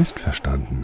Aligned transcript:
Missverstanden. 0.00 0.80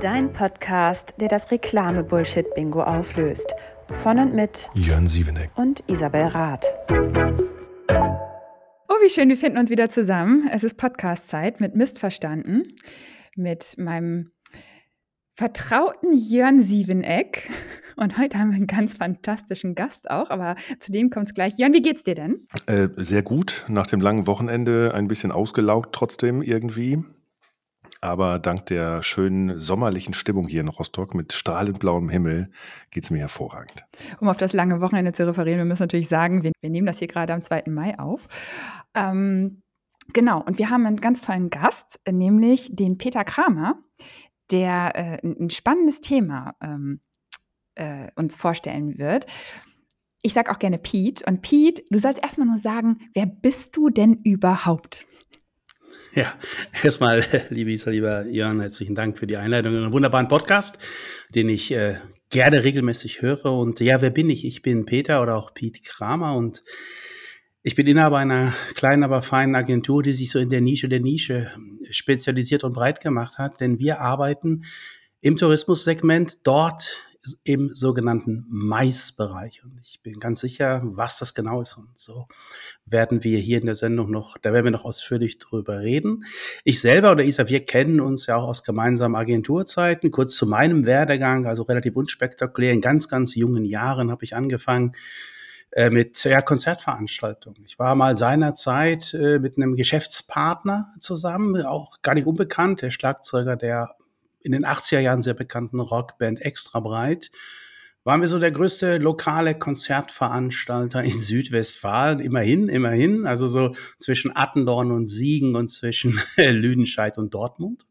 Dein 0.00 0.32
Podcast, 0.32 1.14
der 1.20 1.28
das 1.28 1.52
Reklame-Bullshit-Bingo 1.52 2.82
auflöst. 2.82 3.54
Von 4.02 4.18
und 4.18 4.34
mit 4.34 4.68
Jörn 4.74 5.06
Sieveneck 5.06 5.52
und 5.54 5.84
Isabel 5.86 6.24
Rath. 6.24 6.66
Oh, 8.88 8.96
wie 9.04 9.08
schön, 9.08 9.28
wir 9.28 9.36
finden 9.36 9.58
uns 9.58 9.70
wieder 9.70 9.88
zusammen. 9.88 10.50
Es 10.52 10.64
ist 10.64 10.76
Podcast-Zeit 10.76 11.60
mit 11.60 11.76
Missverstanden. 11.76 12.74
Mit 13.36 13.78
meinem 13.78 14.32
vertrauten 15.32 16.12
Jörn 16.12 16.60
Sieveneck. 16.60 17.48
Und 17.96 18.18
heute 18.18 18.38
haben 18.38 18.50
wir 18.50 18.56
einen 18.56 18.66
ganz 18.66 18.94
fantastischen 18.94 19.74
Gast 19.74 20.10
auch, 20.10 20.28
aber 20.28 20.56
zu 20.80 20.92
dem 20.92 21.08
kommt 21.08 21.28
es 21.28 21.34
gleich. 21.34 21.58
Jörn, 21.58 21.72
wie 21.72 21.80
geht's 21.80 22.02
dir 22.02 22.14
denn? 22.14 22.46
Äh, 22.66 22.88
sehr 22.96 23.22
gut. 23.22 23.64
Nach 23.68 23.86
dem 23.86 24.00
langen 24.02 24.26
Wochenende 24.26 24.92
ein 24.94 25.08
bisschen 25.08 25.32
ausgelaugt 25.32 25.94
trotzdem 25.94 26.42
irgendwie. 26.42 27.02
Aber 28.02 28.38
dank 28.38 28.66
der 28.66 29.02
schönen 29.02 29.58
sommerlichen 29.58 30.12
Stimmung 30.12 30.46
hier 30.46 30.60
in 30.60 30.68
Rostock 30.68 31.14
mit 31.14 31.32
strahlend 31.32 31.80
blauem 31.80 32.10
Himmel 32.10 32.50
geht 32.90 33.04
es 33.04 33.10
mir 33.10 33.18
hervorragend. 33.18 33.84
Um 34.20 34.28
auf 34.28 34.36
das 34.36 34.52
lange 34.52 34.82
Wochenende 34.82 35.12
zu 35.12 35.26
referieren, 35.26 35.58
wir 35.58 35.64
müssen 35.64 35.84
natürlich 35.84 36.08
sagen, 36.08 36.42
wir, 36.42 36.52
wir 36.60 36.70
nehmen 36.70 36.86
das 36.86 36.98
hier 36.98 37.08
gerade 37.08 37.32
am 37.32 37.40
2. 37.40 37.64
Mai 37.68 37.98
auf. 37.98 38.28
Ähm, 38.94 39.62
genau, 40.12 40.42
und 40.42 40.58
wir 40.58 40.68
haben 40.68 40.84
einen 40.84 41.00
ganz 41.00 41.22
tollen 41.22 41.48
Gast, 41.48 41.98
nämlich 42.08 42.68
den 42.76 42.98
Peter 42.98 43.24
Kramer, 43.24 43.78
der 44.50 44.92
äh, 44.94 45.26
ein 45.26 45.50
spannendes 45.50 46.02
Thema 46.02 46.54
ähm, 46.60 47.00
äh, 47.76 48.08
uns 48.16 48.36
vorstellen 48.36 48.98
wird. 48.98 49.26
Ich 50.22 50.32
sage 50.32 50.50
auch 50.50 50.58
gerne 50.58 50.78
Pete. 50.78 51.24
Und 51.26 51.42
Pete, 51.42 51.82
du 51.90 51.98
sollst 51.98 52.22
erstmal 52.22 52.48
nur 52.48 52.58
sagen, 52.58 52.98
wer 53.14 53.26
bist 53.26 53.76
du 53.76 53.90
denn 53.90 54.20
überhaupt? 54.24 55.06
Ja, 56.14 56.34
erstmal, 56.82 57.24
liebe 57.50 57.70
Isa, 57.70 57.90
lieber 57.90 58.26
Jörn, 58.26 58.60
herzlichen 58.60 58.94
Dank 58.94 59.18
für 59.18 59.26
die 59.26 59.36
Einleitung 59.36 59.74
in 59.74 59.84
einen 59.84 59.92
wunderbaren 59.92 60.28
Podcast, 60.28 60.78
den 61.34 61.48
ich 61.48 61.70
äh, 61.72 61.96
gerne 62.30 62.64
regelmäßig 62.64 63.22
höre. 63.22 63.52
Und 63.52 63.80
ja, 63.80 64.00
wer 64.00 64.10
bin 64.10 64.30
ich? 64.30 64.44
Ich 64.44 64.62
bin 64.62 64.86
Peter 64.86 65.22
oder 65.22 65.36
auch 65.36 65.54
Pete 65.54 65.80
Kramer 65.84 66.34
und 66.34 66.64
ich 67.62 67.74
bin 67.74 67.86
Inhaber 67.86 68.18
einer 68.18 68.54
kleinen, 68.76 69.02
aber 69.02 69.22
feinen 69.22 69.56
Agentur, 69.56 70.02
die 70.02 70.12
sich 70.12 70.30
so 70.30 70.38
in 70.38 70.48
der 70.48 70.60
Nische 70.60 70.88
der 70.88 71.00
Nische 71.00 71.50
spezialisiert 71.90 72.64
und 72.64 72.74
breit 72.74 73.00
gemacht 73.00 73.38
hat. 73.38 73.60
Denn 73.60 73.78
wir 73.78 74.00
arbeiten 74.00 74.64
im 75.20 75.36
Tourismussegment 75.36 76.46
dort 76.46 77.05
im 77.44 77.74
sogenannten 77.74 78.44
Maisbereich. 78.48 79.64
Und 79.64 79.78
ich 79.82 80.00
bin 80.02 80.18
ganz 80.18 80.40
sicher, 80.40 80.80
was 80.84 81.18
das 81.18 81.34
genau 81.34 81.60
ist. 81.60 81.76
Und 81.76 81.96
so 81.96 82.28
werden 82.84 83.24
wir 83.24 83.38
hier 83.38 83.58
in 83.58 83.66
der 83.66 83.74
Sendung 83.74 84.10
noch, 84.10 84.38
da 84.38 84.52
werden 84.52 84.64
wir 84.64 84.70
noch 84.70 84.84
ausführlich 84.84 85.38
drüber 85.38 85.80
reden. 85.80 86.24
Ich 86.64 86.80
selber 86.80 87.12
oder 87.12 87.24
Isa, 87.24 87.48
wir 87.48 87.64
kennen 87.64 88.00
uns 88.00 88.26
ja 88.26 88.36
auch 88.36 88.48
aus 88.48 88.64
gemeinsamen 88.64 89.16
Agenturzeiten. 89.16 90.10
Kurz 90.10 90.34
zu 90.34 90.46
meinem 90.46 90.86
Werdegang, 90.86 91.46
also 91.46 91.62
relativ 91.62 91.96
unspektakulär. 91.96 92.72
In 92.72 92.80
ganz, 92.80 93.08
ganz 93.08 93.34
jungen 93.34 93.64
Jahren 93.64 94.10
habe 94.10 94.24
ich 94.24 94.34
angefangen, 94.34 94.94
äh, 95.72 95.90
mit 95.90 96.24
ja, 96.24 96.40
Konzertveranstaltungen. 96.40 97.64
Ich 97.66 97.78
war 97.78 97.94
mal 97.96 98.16
seinerzeit 98.16 99.12
äh, 99.12 99.38
mit 99.38 99.56
einem 99.58 99.76
Geschäftspartner 99.76 100.94
zusammen, 100.98 101.66
auch 101.66 102.00
gar 102.02 102.14
nicht 102.14 102.26
unbekannt, 102.26 102.82
der 102.82 102.90
Schlagzeuger 102.90 103.56
der 103.56 103.94
in 104.40 104.52
den 104.52 104.64
80er 104.64 105.00
Jahren 105.00 105.22
sehr 105.22 105.34
bekannten 105.34 105.80
Rockband 105.80 106.40
Extra 106.40 106.80
Breit. 106.80 107.30
Waren 108.04 108.20
wir 108.20 108.28
so 108.28 108.38
der 108.38 108.52
größte 108.52 108.98
lokale 108.98 109.58
Konzertveranstalter 109.58 111.02
in 111.02 111.10
Südwestfalen, 111.18 112.20
immerhin, 112.20 112.68
immerhin, 112.68 113.26
also 113.26 113.48
so 113.48 113.74
zwischen 113.98 114.34
Attendorn 114.34 114.92
und 114.92 115.06
Siegen 115.06 115.56
und 115.56 115.68
zwischen 115.68 116.20
Lüdenscheid 116.36 117.18
und 117.18 117.34
Dortmund. 117.34 117.84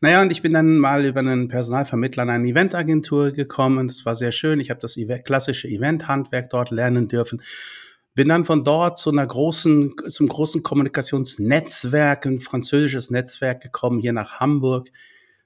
Naja, 0.00 0.22
und 0.22 0.32
ich 0.32 0.42
bin 0.42 0.54
dann 0.54 0.78
mal 0.78 1.04
über 1.04 1.20
einen 1.20 1.48
Personalvermittler 1.48 2.22
in 2.22 2.30
eine 2.30 2.48
Eventagentur 2.48 3.30
gekommen. 3.30 3.88
Das 3.88 4.06
war 4.06 4.14
sehr 4.14 4.32
schön. 4.32 4.60
Ich 4.60 4.70
habe 4.70 4.80
das 4.80 4.98
klassische 5.24 5.68
Eventhandwerk 5.68 6.50
dort 6.50 6.70
lernen 6.70 7.08
dürfen. 7.08 7.42
Bin 8.14 8.28
dann 8.28 8.44
von 8.44 8.64
dort 8.64 8.98
zu 8.98 9.10
einer 9.10 9.26
großen, 9.26 9.94
zum 10.08 10.26
großen 10.26 10.62
Kommunikationsnetzwerk, 10.62 12.26
ein 12.26 12.40
französisches 12.40 13.10
Netzwerk 13.10 13.62
gekommen, 13.62 14.00
hier 14.00 14.12
nach 14.12 14.40
Hamburg. 14.40 14.88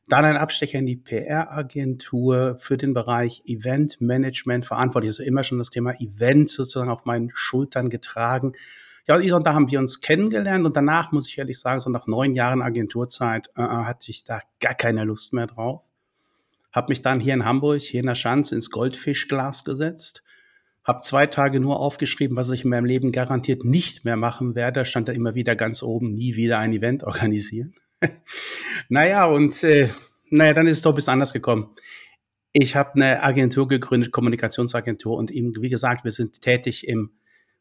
Dann 0.06 0.24
ein 0.24 0.36
Abstecher 0.36 0.78
in 0.78 0.86
die 0.86 0.96
PR-Agentur 0.96 2.56
für 2.58 2.76
den 2.76 2.92
Bereich 2.92 3.42
Event 3.46 4.00
Management 4.00 4.66
verantwortlich. 4.66 5.08
Also 5.10 5.22
immer 5.22 5.44
schon 5.44 5.58
das 5.58 5.70
Thema 5.70 5.92
Event 6.00 6.50
sozusagen 6.50 6.90
auf 6.90 7.04
meinen 7.04 7.30
Schultern 7.34 7.88
getragen 7.88 8.52
ja, 9.06 9.16
und 9.36 9.46
da 9.46 9.52
haben 9.52 9.70
wir 9.70 9.78
uns 9.78 10.00
kennengelernt 10.00 10.64
und 10.64 10.76
danach 10.76 11.12
muss 11.12 11.28
ich 11.28 11.36
ehrlich 11.36 11.60
sagen, 11.60 11.78
so 11.78 11.90
nach 11.90 12.06
neun 12.06 12.34
Jahren 12.34 12.62
Agenturzeit 12.62 13.48
äh, 13.54 13.62
äh, 13.62 13.66
hatte 13.66 14.10
ich 14.10 14.24
da 14.24 14.40
gar 14.60 14.74
keine 14.74 15.04
Lust 15.04 15.34
mehr 15.34 15.46
drauf. 15.46 15.84
Hab 16.72 16.88
mich 16.88 17.02
dann 17.02 17.20
hier 17.20 17.34
in 17.34 17.44
Hamburg, 17.44 17.82
hier 17.82 18.00
in 18.00 18.06
der 18.06 18.14
Schanze, 18.14 18.54
ins 18.54 18.70
Goldfischglas 18.70 19.64
gesetzt. 19.64 20.22
Hab 20.84 21.04
zwei 21.04 21.26
Tage 21.26 21.60
nur 21.60 21.80
aufgeschrieben, 21.80 22.36
was 22.36 22.50
ich 22.50 22.64
in 22.64 22.70
meinem 22.70 22.86
Leben 22.86 23.12
garantiert 23.12 23.64
nicht 23.64 24.04
mehr 24.06 24.16
machen 24.16 24.54
werde. 24.54 24.84
Stand 24.86 25.08
da 25.08 25.12
immer 25.12 25.34
wieder 25.34 25.54
ganz 25.54 25.82
oben, 25.82 26.14
nie 26.14 26.36
wieder 26.36 26.58
ein 26.58 26.72
Event 26.72 27.04
organisieren. 27.04 27.74
Naja, 28.88 29.24
und 29.26 29.62
äh, 29.62 29.88
naja, 30.30 30.52
dann 30.52 30.66
ist 30.66 30.78
es 30.78 30.82
doch 30.82 30.94
bisschen 30.94 31.14
anders 31.14 31.32
gekommen. 31.32 31.74
Ich 32.52 32.76
habe 32.76 32.94
eine 32.94 33.22
Agentur 33.22 33.66
gegründet, 33.68 34.12
Kommunikationsagentur, 34.12 35.16
und 35.16 35.30
eben, 35.30 35.54
wie 35.60 35.68
gesagt, 35.68 36.04
wir 36.04 36.12
sind 36.12 36.40
tätig 36.40 36.86
im 36.86 37.10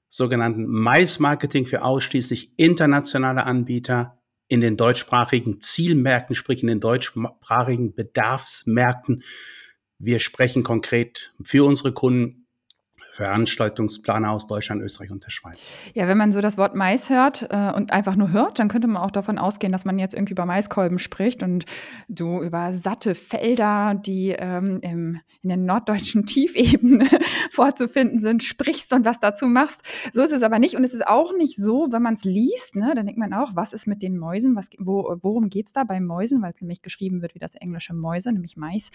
sogenannten 0.07 0.67
Mais-Marketing 0.67 1.65
für 1.65 1.81
ausschließlich 1.81 2.53
internationale 2.57 3.45
Anbieter 3.45 4.19
in 4.47 4.61
den 4.61 4.77
deutschsprachigen 4.77 5.59
Zielmärkten, 5.59 6.35
sprich 6.35 6.61
in 6.61 6.67
den 6.67 6.79
deutschsprachigen 6.79 7.95
Bedarfsmärkten. 7.95 9.23
Wir 9.97 10.19
sprechen 10.19 10.61
konkret 10.61 11.33
für 11.41 11.65
unsere 11.65 11.93
Kunden 11.93 12.42
Veranstaltungsplaner 13.13 14.31
aus 14.31 14.47
Deutschland, 14.47 14.81
Österreich 14.81 15.11
und 15.11 15.23
der 15.23 15.29
Schweiz. 15.29 15.71
Ja, 15.93 16.07
wenn 16.07 16.17
man 16.17 16.31
so 16.31 16.41
das 16.41 16.57
Wort 16.57 16.73
Mais 16.73 17.11
hört 17.11 17.47
äh, 17.51 17.71
und 17.71 17.93
einfach 17.93 18.15
nur 18.15 18.31
hört, 18.31 18.57
dann 18.57 18.69
könnte 18.69 18.87
man 18.87 19.03
auch 19.03 19.11
davon 19.11 19.37
ausgehen, 19.37 19.71
dass 19.71 19.85
man 19.85 19.99
jetzt 19.99 20.15
irgendwie 20.15 20.33
über 20.33 20.47
Maiskolben 20.47 20.97
spricht 20.97 21.43
und 21.43 21.65
du 22.09 22.41
über 22.41 22.73
satte 22.73 23.13
Felder, 23.13 23.93
die 23.93 24.29
ähm, 24.31 24.79
im, 24.81 25.19
in 25.43 25.49
den 25.49 25.65
norddeutschen 25.65 26.25
Tiefebenen 26.25 27.07
vorzufinden 27.51 28.17
sind, 28.17 28.41
sprichst 28.41 28.91
und 28.93 29.05
was 29.05 29.19
dazu 29.19 29.45
machst. 29.45 29.83
So 30.11 30.23
ist 30.23 30.33
es 30.33 30.41
aber 30.41 30.57
nicht. 30.57 30.75
Und 30.75 30.83
es 30.83 30.95
ist 30.95 31.05
auch 31.05 31.37
nicht 31.37 31.57
so, 31.57 31.89
wenn 31.91 32.01
man 32.01 32.15
es 32.15 32.23
liest, 32.23 32.75
ne, 32.75 32.93
dann 32.95 33.05
denkt 33.05 33.19
man 33.19 33.31
auch, 33.35 33.51
was 33.53 33.73
ist 33.73 33.85
mit 33.85 34.01
den 34.01 34.17
Mäusen? 34.17 34.55
Was, 34.55 34.71
wo, 34.79 35.15
worum 35.21 35.51
geht 35.51 35.67
es 35.67 35.73
da 35.73 35.83
bei 35.83 35.99
Mäusen? 35.99 36.41
Weil 36.41 36.53
es 36.53 36.61
nämlich 36.61 36.81
geschrieben 36.81 37.21
wird 37.21 37.35
wie 37.35 37.39
das 37.39 37.53
englische 37.53 37.93
Mäuse, 37.93 38.31
nämlich 38.31 38.57
Mais. 38.57 38.89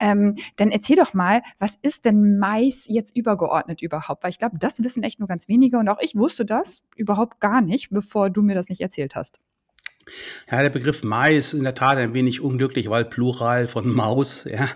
Ähm, 0.00 0.34
dann 0.56 0.70
erzähl 0.70 0.96
doch 0.96 1.14
mal, 1.14 1.40
was 1.58 1.78
ist 1.80 2.04
denn 2.04 2.38
Mais 2.38 2.84
jetzt 2.90 3.16
übergeordnet? 3.16 3.53
Eingeordnet 3.54 3.82
überhaupt? 3.82 4.22
Weil 4.22 4.30
ich 4.30 4.38
glaube, 4.38 4.58
das 4.58 4.82
wissen 4.82 5.02
echt 5.02 5.18
nur 5.18 5.28
ganz 5.28 5.48
wenige 5.48 5.78
und 5.78 5.88
auch 5.88 6.00
ich 6.00 6.14
wusste 6.14 6.44
das 6.44 6.82
überhaupt 6.96 7.40
gar 7.40 7.60
nicht, 7.60 7.90
bevor 7.90 8.30
du 8.30 8.42
mir 8.42 8.54
das 8.54 8.68
nicht 8.68 8.80
erzählt 8.80 9.14
hast. 9.14 9.40
Ja, 10.50 10.62
der 10.62 10.70
Begriff 10.70 11.02
Mai 11.02 11.36
ist 11.36 11.54
in 11.54 11.62
der 11.62 11.74
Tat 11.74 11.96
ein 11.96 12.12
wenig 12.12 12.42
unglücklich, 12.42 12.90
weil 12.90 13.06
Plural 13.06 13.66
von 13.66 13.88
Maus. 13.88 14.44
Ja. 14.44 14.68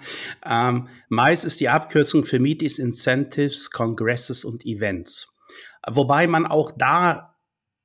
Ähm, 0.44 0.88
Mais 1.10 1.44
ist 1.44 1.60
die 1.60 1.68
Abkürzung 1.68 2.24
für 2.24 2.38
Meetings, 2.38 2.78
Incentives, 2.78 3.70
Congresses 3.70 4.44
und 4.44 4.64
Events. 4.64 5.36
Wobei 5.86 6.26
man 6.26 6.46
auch 6.46 6.70
da 6.70 7.36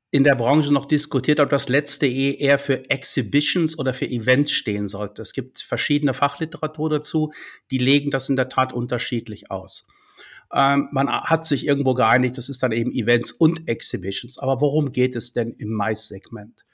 in 0.09 0.23
der 0.23 0.35
Branche 0.35 0.71
noch 0.71 0.85
diskutiert, 0.85 1.39
ob 1.39 1.49
das 1.49 1.69
letzte 1.69 2.05
E 2.05 2.35
eher 2.35 2.59
für 2.59 2.89
Exhibitions 2.89 3.77
oder 3.77 3.93
für 3.93 4.05
Events 4.05 4.51
stehen 4.51 4.87
sollte. 4.87 5.21
Es 5.21 5.33
gibt 5.33 5.59
verschiedene 5.59 6.13
Fachliteratur 6.13 6.89
dazu, 6.89 7.33
die 7.71 7.79
legen 7.79 8.11
das 8.11 8.29
in 8.29 8.35
der 8.35 8.47
Tat 8.47 8.73
unterschiedlich 8.73 9.51
aus. 9.51 9.87
Ähm, 10.53 10.89
man 10.91 11.09
hat 11.09 11.45
sich 11.45 11.65
irgendwo 11.65 11.95
geeinigt, 11.95 12.37
das 12.37 12.47
ist 12.47 12.61
dann 12.61 12.71
eben 12.71 12.91
Events 12.91 13.31
und 13.31 13.67
Exhibitions. 13.67 14.37
Aber 14.37 14.61
worum 14.61 14.91
geht 14.91 15.15
es 15.15 15.33
denn 15.33 15.53
im 15.57 15.71
Mais-Segment? 15.73 16.65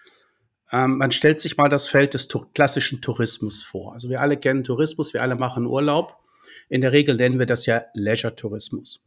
Ähm, 0.71 0.97
man 0.97 1.11
stellt 1.11 1.39
sich 1.39 1.57
mal 1.57 1.69
das 1.69 1.87
Feld 1.87 2.13
des 2.13 2.27
klassischen 2.53 3.01
Tourismus 3.01 3.63
vor. 3.63 3.93
Also 3.93 4.09
wir 4.09 4.21
alle 4.21 4.37
kennen 4.37 4.63
Tourismus, 4.63 5.13
wir 5.13 5.21
alle 5.21 5.35
machen 5.35 5.65
Urlaub. 5.65 6.17
In 6.67 6.81
der 6.81 6.91
Regel 6.91 7.15
nennen 7.15 7.39
wir 7.39 7.45
das 7.45 7.65
ja 7.65 7.83
Leisure-Tourismus. 7.93 9.05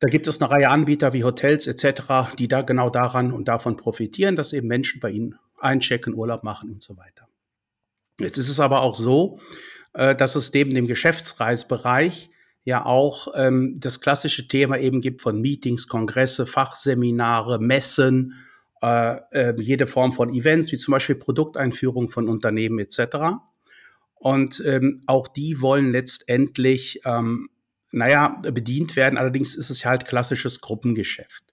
Da 0.00 0.08
gibt 0.08 0.28
es 0.28 0.40
eine 0.40 0.50
Reihe 0.50 0.68
Anbieter 0.68 1.12
wie 1.12 1.24
Hotels 1.24 1.66
etc., 1.66 2.36
die 2.38 2.46
da 2.46 2.62
genau 2.62 2.90
daran 2.90 3.32
und 3.32 3.48
davon 3.48 3.76
profitieren, 3.76 4.36
dass 4.36 4.52
eben 4.52 4.68
Menschen 4.68 5.00
bei 5.00 5.10
ihnen 5.10 5.36
einchecken, 5.58 6.14
Urlaub 6.14 6.44
machen 6.44 6.70
und 6.70 6.82
so 6.82 6.96
weiter. 6.96 7.26
Jetzt 8.20 8.38
ist 8.38 8.48
es 8.48 8.60
aber 8.60 8.82
auch 8.82 8.94
so, 8.94 9.38
äh, 9.94 10.14
dass 10.14 10.36
es 10.36 10.52
neben 10.52 10.72
dem 10.72 10.86
Geschäftsreisbereich 10.86 12.30
ja 12.68 12.84
auch 12.84 13.28
ähm, 13.34 13.76
das 13.78 14.02
klassische 14.02 14.46
Thema 14.46 14.78
eben 14.78 15.00
gibt 15.00 15.22
von 15.22 15.40
Meetings, 15.40 15.88
Kongresse, 15.88 16.44
Fachseminare, 16.44 17.58
Messen, 17.58 18.34
äh, 18.82 19.16
äh, 19.32 19.54
jede 19.58 19.86
Form 19.86 20.12
von 20.12 20.34
Events, 20.34 20.70
wie 20.70 20.76
zum 20.76 20.92
Beispiel 20.92 21.14
Produkteinführung 21.14 22.10
von 22.10 22.28
Unternehmen 22.28 22.78
etc. 22.78 23.38
Und 24.16 24.62
ähm, 24.66 25.00
auch 25.06 25.28
die 25.28 25.62
wollen 25.62 25.92
letztendlich, 25.92 27.00
ähm, 27.06 27.48
naja, 27.90 28.38
bedient 28.42 28.96
werden. 28.96 29.16
Allerdings 29.16 29.54
ist 29.54 29.70
es 29.70 29.86
halt 29.86 30.04
klassisches 30.04 30.60
Gruppengeschäft. 30.60 31.44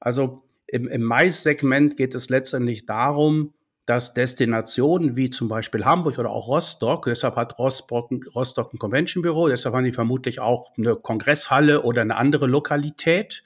Also 0.00 0.42
im, 0.66 0.88
im 0.88 1.02
Mais-Segment 1.02 1.96
geht 1.96 2.16
es 2.16 2.30
letztendlich 2.30 2.84
darum, 2.84 3.54
dass 3.86 4.14
Destinationen 4.14 5.16
wie 5.16 5.30
zum 5.30 5.48
Beispiel 5.48 5.84
Hamburg 5.84 6.18
oder 6.18 6.30
auch 6.30 6.48
Rostock, 6.48 7.06
deshalb 7.06 7.36
hat 7.36 7.58
Rostock, 7.58 8.10
Rostock 8.34 8.72
ein 8.72 8.78
Convention 8.78 9.22
Büro, 9.22 9.48
deshalb 9.48 9.74
haben 9.74 9.84
die 9.84 9.92
vermutlich 9.92 10.40
auch 10.40 10.70
eine 10.76 10.94
Kongresshalle 10.94 11.82
oder 11.82 12.02
eine 12.02 12.16
andere 12.16 12.46
Lokalität, 12.46 13.42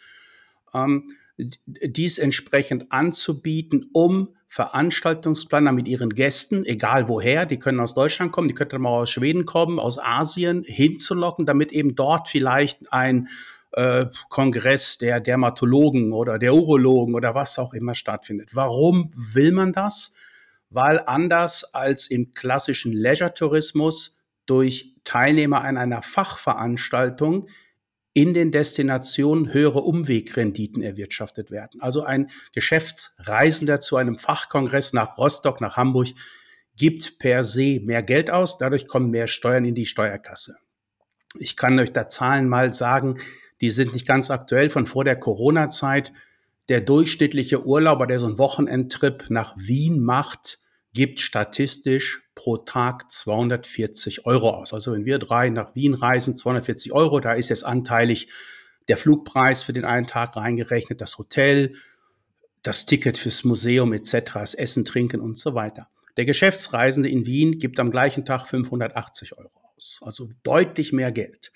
ähm, 0.75 1.11
dies 1.39 2.19
entsprechend 2.19 2.93
anzubieten, 2.93 3.91
um 3.93 4.35
Veranstaltungsplaner 4.49 5.73
mit 5.73 5.89
ihren 5.89 6.11
Gästen, 6.11 6.65
egal 6.65 7.09
woher, 7.09 7.47
die 7.47 7.59
können 7.59 7.81
aus 7.81 7.95
Deutschland 7.95 8.33
kommen, 8.33 8.49
die 8.49 8.55
könnten 8.55 8.81
mal 8.81 8.91
aus 8.91 9.11
Schweden 9.11 9.45
kommen, 9.45 9.79
aus 9.79 9.99
Asien, 9.99 10.65
hinzulocken, 10.67 11.47
damit 11.47 11.73
eben 11.73 11.95
dort 11.95 12.29
vielleicht 12.29 12.93
ein 12.93 13.29
äh, 13.73 14.07
Kongress 14.29 14.99
der 14.99 15.21
Dermatologen 15.21 16.13
oder 16.13 16.39
der 16.39 16.55
Urologen 16.55 17.15
oder 17.15 17.35
was 17.35 17.59
auch 17.59 17.75
immer 17.75 17.95
stattfindet. 17.95 18.51
Warum 18.55 19.11
will 19.15 19.53
man 19.53 19.73
das? 19.73 20.16
Weil 20.77 21.01
anders 21.07 21.73
als 21.73 22.09
im 22.09 22.33
klassischen 22.33 22.93
Leisure-Tourismus 22.93 24.23
durch 24.45 24.95
Teilnehmer 25.05 25.63
an 25.63 25.79
einer 25.79 26.03
Fachveranstaltung 26.03 27.49
in 28.13 28.35
den 28.35 28.53
Destinationen 28.53 29.55
höhere 29.55 29.81
Umwegrenditen 29.81 30.83
erwirtschaftet 30.83 31.51
werden. 31.51 31.81
Also 31.81 32.03
ein 32.03 32.29
Geschäftsreisender 32.55 33.81
zu 33.81 33.97
einem 33.97 34.19
Fachkongress 34.19 34.93
nach 34.93 35.17
Rostock, 35.17 35.63
nach 35.63 35.79
Hamburg, 35.79 36.09
gibt 36.77 37.19
per 37.21 37.43
se 37.43 37.81
mehr 37.81 38.03
Geld 38.03 38.31
aus, 38.31 38.59
dadurch 38.59 38.87
kommen 38.87 39.09
mehr 39.09 39.29
Steuern 39.29 39.65
in 39.65 39.75
die 39.75 39.87
Steuerkasse. 39.87 40.59
Ich 41.39 41.57
kann 41.57 41.79
euch 41.79 41.95
da 41.95 42.07
Zahlen 42.07 42.51
mal 42.51 42.75
sagen, 42.75 43.17
die 43.63 43.71
sind 43.71 43.95
nicht 43.95 44.07
ganz 44.07 44.31
aktuell 44.31 44.69
von 44.69 44.85
vor 44.85 45.05
der 45.05 45.17
Corona-Zeit. 45.17 46.13
Der 46.69 46.83
durchschnittliche 46.83 47.65
Urlauber, 47.65 48.07
der 48.07 48.19
so 48.19 48.27
einen 48.27 48.37
Wochenendtrip 48.37 49.31
nach 49.31 49.57
Wien 49.57 50.03
macht, 50.03 50.59
gibt 50.97 51.21
statistisch 51.21 52.23
pro 52.35 52.57
Tag 52.57 53.11
240 53.11 54.25
Euro 54.25 54.49
aus. 54.49 54.73
Also 54.73 54.93
wenn 54.93 55.05
wir 55.05 55.19
drei 55.19 55.51
nach 55.51 55.75
Wien 55.75 55.93
reisen, 55.93 56.35
240 56.35 56.93
Euro, 56.93 57.21
da 57.21 57.35
ist 57.35 57.51
jetzt 57.51 57.67
anteilig 57.67 58.29
der 58.89 58.97
Flugpreis 58.97 59.63
für 59.63 59.75
den 59.75 59.85
einen 59.85 60.07
Tag 60.07 60.37
reingerechnet, 60.37 61.03
das 61.03 61.19
Hotel, 61.19 61.75
das 62.63 62.87
Ticket 62.87 63.19
fürs 63.19 63.45
Museum 63.45 63.93
etc., 63.93 64.33
das 64.33 64.55
Essen, 64.55 64.87
Trinken 64.87 65.21
und 65.21 65.37
so 65.37 65.55
weiter. 65.55 65.91
Der 66.17 66.25
Geschäftsreisende 66.25 67.11
in 67.11 67.27
Wien 67.27 67.59
gibt 67.59 67.79
am 67.79 67.91
gleichen 67.91 68.25
Tag 68.25 68.49
580 68.49 69.37
Euro 69.37 69.51
aus, 69.77 70.01
also 70.03 70.31
deutlich 70.45 70.95
mehr 70.95 71.13
Geld. 71.13 71.53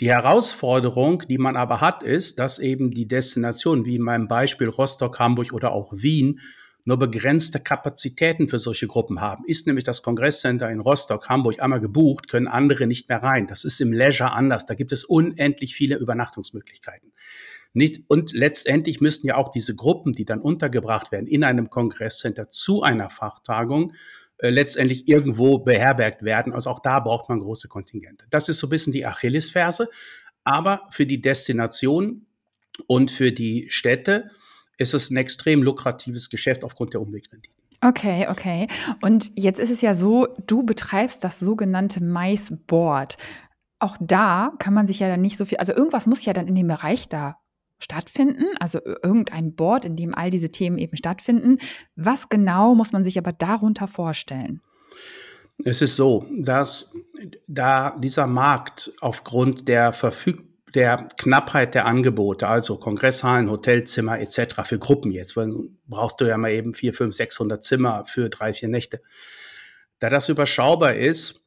Die 0.00 0.08
Herausforderung, 0.08 1.22
die 1.28 1.38
man 1.38 1.56
aber 1.56 1.80
hat, 1.80 2.02
ist, 2.02 2.40
dass 2.40 2.58
eben 2.58 2.90
die 2.90 3.06
Destinationen, 3.06 3.84
wie 3.86 3.94
in 3.94 4.02
meinem 4.02 4.26
Beispiel 4.26 4.68
Rostock, 4.68 5.20
Hamburg 5.20 5.52
oder 5.52 5.70
auch 5.70 5.92
Wien, 5.92 6.40
nur 6.84 6.98
begrenzte 6.98 7.60
Kapazitäten 7.60 8.48
für 8.48 8.58
solche 8.58 8.86
Gruppen 8.86 9.20
haben. 9.20 9.44
Ist 9.46 9.66
nämlich 9.66 9.84
das 9.84 10.02
Kongresscenter 10.02 10.70
in 10.70 10.80
Rostock, 10.80 11.28
Hamburg 11.28 11.60
einmal 11.60 11.80
gebucht, 11.80 12.28
können 12.28 12.48
andere 12.48 12.86
nicht 12.86 13.08
mehr 13.08 13.22
rein. 13.22 13.46
Das 13.46 13.64
ist 13.64 13.80
im 13.80 13.92
Leisure 13.92 14.32
anders. 14.32 14.66
Da 14.66 14.74
gibt 14.74 14.92
es 14.92 15.04
unendlich 15.04 15.74
viele 15.74 15.96
Übernachtungsmöglichkeiten. 15.96 17.12
Nicht, 17.72 18.02
und 18.08 18.32
letztendlich 18.32 19.00
müssen 19.00 19.28
ja 19.28 19.36
auch 19.36 19.50
diese 19.50 19.76
Gruppen, 19.76 20.12
die 20.12 20.24
dann 20.24 20.40
untergebracht 20.40 21.12
werden 21.12 21.26
in 21.26 21.44
einem 21.44 21.70
Kongresscenter 21.70 22.50
zu 22.50 22.82
einer 22.82 23.10
Fachtagung, 23.10 23.92
äh, 24.38 24.50
letztendlich 24.50 25.08
irgendwo 25.08 25.58
beherbergt 25.58 26.24
werden. 26.24 26.52
Also 26.52 26.70
auch 26.70 26.80
da 26.80 26.98
braucht 26.98 27.28
man 27.28 27.40
große 27.40 27.68
Kontingente. 27.68 28.24
Das 28.30 28.48
ist 28.48 28.58
so 28.58 28.66
ein 28.66 28.70
bisschen 28.70 28.92
die 28.92 29.06
Achillesferse. 29.06 29.88
Aber 30.42 30.88
für 30.90 31.06
die 31.06 31.20
Destination 31.20 32.26
und 32.86 33.10
für 33.10 33.30
die 33.30 33.68
Städte 33.70 34.30
ist 34.80 34.94
es 34.94 35.10
ein 35.10 35.16
extrem 35.18 35.62
lukratives 35.62 36.30
Geschäft 36.30 36.64
aufgrund 36.64 36.94
der 36.94 37.02
Umwegrenditen. 37.02 37.54
Okay, 37.82 38.26
okay. 38.28 38.66
Und 39.00 39.30
jetzt 39.36 39.60
ist 39.60 39.70
es 39.70 39.80
ja 39.80 39.94
so, 39.94 40.28
du 40.46 40.62
betreibst 40.62 41.22
das 41.22 41.38
sogenannte 41.38 42.02
Maisboard. 42.02 43.16
Auch 43.78 43.96
da 44.00 44.52
kann 44.58 44.74
man 44.74 44.86
sich 44.86 45.00
ja 45.00 45.08
dann 45.08 45.20
nicht 45.20 45.36
so 45.36 45.44
viel, 45.44 45.58
also 45.58 45.72
irgendwas 45.72 46.06
muss 46.06 46.24
ja 46.24 46.32
dann 46.32 46.48
in 46.48 46.54
dem 46.54 46.68
Bereich 46.68 47.08
da 47.08 47.38
stattfinden, 47.78 48.44
also 48.58 48.80
irgendein 48.84 49.54
Board, 49.54 49.86
in 49.86 49.96
dem 49.96 50.14
all 50.14 50.30
diese 50.30 50.50
Themen 50.50 50.76
eben 50.78 50.96
stattfinden. 50.96 51.58
Was 51.96 52.28
genau 52.28 52.74
muss 52.74 52.92
man 52.92 53.04
sich 53.04 53.16
aber 53.18 53.32
darunter 53.32 53.86
vorstellen? 53.86 54.60
Es 55.64 55.82
ist 55.82 55.96
so, 55.96 56.26
dass 56.38 56.94
da 57.46 57.96
dieser 57.98 58.26
Markt 58.26 58.92
aufgrund 59.00 59.68
der 59.68 59.92
Verfügbarkeit 59.92 60.49
der 60.74 61.08
Knappheit 61.16 61.74
der 61.74 61.86
Angebote, 61.86 62.46
also 62.46 62.76
Kongresshallen, 62.78 63.50
Hotelzimmer 63.50 64.20
etc. 64.20 64.62
für 64.64 64.78
Gruppen 64.78 65.10
jetzt, 65.10 65.36
weil 65.36 65.52
brauchst 65.86 66.20
du 66.20 66.26
ja 66.26 66.36
mal 66.36 66.52
eben 66.52 66.74
vier, 66.74 66.94
fünf, 66.94 67.14
600 67.14 67.62
Zimmer 67.62 68.04
für 68.06 68.28
drei, 68.28 68.52
vier 68.52 68.68
Nächte. 68.68 69.00
Da 69.98 70.08
das 70.08 70.28
überschaubar 70.28 70.94
ist, 70.94 71.46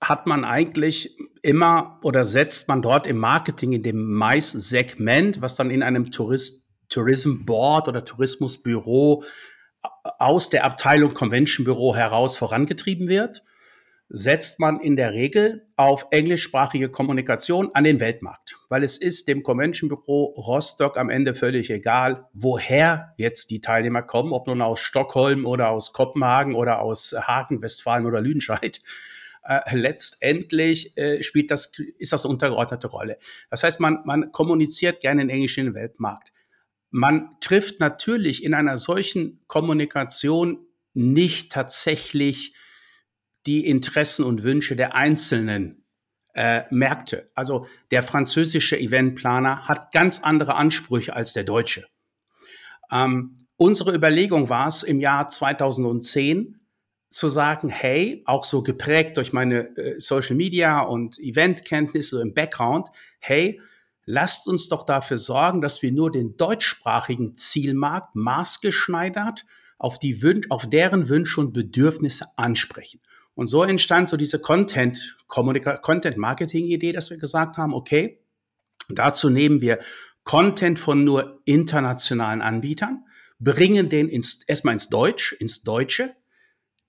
hat 0.00 0.26
man 0.26 0.44
eigentlich 0.44 1.16
immer 1.42 1.98
oder 2.02 2.24
setzt 2.24 2.68
man 2.68 2.82
dort 2.82 3.06
im 3.06 3.18
Marketing 3.18 3.72
in 3.72 3.82
dem 3.82 4.12
Mais-Segment, 4.12 5.42
was 5.42 5.54
dann 5.54 5.70
in 5.70 5.82
einem 5.82 6.10
Tourist, 6.10 6.68
Tourism 6.88 7.44
Board 7.44 7.88
oder 7.88 8.04
Tourismusbüro 8.04 9.24
aus 10.18 10.50
der 10.50 10.64
Abteilung 10.64 11.14
Convention 11.14 11.64
Büro 11.64 11.94
heraus 11.94 12.36
vorangetrieben 12.36 13.08
wird 13.08 13.42
setzt 14.12 14.58
man 14.58 14.80
in 14.80 14.96
der 14.96 15.12
Regel 15.12 15.68
auf 15.76 16.08
englischsprachige 16.10 16.88
Kommunikation 16.88 17.70
an 17.74 17.84
den 17.84 18.00
Weltmarkt, 18.00 18.56
weil 18.68 18.82
es 18.82 18.98
ist 18.98 19.28
dem 19.28 19.44
Convention 19.44 19.88
Büro 19.88 20.34
Rostock 20.36 20.98
am 20.98 21.10
Ende 21.10 21.34
völlig 21.34 21.70
egal, 21.70 22.26
woher 22.32 23.14
jetzt 23.16 23.50
die 23.50 23.60
Teilnehmer 23.60 24.02
kommen, 24.02 24.32
ob 24.32 24.48
nun 24.48 24.62
aus 24.62 24.80
Stockholm 24.80 25.46
oder 25.46 25.70
aus 25.70 25.92
Kopenhagen 25.92 26.56
oder 26.56 26.80
aus 26.80 27.14
Hagen, 27.16 27.62
Westfalen 27.62 28.04
oder 28.04 28.20
Lüdenscheid. 28.20 28.80
Äh, 29.44 29.76
letztendlich 29.76 30.96
äh, 30.98 31.22
spielt 31.22 31.52
das, 31.52 31.72
ist 31.98 32.12
das 32.12 32.24
eine 32.24 32.32
untergeordnete 32.32 32.88
Rolle. 32.88 33.16
Das 33.48 33.62
heißt, 33.62 33.78
man, 33.78 34.00
man 34.04 34.32
kommuniziert 34.32 35.00
gerne 35.00 35.22
in 35.22 35.30
Englisch 35.30 35.56
in 35.56 35.66
den 35.66 35.74
Weltmarkt. 35.74 36.32
Man 36.90 37.36
trifft 37.40 37.78
natürlich 37.78 38.42
in 38.42 38.54
einer 38.54 38.76
solchen 38.76 39.40
Kommunikation 39.46 40.66
nicht 40.94 41.52
tatsächlich 41.52 42.54
die 43.46 43.66
Interessen 43.66 44.24
und 44.24 44.42
Wünsche 44.42 44.76
der 44.76 44.94
einzelnen 44.94 45.84
äh, 46.34 46.62
Märkte. 46.70 47.30
Also 47.34 47.66
der 47.90 48.02
französische 48.02 48.78
Eventplaner 48.78 49.66
hat 49.66 49.92
ganz 49.92 50.20
andere 50.20 50.54
Ansprüche 50.54 51.14
als 51.14 51.32
der 51.32 51.44
deutsche. 51.44 51.86
Ähm, 52.90 53.36
unsere 53.56 53.94
Überlegung 53.94 54.48
war 54.48 54.68
es 54.68 54.82
im 54.82 55.00
Jahr 55.00 55.28
2010 55.28 56.60
zu 57.10 57.28
sagen, 57.28 57.68
hey, 57.68 58.22
auch 58.24 58.44
so 58.44 58.62
geprägt 58.62 59.16
durch 59.16 59.32
meine 59.32 59.76
äh, 59.76 60.00
Social 60.00 60.36
Media 60.36 60.80
und 60.80 61.18
Eventkenntnisse 61.18 62.22
im 62.22 62.34
Background, 62.34 62.88
hey, 63.18 63.60
lasst 64.04 64.46
uns 64.46 64.68
doch 64.68 64.86
dafür 64.86 65.18
sorgen, 65.18 65.60
dass 65.60 65.82
wir 65.82 65.92
nur 65.92 66.12
den 66.12 66.36
deutschsprachigen 66.36 67.34
Zielmarkt 67.34 68.14
maßgeschneidert 68.14 69.44
auf, 69.78 69.98
die 69.98 70.22
Wün 70.22 70.42
auf 70.50 70.68
deren 70.68 71.08
Wünsche 71.08 71.40
und 71.40 71.52
Bedürfnisse 71.52 72.26
ansprechen. 72.36 73.00
Und 73.40 73.46
so 73.46 73.64
entstand 73.64 74.10
so 74.10 74.18
diese 74.18 74.38
Content, 74.38 75.16
Content 75.26 76.18
Marketing 76.18 76.66
Idee, 76.66 76.92
dass 76.92 77.08
wir 77.08 77.16
gesagt 77.16 77.56
haben, 77.56 77.72
okay, 77.72 78.20
dazu 78.90 79.30
nehmen 79.30 79.62
wir 79.62 79.78
Content 80.24 80.78
von 80.78 81.04
nur 81.04 81.40
internationalen 81.46 82.42
Anbietern, 82.42 83.02
bringen 83.38 83.88
den 83.88 84.10
ins, 84.10 84.42
erstmal 84.42 84.74
ins 84.74 84.90
Deutsch, 84.90 85.32
ins 85.32 85.62
Deutsche, 85.62 86.14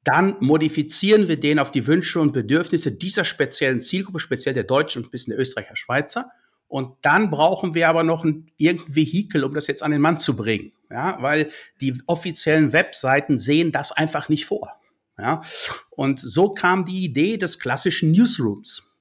dann 0.04 0.36
modifizieren 0.42 1.30
wir 1.30 1.40
den 1.40 1.58
auf 1.58 1.72
die 1.72 1.88
Wünsche 1.88 2.20
und 2.20 2.34
Bedürfnisse 2.34 2.98
dieser 2.98 3.24
speziellen 3.24 3.82
Zielgruppe, 3.82 4.20
speziell 4.20 4.54
der 4.54 4.66
Deutschen 4.66 5.04
und 5.04 5.08
ein 5.08 5.12
bisschen 5.12 5.32
der 5.32 5.40
Österreicher, 5.40 5.78
Schweizer. 5.78 6.32
Und 6.68 6.98
dann 7.02 7.32
brauchen 7.32 7.76
wir 7.76 7.88
aber 7.88 8.04
noch 8.04 8.26
ein 8.26 8.52
irgendein 8.58 8.94
Vehikel, 8.94 9.46
um 9.46 9.54
das 9.54 9.68
jetzt 9.68 9.84
an 9.84 9.92
den 9.92 10.02
Mann 10.02 10.18
zu 10.18 10.36
bringen. 10.36 10.74
Ja, 10.90 11.18
weil 11.22 11.50
die 11.80 11.98
offiziellen 12.08 12.74
Webseiten 12.74 13.38
sehen 13.38 13.72
das 13.72 13.94
einfach 13.94 14.28
nicht 14.28 14.46
vor. 14.46 14.82
Ja? 15.22 15.42
Und 16.02 16.20
so 16.20 16.50
kam 16.50 16.84
die 16.84 17.04
Idee 17.04 17.38
des 17.38 17.60
klassischen 17.60 18.10
Newsrooms. 18.10 18.98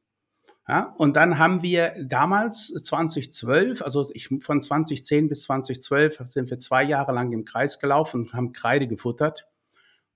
Ja, 0.68 0.94
und 0.98 1.16
dann 1.16 1.38
haben 1.38 1.62
wir 1.62 1.94
damals 1.98 2.66
2012, 2.74 3.80
also 3.80 4.10
ich, 4.12 4.28
von 4.42 4.60
2010 4.60 5.30
bis 5.30 5.44
2012 5.44 6.20
sind 6.26 6.50
wir 6.50 6.58
zwei 6.58 6.82
Jahre 6.82 7.14
lang 7.14 7.32
im 7.32 7.46
Kreis 7.46 7.78
gelaufen 7.78 8.24
und 8.24 8.34
haben 8.34 8.52
Kreide 8.52 8.86
gefuttert 8.86 9.50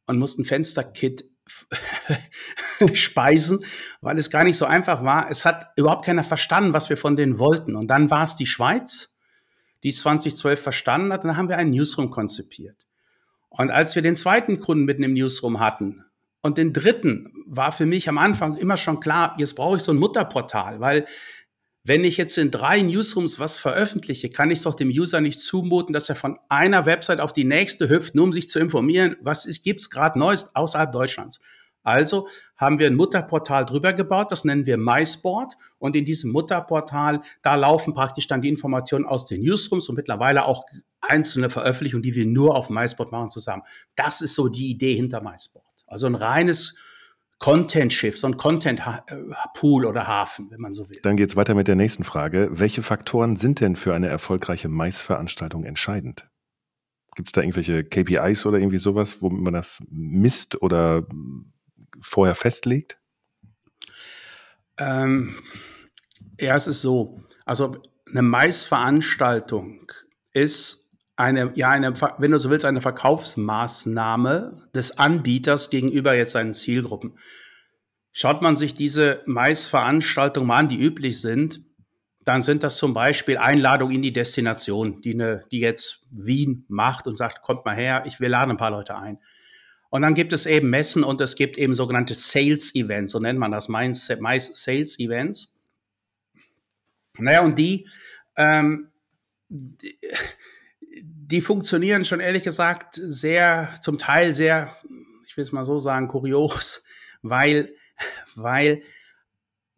und 0.05 0.19
mussten 0.19 0.45
Fensterkit 0.45 1.25
speisen, 2.93 3.65
weil 4.03 4.19
es 4.19 4.29
gar 4.29 4.45
nicht 4.45 4.59
so 4.59 4.67
einfach 4.67 5.03
war. 5.03 5.31
Es 5.31 5.47
hat 5.47 5.73
überhaupt 5.77 6.05
keiner 6.05 6.23
verstanden, 6.23 6.75
was 6.75 6.91
wir 6.91 6.99
von 6.99 7.17
denen 7.17 7.39
wollten. 7.39 7.77
Und 7.77 7.87
dann 7.87 8.11
war 8.11 8.25
es 8.25 8.37
die 8.37 8.45
Schweiz, 8.47 9.17
die 9.85 9.91
2012 9.91 10.63
verstanden 10.63 11.15
hat. 11.15 11.23
Und 11.25 11.29
dann 11.29 11.39
haben 11.39 11.49
wir 11.49 11.57
einen 11.57 11.71
Newsroom 11.71 12.11
konzipiert. 12.11 12.85
Und 13.49 13.71
als 13.71 13.95
wir 13.95 14.03
den 14.03 14.17
zweiten 14.17 14.61
Kunden 14.61 14.85
mitten 14.85 15.03
im 15.03 15.15
Newsroom 15.15 15.61
hatten 15.61 16.05
und 16.45 16.59
den 16.59 16.75
dritten, 16.75 17.33
war 17.47 17.73
für 17.73 17.87
mich 17.87 18.07
am 18.09 18.19
Anfang 18.19 18.57
immer 18.57 18.77
schon 18.77 19.01
klar, 19.01 19.35
jetzt 19.39 19.55
brauche 19.55 19.79
ich 19.79 19.83
so 19.83 19.93
ein 19.93 19.99
Mutterportal, 19.99 20.79
weil 20.79 21.07
wenn 21.85 22.05
ich 22.05 22.19
jetzt 22.19 22.37
in 22.37 22.51
drei 22.51 22.83
Newsrooms 22.83 23.39
was 23.39 23.59
veröffentliche, 23.59 24.29
kann 24.29 24.51
ich 24.51 24.63
doch 24.63 24.75
dem 24.75 24.89
User 24.89 25.23
nicht 25.23 25.41
zumuten, 25.41 25.95
dass 25.95 26.09
er 26.11 26.17
von 26.17 26.39
einer 26.51 26.85
Website 26.85 27.21
auf 27.21 27.33
die 27.33 27.45
nächste 27.45 27.89
hüpft, 27.89 28.15
nur 28.15 28.27
um 28.27 28.33
sich 28.35 28.51
zu 28.51 28.59
informieren, 28.59 29.17
was 29.23 29.47
gibt 29.63 29.81
es 29.81 29.89
gerade 29.89 30.19
Neues 30.19 30.55
außerhalb 30.55 30.93
Deutschlands. 30.93 31.41
Also 31.83 32.29
haben 32.57 32.79
wir 32.79 32.89
ein 32.89 32.95
Mutterportal 32.95 33.65
drüber 33.65 33.95
gebaut, 33.95 34.31
das 34.31 34.45
nennen 34.45 34.67
wir 34.67 34.77
MySport. 34.77 35.55
Und 35.79 35.97
in 35.97 36.05
diesem 36.05 36.31
Mutterportal, 36.31 37.21
da 37.43 37.55
laufen 37.55 37.95
praktisch 37.95 38.27
dann 38.27 38.43
die 38.43 38.49
Informationen 38.49 39.07
aus 39.07 39.27
den 39.27 39.43
Newsrooms 39.43 39.89
und 39.89 39.97
mittlerweile 39.97 40.45
auch 40.45 40.65
einzelne 41.01 41.49
Veröffentlichungen, 41.51 42.03
die 42.03 42.15
wir 42.15 42.27
nur 42.27 42.55
auf 42.55 42.69
MySport 42.69 43.13
machen 43.13 43.31
zusammen. 43.31 43.63
Das 43.97 44.21
ist 44.21 44.35
so 44.35 44.49
die 44.49 44.71
Idee 44.71 44.95
hinter 44.95 45.23
MySport. 45.23 45.74
Also 45.95 46.07
ein 46.07 46.17
reines 46.17 46.77
Content-Shift, 47.39 48.19
so 48.19 48.27
ein 48.27 48.37
Content-Pool 48.37 49.85
oder 49.85 50.09
Hafen, 50.09 50.51
wenn 50.51 50.61
man 50.61 50.75
so 50.75 50.89
will. 50.89 50.99
Dann 51.05 51.17
geht 51.17 51.29
es 51.29 51.37
weiter 51.37 51.55
mit 51.55 51.69
der 51.69 51.77
nächsten 51.77 52.03
Frage. 52.03 52.49
Welche 52.51 52.83
Faktoren 52.83 53.37
sind 53.37 53.61
denn 53.61 53.77
für 53.77 53.95
eine 53.95 54.09
erfolgreiche 54.09 54.69
Mais-Veranstaltung 54.69 55.63
entscheidend? 55.63 56.29
Gibt 57.15 57.29
es 57.29 57.33
da 57.33 57.43
irgendwelche 57.43 57.85
KPIs 57.85 58.45
oder 58.45 58.59
irgendwie 58.59 58.79
sowas, 58.79 59.23
womit 59.23 59.41
man 59.41 59.55
das 59.55 59.85
misst 59.89 60.61
oder 60.63 61.07
vorher 62.01 62.35
festlegt? 62.35 62.99
Ähm, 64.77 65.37
ja, 66.41 66.57
es 66.57 66.67
ist 66.67 66.81
so. 66.83 67.23
Also 67.45 67.81
eine 68.11 68.23
Mais-Veranstaltung 68.23 69.87
ist 70.33 70.84
eine, 71.17 71.53
ja, 71.55 71.71
eine, 71.71 71.95
wenn 72.19 72.31
du 72.31 72.39
so 72.39 72.51
willst, 72.51 72.65
eine 72.65 72.81
Verkaufsmaßnahme 72.81 74.69
des 74.75 74.99
Anbieters 74.99 75.71
gegenüber 75.71 76.15
jetzt 76.15 76.33
seinen 76.33 76.55
Zielgruppen. 76.55 77.19
Schaut 78.13 78.43
man 78.43 78.57
sich 78.57 78.75
diese 78.75 79.23
Maisveranstaltungen 79.27 80.47
mal 80.47 80.59
an, 80.59 80.69
die 80.69 80.81
üblich 80.81 81.21
sind, 81.21 81.61
dann 82.25 82.43
sind 82.43 82.63
das 82.63 82.79
zum 82.79 82.95
Beispiel 82.95 83.37
Einladungen 83.37 83.97
in 83.97 84.03
die 84.03 84.13
Destination, 84.13 85.03
die, 85.03 85.15
eine, 85.15 85.43
die 85.51 85.61
jetzt 85.61 86.07
Wien 86.11 86.65
macht 86.69 87.07
und 87.07 87.17
sagt, 87.17 87.43
kommt 87.43 87.65
mal 87.65 87.77
her, 87.77 88.05
ich 88.07 88.19
will 88.19 88.31
laden 88.31 88.53
ein 88.53 88.57
paar 88.57 88.71
Leute 88.71 88.97
ein. 88.97 89.19
Und 89.91 90.03
dann 90.03 90.15
gibt 90.15 90.33
es 90.33 90.47
eben 90.47 90.71
Messen 90.71 91.05
und 91.05 91.21
es 91.21 91.37
gibt 91.37 91.59
eben 91.59 91.75
sogenannte 91.75 92.15
Sales 92.15 92.75
Events, 92.75 93.13
so 93.13 93.21
nennt 93.21 93.39
man 93.39 93.53
das, 93.53 93.69
Mais 93.69 94.07
Sales 94.07 94.99
Events. 94.99 95.55
Naja, 97.19 97.43
und 97.43 97.59
die, 97.59 97.87
ähm, 98.37 98.91
die 99.49 99.99
die 101.35 101.41
funktionieren 101.41 102.05
schon 102.05 102.21
ehrlich 102.21 102.45
gesagt 102.45 102.95
sehr, 102.95 103.69
zum 103.81 103.99
Teil 103.99 104.35
sehr, 104.35 104.73
ich 105.27 105.37
will 105.37 105.43
es 105.43 105.51
mal 105.51 105.65
so 105.65 105.81
sagen, 105.81 106.07
kurios, 106.07 106.85
weil, 107.23 107.75
weil 108.37 108.83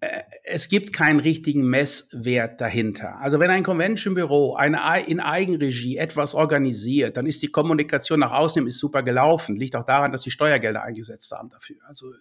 äh, 0.01 0.21
es 0.45 0.69
gibt 0.69 0.93
keinen 0.93 1.19
richtigen 1.19 1.67
Messwert 1.67 2.61
dahinter. 2.61 3.19
Also 3.21 3.41
wenn 3.41 3.51
ein 3.51 3.63
Convention-Büro 3.63 4.59
in 4.59 4.75
Eigenregie 5.19 5.97
etwas 5.97 6.35
organisiert, 6.35 7.17
dann 7.17 7.25
ist 7.25 7.43
die 7.43 7.49
Kommunikation 7.49 8.21
nach 8.21 8.33
außen 8.33 8.67
ist 8.67 8.79
super 8.79 9.03
gelaufen. 9.03 9.57
Liegt 9.57 9.77
auch 9.77 9.87
daran, 9.87 10.13
dass 10.13 10.25
sie 10.25 10.31
Steuergelder 10.31 10.83
eingesetzt 10.83 11.33
haben 11.33 11.49
dafür. 11.49 11.77
Also 11.89 12.13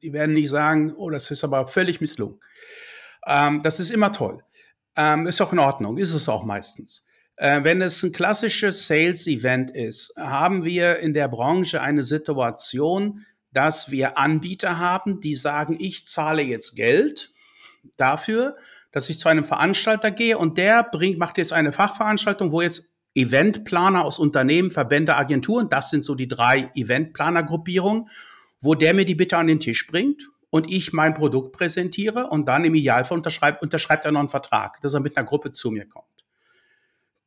die 0.00 0.14
werden 0.14 0.32
nicht 0.32 0.48
sagen, 0.48 0.94
oh, 0.96 1.10
das 1.10 1.30
ist 1.30 1.44
aber 1.44 1.66
völlig 1.66 2.00
misslungen. 2.00 2.40
Ähm, 3.26 3.62
das 3.62 3.80
ist 3.80 3.90
immer 3.90 4.12
toll. 4.12 4.42
Ähm, 4.96 5.26
ist 5.26 5.42
auch 5.42 5.52
in 5.52 5.58
Ordnung, 5.58 5.98
ist 5.98 6.14
es 6.14 6.26
auch 6.26 6.46
meistens. 6.46 7.04
Äh, 7.40 7.64
wenn 7.64 7.80
es 7.80 8.02
ein 8.02 8.12
klassisches 8.12 8.86
Sales-Event 8.86 9.70
ist, 9.70 10.14
haben 10.18 10.62
wir 10.62 10.98
in 10.98 11.14
der 11.14 11.26
Branche 11.26 11.80
eine 11.80 12.02
Situation, 12.02 13.24
dass 13.50 13.90
wir 13.90 14.18
Anbieter 14.18 14.78
haben, 14.78 15.20
die 15.20 15.34
sagen, 15.34 15.74
ich 15.80 16.06
zahle 16.06 16.42
jetzt 16.42 16.76
Geld 16.76 17.32
dafür, 17.96 18.58
dass 18.92 19.08
ich 19.08 19.18
zu 19.18 19.30
einem 19.30 19.46
Veranstalter 19.46 20.10
gehe 20.10 20.36
und 20.36 20.58
der 20.58 20.82
bringt, 20.82 21.18
macht 21.18 21.38
jetzt 21.38 21.54
eine 21.54 21.72
Fachveranstaltung, 21.72 22.52
wo 22.52 22.60
jetzt 22.60 22.94
Eventplaner 23.14 24.04
aus 24.04 24.18
Unternehmen, 24.18 24.70
Verbände, 24.70 25.16
Agenturen, 25.16 25.70
das 25.70 25.88
sind 25.88 26.04
so 26.04 26.14
die 26.14 26.28
drei 26.28 26.70
Eventplaner-Gruppierungen, 26.74 28.10
wo 28.60 28.74
der 28.74 28.92
mir 28.92 29.06
die 29.06 29.14
Bitte 29.14 29.38
an 29.38 29.46
den 29.46 29.60
Tisch 29.60 29.86
bringt 29.86 30.28
und 30.50 30.70
ich 30.70 30.92
mein 30.92 31.14
Produkt 31.14 31.52
präsentiere 31.52 32.26
und 32.26 32.48
dann 32.48 32.66
im 32.66 32.74
Idealfall 32.74 33.16
unterschreibt, 33.16 33.62
unterschreibt 33.62 34.04
er 34.04 34.12
noch 34.12 34.20
einen 34.20 34.28
Vertrag, 34.28 34.78
dass 34.82 34.92
er 34.92 35.00
mit 35.00 35.16
einer 35.16 35.26
Gruppe 35.26 35.52
zu 35.52 35.70
mir 35.70 35.88
kommt. 35.88 36.09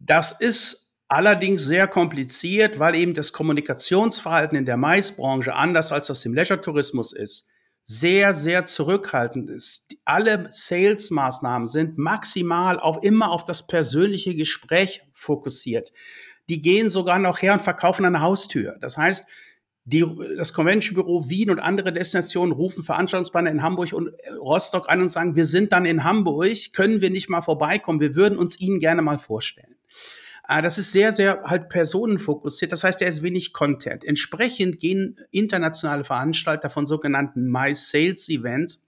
Das 0.06 0.34
ist 0.34 0.98
allerdings 1.08 1.64
sehr 1.64 1.88
kompliziert, 1.88 2.78
weil 2.78 2.96
eben 2.96 3.14
das 3.14 3.32
Kommunikationsverhalten 3.32 4.58
in 4.58 4.66
der 4.66 4.76
Maisbranche 4.76 5.54
anders 5.56 5.94
als 5.94 6.08
das 6.08 6.26
im 6.26 6.34
Leisure-Tourismus 6.34 7.14
ist, 7.14 7.50
sehr, 7.84 8.34
sehr 8.34 8.66
zurückhaltend 8.66 9.50
ist. 9.50 9.96
Alle 10.04 10.48
Sales-Maßnahmen 10.50 11.68
sind 11.68 11.98
maximal 11.98 12.80
auf 12.80 13.04
immer 13.04 13.32
auf 13.32 13.46
das 13.46 13.68
persönliche 13.68 14.36
Gespräch 14.36 15.04
fokussiert. 15.14 15.94
Die 16.50 16.62
gehen 16.62 16.90
sogar 16.90 17.20
noch 17.20 17.42
her 17.42 17.54
und 17.54 17.62
verkaufen 17.62 18.06
eine 18.06 18.22
Haustür. 18.22 18.78
Das 18.82 18.98
heißt, 18.98 19.26
die, 19.86 20.06
das 20.38 20.54
Convention 20.54 20.96
Büro 20.96 21.30
Wien 21.30 21.50
und 21.50 21.60
andere 21.60 21.94
Destinationen 21.94 22.54
rufen 22.54 22.84
Veranstaltungsplaner 22.84 23.52
in 23.52 23.64
Hamburg 23.64 23.94
und 23.94 24.12
Rostock 24.40 24.90
an 24.90 25.02
und 25.02 25.10
sagen, 25.10 25.36
wir 25.36 25.46
sind 25.46 25.72
dann 25.72 25.86
in 25.86 26.04
Hamburg, 26.04 26.58
können 26.74 27.02
wir 27.02 27.10
nicht 27.10 27.30
mal 27.30 27.42
vorbeikommen, 27.42 28.00
wir 28.00 28.16
würden 28.16 28.38
uns 28.38 28.60
Ihnen 28.60 28.80
gerne 28.80 29.02
mal 29.02 29.18
vorstellen. 29.18 29.76
Äh, 30.48 30.62
das 30.62 30.78
ist 30.78 30.92
sehr, 30.92 31.14
sehr 31.14 31.44
halt 31.44 31.70
personenfokussiert. 31.70 32.72
Das 32.72 32.84
heißt, 32.84 33.02
er 33.02 33.08
ist 33.08 33.24
wenig 33.24 33.54
Content. 33.54 34.04
Entsprechend 34.04 34.80
gehen 34.80 35.18
internationale 35.32 36.04
Veranstalter 36.04 36.70
von 36.70 36.86
sogenannten 36.86 37.50
My 37.50 37.74
Sales 37.74 38.30
Events 38.30 38.84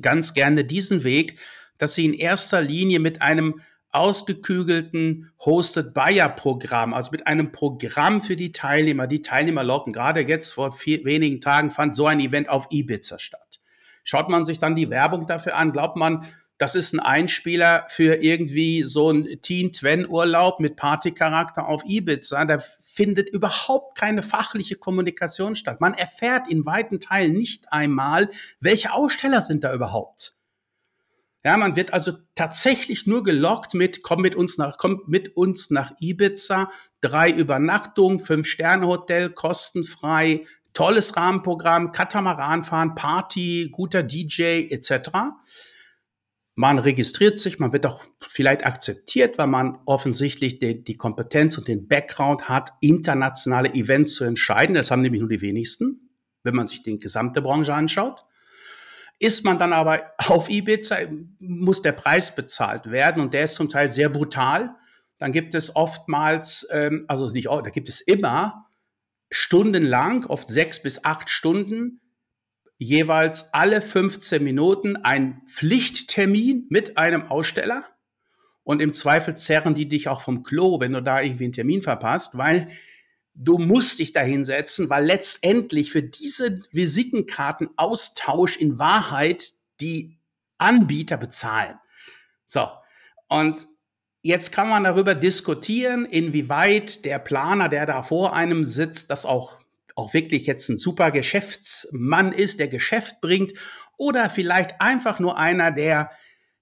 ganz 0.00 0.34
gerne 0.34 0.64
diesen 0.64 1.02
Weg, 1.04 1.38
dass 1.78 1.94
sie 1.94 2.06
in 2.06 2.14
erster 2.14 2.60
Linie 2.60 3.00
mit 3.00 3.22
einem 3.22 3.60
ausgekügelten 3.92 5.32
Hosted 5.44 5.94
Buyer 5.94 6.28
Programm, 6.28 6.94
also 6.94 7.10
mit 7.10 7.26
einem 7.26 7.50
Programm 7.50 8.20
für 8.20 8.36
die 8.36 8.52
Teilnehmer, 8.52 9.08
die 9.08 9.22
Teilnehmer 9.22 9.64
locken. 9.64 9.92
Gerade 9.92 10.20
jetzt 10.20 10.52
vor 10.52 10.72
vier, 10.72 11.04
wenigen 11.04 11.40
Tagen 11.40 11.70
fand 11.70 11.96
so 11.96 12.06
ein 12.06 12.20
Event 12.20 12.48
auf 12.48 12.68
Ibiza 12.70 13.18
statt. 13.18 13.60
Schaut 14.04 14.28
man 14.28 14.44
sich 14.44 14.60
dann 14.60 14.76
die 14.76 14.90
Werbung 14.90 15.26
dafür 15.26 15.56
an, 15.56 15.72
glaubt 15.72 15.96
man, 15.96 16.24
das 16.60 16.74
ist 16.74 16.92
ein 16.92 17.00
Einspieler 17.00 17.86
für 17.88 18.22
irgendwie 18.22 18.82
so 18.82 19.10
ein 19.10 19.40
Teen-Twen-Urlaub 19.40 20.60
mit 20.60 20.76
Partycharakter 20.76 21.66
auf 21.66 21.82
Ibiza. 21.86 22.44
Da 22.44 22.58
findet 22.82 23.30
überhaupt 23.30 23.96
keine 23.96 24.22
fachliche 24.22 24.76
Kommunikation 24.76 25.56
statt. 25.56 25.80
Man 25.80 25.94
erfährt 25.94 26.48
in 26.48 26.66
weiten 26.66 27.00
Teilen 27.00 27.32
nicht 27.32 27.72
einmal, 27.72 28.28
welche 28.60 28.92
Aussteller 28.92 29.40
sind 29.40 29.64
da 29.64 29.72
überhaupt. 29.72 30.34
Ja, 31.42 31.56
man 31.56 31.76
wird 31.76 31.94
also 31.94 32.12
tatsächlich 32.34 33.06
nur 33.06 33.22
gelockt 33.22 33.72
mit, 33.72 34.02
komm 34.02 34.20
mit 34.20 34.36
uns 34.36 34.58
nach, 34.58 34.76
komm 34.76 35.00
mit 35.06 35.38
uns 35.38 35.70
nach 35.70 35.92
Ibiza, 35.98 36.70
drei 37.00 37.30
Übernachtungen, 37.30 38.18
fünf 38.18 38.46
Sterne 38.46 38.86
Hotel, 38.86 39.30
kostenfrei, 39.30 40.44
tolles 40.74 41.16
Rahmenprogramm, 41.16 41.92
Katamaranfahren, 41.92 42.94
Party, 42.94 43.70
guter 43.72 44.02
DJ 44.02 44.68
etc. 44.68 45.08
Man 46.54 46.78
registriert 46.78 47.38
sich, 47.38 47.58
man 47.58 47.72
wird 47.72 47.86
auch 47.86 48.04
vielleicht 48.20 48.66
akzeptiert, 48.66 49.38
weil 49.38 49.46
man 49.46 49.78
offensichtlich 49.86 50.58
die, 50.58 50.82
die 50.82 50.96
Kompetenz 50.96 51.56
und 51.56 51.68
den 51.68 51.88
Background 51.88 52.48
hat, 52.48 52.70
internationale 52.80 53.72
Events 53.74 54.14
zu 54.14 54.24
entscheiden. 54.24 54.74
Das 54.74 54.90
haben 54.90 55.00
nämlich 55.00 55.20
nur 55.20 55.30
die 55.30 55.40
wenigsten, 55.40 56.10
wenn 56.42 56.54
man 56.54 56.66
sich 56.66 56.82
die 56.82 56.98
gesamte 56.98 57.40
Branche 57.40 57.72
anschaut. 57.72 58.24
Ist 59.18 59.44
man 59.44 59.58
dann 59.58 59.72
aber 59.72 60.02
auf 60.18 60.50
Ibiza, 60.50 60.96
muss 61.38 61.82
der 61.82 61.92
Preis 61.92 62.34
bezahlt 62.34 62.90
werden 62.90 63.22
und 63.22 63.34
der 63.34 63.44
ist 63.44 63.54
zum 63.54 63.68
Teil 63.68 63.92
sehr 63.92 64.08
brutal. 64.08 64.74
Dann 65.18 65.32
gibt 65.32 65.54
es 65.54 65.76
oftmals, 65.76 66.66
ähm, 66.72 67.04
also 67.06 67.28
nicht, 67.28 67.46
da 67.46 67.60
gibt 67.60 67.88
es 67.88 68.00
immer 68.00 68.66
stundenlang, 69.30 70.24
oft 70.24 70.48
sechs 70.48 70.82
bis 70.82 71.04
acht 71.04 71.30
Stunden, 71.30 71.99
jeweils 72.80 73.52
alle 73.52 73.82
15 73.82 74.42
Minuten 74.42 74.96
ein 74.96 75.42
Pflichttermin 75.46 76.66
mit 76.70 76.96
einem 76.96 77.30
Aussteller. 77.30 77.84
Und 78.64 78.80
im 78.80 78.94
Zweifel 78.94 79.36
zerren 79.36 79.74
die 79.74 79.86
dich 79.86 80.08
auch 80.08 80.22
vom 80.22 80.42
Klo, 80.42 80.80
wenn 80.80 80.94
du 80.94 81.02
da 81.02 81.20
irgendwie 81.20 81.44
einen 81.44 81.52
Termin 81.52 81.82
verpasst, 81.82 82.38
weil 82.38 82.68
du 83.34 83.58
musst 83.58 83.98
dich 83.98 84.14
da 84.14 84.20
hinsetzen, 84.20 84.88
weil 84.88 85.04
letztendlich 85.04 85.92
für 85.92 86.02
diese 86.02 86.62
Visitenkartenaustausch 86.72 88.56
in 88.56 88.78
Wahrheit 88.78 89.52
die 89.82 90.18
Anbieter 90.56 91.18
bezahlen. 91.18 91.78
So. 92.46 92.66
Und 93.28 93.66
jetzt 94.22 94.52
kann 94.52 94.70
man 94.70 94.84
darüber 94.84 95.14
diskutieren, 95.14 96.06
inwieweit 96.06 97.04
der 97.04 97.18
Planer, 97.18 97.68
der 97.68 97.84
da 97.84 98.02
vor 98.02 98.34
einem 98.34 98.64
sitzt, 98.64 99.10
das 99.10 99.26
auch 99.26 99.58
auch 100.00 100.14
wirklich 100.14 100.46
jetzt 100.46 100.68
ein 100.68 100.78
super 100.78 101.10
Geschäftsmann 101.10 102.32
ist, 102.32 102.58
der 102.58 102.68
Geschäft 102.68 103.20
bringt, 103.20 103.52
oder 103.96 104.30
vielleicht 104.30 104.80
einfach 104.80 105.20
nur 105.20 105.38
einer, 105.38 105.70
der 105.70 106.10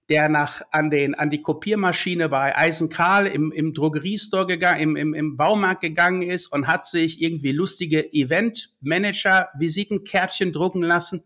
der 0.09 0.27
nach 0.27 0.63
an 0.71 0.89
den 0.89 1.13
an 1.13 1.29
die 1.29 1.41
Kopiermaschine 1.41 2.29
bei 2.29 2.57
Eisenkarl 2.57 3.27
im, 3.27 3.51
im 3.51 3.73
Drogeriestore 3.75 4.47
gegangen, 4.47 4.81
im, 4.81 4.95
im, 4.95 5.13
im 5.13 5.37
Baumarkt 5.37 5.81
gegangen 5.81 6.23
ist 6.23 6.47
und 6.47 6.67
hat 6.67 6.85
sich 6.85 7.21
irgendwie 7.21 7.51
lustige 7.51 8.11
Eventmanager 8.11 9.49
Visitenkärtchen 9.57 10.51
drucken 10.51 10.81
lassen 10.81 11.23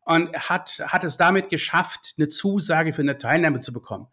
und 0.00 0.32
hat, 0.36 0.82
hat 0.86 1.04
es 1.04 1.16
damit 1.16 1.48
geschafft, 1.48 2.14
eine 2.18 2.28
Zusage 2.28 2.92
für 2.92 3.02
eine 3.02 3.18
Teilnahme 3.18 3.60
zu 3.60 3.72
bekommen. 3.72 4.08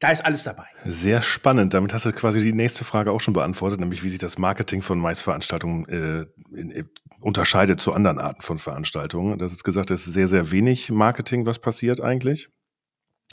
Da 0.00 0.10
ist 0.10 0.24
alles 0.24 0.44
dabei. 0.44 0.66
Sehr 0.84 1.22
spannend. 1.22 1.74
Damit 1.74 1.92
hast 1.92 2.06
du 2.06 2.12
quasi 2.12 2.40
die 2.40 2.52
nächste 2.52 2.84
Frage 2.84 3.10
auch 3.10 3.20
schon 3.20 3.34
beantwortet, 3.34 3.80
nämlich 3.80 4.04
wie 4.04 4.08
sich 4.08 4.20
das 4.20 4.38
Marketing 4.38 4.80
von 4.80 5.00
Maisveranstaltungen 5.00 5.88
äh, 5.88 6.26
in, 6.56 6.70
in, 6.70 6.88
unterscheidet 7.20 7.80
zu 7.80 7.92
anderen 7.92 8.18
Arten 8.18 8.42
von 8.42 8.60
Veranstaltungen. 8.60 9.38
Das 9.38 9.52
ist 9.52 9.64
gesagt, 9.64 9.90
es 9.90 10.06
ist 10.06 10.12
sehr, 10.12 10.28
sehr 10.28 10.52
wenig 10.52 10.90
Marketing, 10.90 11.46
was 11.46 11.58
passiert 11.58 12.00
eigentlich. 12.00 12.48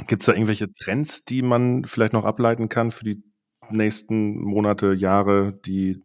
Gibt 0.07 0.23
es 0.23 0.25
da 0.25 0.33
irgendwelche 0.33 0.73
Trends, 0.73 1.23
die 1.23 1.43
man 1.43 1.85
vielleicht 1.85 2.13
noch 2.13 2.25
ableiten 2.25 2.67
kann 2.67 2.91
für 2.91 3.05
die 3.05 3.23
nächsten 3.69 4.39
Monate, 4.41 4.93
Jahre, 4.93 5.53
die 5.53 6.01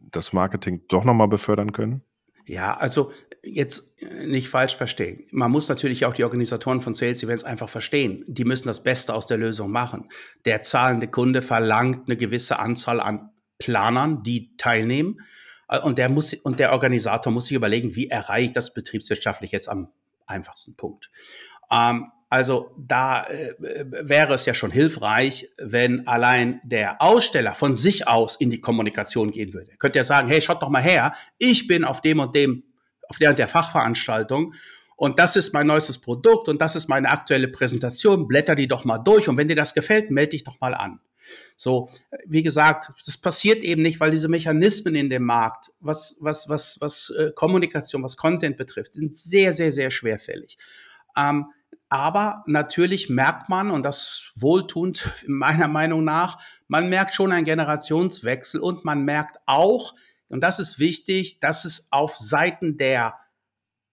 das 0.00 0.32
Marketing 0.32 0.82
doch 0.88 1.04
nochmal 1.04 1.28
befördern 1.28 1.72
können? 1.72 2.02
Ja, 2.46 2.76
also 2.76 3.12
jetzt 3.44 4.02
äh, 4.02 4.26
nicht 4.26 4.48
falsch 4.48 4.76
verstehen. 4.76 5.24
Man 5.30 5.50
muss 5.50 5.68
natürlich 5.68 6.04
auch 6.06 6.14
die 6.14 6.24
Organisatoren 6.24 6.80
von 6.80 6.94
Sales 6.94 7.22
Events 7.22 7.44
einfach 7.44 7.68
verstehen. 7.68 8.24
Die 8.26 8.44
müssen 8.44 8.68
das 8.68 8.82
Beste 8.82 9.14
aus 9.14 9.26
der 9.26 9.38
Lösung 9.38 9.70
machen. 9.70 10.08
Der 10.44 10.62
zahlende 10.62 11.08
Kunde 11.08 11.42
verlangt 11.42 12.08
eine 12.08 12.16
gewisse 12.16 12.58
Anzahl 12.58 13.00
an 13.00 13.30
Planern, 13.58 14.22
die 14.22 14.56
teilnehmen. 14.56 15.20
Äh, 15.68 15.80
und 15.80 15.98
der 15.98 16.08
muss, 16.08 16.34
und 16.34 16.60
der 16.60 16.72
Organisator 16.72 17.32
muss 17.32 17.46
sich 17.46 17.56
überlegen, 17.56 17.96
wie 17.96 18.08
erreiche 18.08 18.46
ich 18.46 18.52
das 18.52 18.74
betriebswirtschaftlich 18.74 19.52
jetzt 19.52 19.68
am 19.68 19.88
einfachsten 20.26 20.76
Punkt. 20.76 21.10
Ähm, 21.70 22.10
also 22.30 22.74
da 22.76 23.26
äh, 23.26 23.54
wäre 23.60 24.34
es 24.34 24.44
ja 24.44 24.54
schon 24.54 24.72
hilfreich, 24.72 25.50
wenn 25.56 26.08
allein 26.08 26.60
der 26.64 27.00
Aussteller 27.00 27.54
von 27.54 27.76
sich 27.76 28.08
aus 28.08 28.34
in 28.34 28.50
die 28.50 28.58
Kommunikation 28.58 29.30
gehen 29.30 29.54
würde. 29.54 29.72
Könnt 29.78 29.94
ihr 29.94 30.02
sagen, 30.02 30.28
hey, 30.28 30.42
schaut 30.42 30.60
doch 30.60 30.68
mal 30.68 30.82
her, 30.82 31.12
ich 31.38 31.68
bin 31.68 31.84
auf 31.84 32.00
dem 32.00 32.18
und 32.18 32.34
dem, 32.34 32.64
und 33.20 33.38
der 33.38 33.48
Fachveranstaltung 33.48 34.54
und 34.96 35.18
das 35.18 35.36
ist 35.36 35.52
mein 35.52 35.66
neuestes 35.66 35.98
Produkt 35.98 36.48
und 36.48 36.60
das 36.60 36.76
ist 36.76 36.88
meine 36.88 37.10
aktuelle 37.10 37.48
Präsentation, 37.48 38.28
blätter 38.28 38.54
die 38.54 38.68
doch 38.68 38.84
mal 38.84 38.98
durch 38.98 39.28
und 39.28 39.36
wenn 39.36 39.48
dir 39.48 39.56
das 39.56 39.74
gefällt, 39.74 40.10
melde 40.10 40.30
dich 40.30 40.44
doch 40.44 40.60
mal 40.60 40.74
an. 40.74 41.00
So, 41.56 41.90
wie 42.26 42.42
gesagt, 42.42 42.92
das 43.06 43.16
passiert 43.16 43.64
eben 43.64 43.82
nicht, 43.82 43.98
weil 43.98 44.10
diese 44.10 44.28
Mechanismen 44.28 44.94
in 44.94 45.08
dem 45.08 45.24
Markt, 45.24 45.72
was, 45.80 46.18
was, 46.20 46.48
was, 46.48 46.78
was 46.80 47.10
äh, 47.10 47.32
Kommunikation, 47.34 48.02
was 48.02 48.16
Content 48.16 48.56
betrifft, 48.56 48.94
sind 48.94 49.16
sehr, 49.16 49.52
sehr, 49.52 49.72
sehr 49.72 49.90
schwerfällig. 49.90 50.58
Ähm, 51.16 51.46
aber 51.88 52.42
natürlich 52.46 53.08
merkt 53.08 53.48
man, 53.48 53.70
und 53.70 53.84
das 53.84 54.32
wohltuend 54.34 55.08
meiner 55.26 55.68
Meinung 55.68 56.04
nach, 56.04 56.38
man 56.68 56.88
merkt 56.88 57.14
schon 57.14 57.32
einen 57.32 57.44
Generationswechsel 57.44 58.60
und 58.60 58.84
man 58.84 59.04
merkt 59.04 59.38
auch, 59.46 59.94
und 60.28 60.40
das 60.40 60.58
ist 60.58 60.78
wichtig, 60.78 61.40
dass 61.40 61.64
es 61.64 61.88
auf 61.92 62.16
Seiten 62.16 62.76
der, 62.76 63.14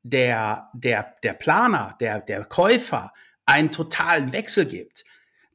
der, 0.03 0.69
der, 0.73 1.15
der 1.23 1.33
Planer, 1.33 1.95
der, 1.99 2.19
der 2.19 2.45
Käufer 2.45 3.13
einen 3.45 3.71
totalen 3.71 4.33
Wechsel 4.33 4.65
gibt. 4.65 5.03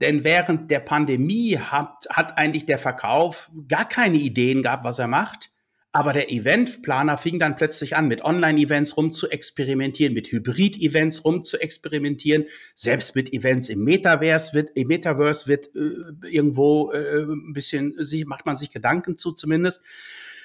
Denn 0.01 0.25
während 0.25 0.71
der 0.71 0.81
Pandemie 0.81 1.59
hat, 1.59 2.07
hat 2.11 2.37
eigentlich 2.37 2.67
der 2.67 2.79
Verkauf 2.79 3.51
gar 3.69 3.89
keine 3.89 4.19
Ideen 4.19 4.63
gehabt, 4.63 4.85
was 4.85 4.99
er 4.99 5.07
macht. 5.07 5.51
Aber 5.93 6.13
der 6.13 6.31
Eventplaner 6.31 7.17
fing 7.17 7.39
dann 7.39 7.57
plötzlich 7.57 7.97
an, 7.97 8.07
mit 8.07 8.23
Online-Events 8.23 8.99
rum 8.99 9.13
zu 9.13 9.31
experimentieren, 9.31 10.13
mit 10.13 10.31
Hybrid-Events 10.31 11.25
rum 11.25 11.43
zu 11.43 11.59
experimentieren. 11.59 12.45
Selbst 12.75 13.17
mit 13.17 13.33
Events 13.33 13.71
im 13.71 13.83
Metaverse 13.83 14.53
wird, 14.53 14.69
im 14.75 14.89
Metaverse 14.89 15.47
wird 15.47 15.75
äh, 15.75 16.29
irgendwo 16.29 16.93
äh, 16.93 17.23
ein 17.23 17.55
bisschen, 17.55 17.97
macht 18.27 18.45
man 18.45 18.59
sich 18.59 18.69
Gedanken 18.69 19.17
zu 19.17 19.33
zumindest. 19.33 19.83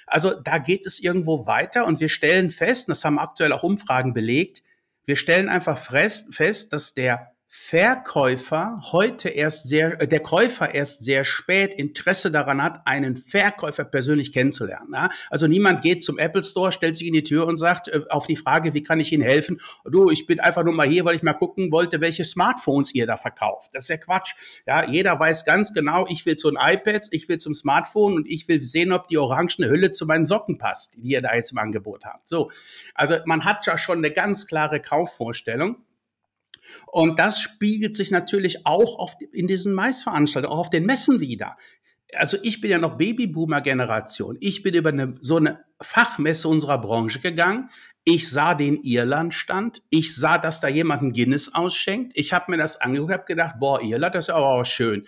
Also 0.08 0.34
da 0.40 0.58
geht 0.58 0.86
es 0.86 1.00
irgendwo 1.00 1.46
weiter 1.46 1.86
und 1.86 2.00
wir 2.00 2.10
stellen 2.10 2.52
fest, 2.52 2.90
das 2.90 3.06
haben 3.06 3.20
aktuell 3.20 3.54
auch 3.54 3.64
Umfragen 3.64 4.14
belegt, 4.14 4.64
wir 5.06 5.16
stellen 5.16 5.50
einfach 5.50 5.78
fest, 5.78 6.74
dass 6.74 6.94
der 6.94 7.31
Verkäufer 7.54 8.80
heute 8.94 9.28
erst 9.28 9.68
sehr, 9.68 10.00
äh, 10.00 10.08
der 10.08 10.22
Käufer 10.22 10.74
erst 10.74 11.04
sehr 11.04 11.26
spät 11.26 11.74
Interesse 11.74 12.32
daran 12.32 12.64
hat, 12.64 12.88
einen 12.88 13.18
Verkäufer 13.18 13.84
persönlich 13.84 14.32
kennenzulernen. 14.32 14.94
Ja? 14.94 15.10
Also 15.30 15.48
niemand 15.48 15.82
geht 15.82 16.02
zum 16.02 16.18
Apple 16.18 16.46
Store, 16.46 16.72
stellt 16.72 16.96
sich 16.96 17.08
in 17.08 17.14
die 17.14 17.26
Tür 17.26 17.46
und 17.48 17.58
sagt 17.58 17.90
äh, 17.90 18.04
auf 18.10 18.26
die 18.26 18.38
Frage, 18.38 18.74
wie 18.74 18.84
kann 18.84 19.02
ich 19.02 19.12
Ihnen 19.12 19.24
helfen? 19.24 19.60
Du, 19.84 20.10
ich 20.10 20.28
bin 20.28 20.40
einfach 20.40 20.64
nur 20.64 20.74
mal 20.74 20.88
hier, 20.88 21.04
weil 21.04 21.18
ich 21.18 21.24
mal 21.24 21.34
gucken 21.34 21.74
wollte, 21.74 22.00
welche 22.00 22.24
Smartphones 22.24 22.96
ihr 22.96 23.06
da 23.06 23.18
verkauft. 23.18 23.72
Das 23.74 23.84
ist 23.84 23.90
ja 23.90 23.98
Quatsch. 23.98 24.34
Ja, 24.66 24.90
jeder 24.90 25.20
weiß 25.20 25.44
ganz 25.44 25.74
genau, 25.74 26.08
ich 26.08 26.26
will 26.26 26.38
zu 26.38 26.56
ein 26.56 26.76
iPad, 26.76 27.10
ich 27.12 27.28
will 27.28 27.38
zum 27.38 27.54
Smartphone 27.54 28.14
und 28.14 28.30
ich 28.30 28.48
will 28.48 28.62
sehen, 28.62 28.94
ob 28.94 29.10
die 29.10 29.18
orangene 29.18 29.68
Hülle 29.68 29.92
zu 29.92 30.06
meinen 30.06 30.24
Socken 30.24 30.58
passt, 30.58 30.96
die 30.96 31.10
ihr 31.10 31.22
da 31.22 31.36
jetzt 31.36 31.52
im 31.52 31.58
Angebot 31.58 32.06
habt. 32.06 32.30
So. 32.30 32.50
Also 32.96 33.18
man 33.26 33.44
hat 33.44 33.66
ja 33.66 33.78
schon 33.78 33.98
eine 33.98 34.12
ganz 34.12 34.48
klare 34.48 34.80
Kaufvorstellung. 34.80 35.84
Und 36.88 37.20
das 37.20 37.40
spiegelt 37.42 37.96
sich 37.96 38.12
natürlich 38.12 38.66
auch 38.66 38.98
auf, 39.00 39.16
in 39.32 39.48
diesen 39.48 39.74
Maisveranstaltungen, 39.74 40.54
auch 40.56 40.60
auf 40.60 40.70
den 40.70 40.86
Messen 40.86 41.20
wieder. 41.20 41.56
Also 42.16 42.38
ich 42.44 42.60
bin 42.62 42.72
ja 42.72 42.78
noch 42.78 42.98
Babyboomer-Generation. 42.98 44.38
Ich 44.42 44.64
bin 44.64 44.74
über 44.74 44.90
eine, 44.90 45.16
so 45.22 45.38
eine 45.38 45.64
Fachmesse 45.82 46.48
unserer 46.48 46.80
Branche 46.80 47.20
gegangen. 47.20 47.70
Ich 48.04 48.30
sah 48.30 48.56
den 48.56 48.82
Irland-Stand. 48.84 49.84
Ich 49.90 50.16
sah, 50.16 50.38
dass 50.38 50.60
da 50.60 50.68
jemand 50.68 51.04
ein 51.04 51.14
Guinness 51.14 51.54
ausschenkt. 51.54 52.14
Ich 52.16 52.34
habe 52.34 52.52
mir 52.52 52.58
das 52.58 52.82
angeguckt, 52.82 53.14
habe 53.14 53.26
gedacht, 53.26 53.56
boah, 53.60 53.82
Irland, 53.82 54.16
das 54.16 54.26
ist 54.26 54.34
aber 54.34 54.48
auch 54.48 54.66
schön. 54.66 55.06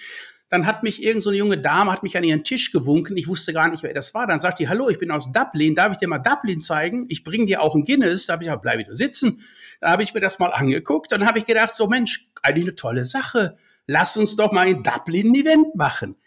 Dann 0.54 0.68
hat 0.68 0.84
mich 0.84 1.02
irgend 1.02 1.24
so 1.24 1.32
junge 1.32 1.58
Dame, 1.58 1.92
hat 1.92 2.04
mich 2.04 2.16
an 2.16 2.24
ihren 2.24 2.44
Tisch 2.44 2.72
gewunken. 2.72 3.18
Ich 3.18 3.28
wusste 3.28 3.54
gar 3.54 3.72
nicht, 3.72 3.82
wer 3.82 3.92
das 3.92 4.14
war. 4.14 4.28
Dann 4.28 4.40
sagt 4.40 4.60
die, 4.60 4.70
hallo, 4.70 4.88
ich 4.88 5.00
bin 5.00 5.10
aus 5.10 5.32
Dublin. 5.32 5.74
Darf 5.74 5.94
ich 5.94 5.98
dir 5.98 6.08
mal 6.08 6.20
Dublin 6.20 6.62
zeigen? 6.62 7.08
Ich 7.10 7.24
bringe 7.24 7.48
dir 7.48 7.64
auch 7.64 7.74
ein 7.74 7.86
Guinness. 7.86 8.28
Da 8.28 8.34
habe 8.34 8.44
ich 8.44 8.50
gesagt, 8.50 8.62
bleib 8.62 8.78
wieder 8.78 8.94
sitzen. 8.94 9.42
Dann 9.82 9.90
habe 9.90 10.04
ich 10.04 10.14
mir 10.14 10.20
das 10.20 10.38
mal 10.38 10.50
angeguckt. 10.50 11.12
Dann 11.12 11.26
habe 11.26 11.40
ich 11.40 11.48
gedacht, 11.48 11.74
so 11.74 11.88
Mensch, 11.88 12.30
eigentlich 12.44 12.66
eine 12.66 12.76
tolle 12.76 13.06
Sache. 13.06 13.58
Lass 13.88 14.16
uns 14.16 14.36
doch 14.36 14.52
mal 14.52 14.68
in 14.68 14.84
Dublin 14.84 15.32
ein 15.32 15.36
Event 15.42 15.74
machen. 15.74 16.18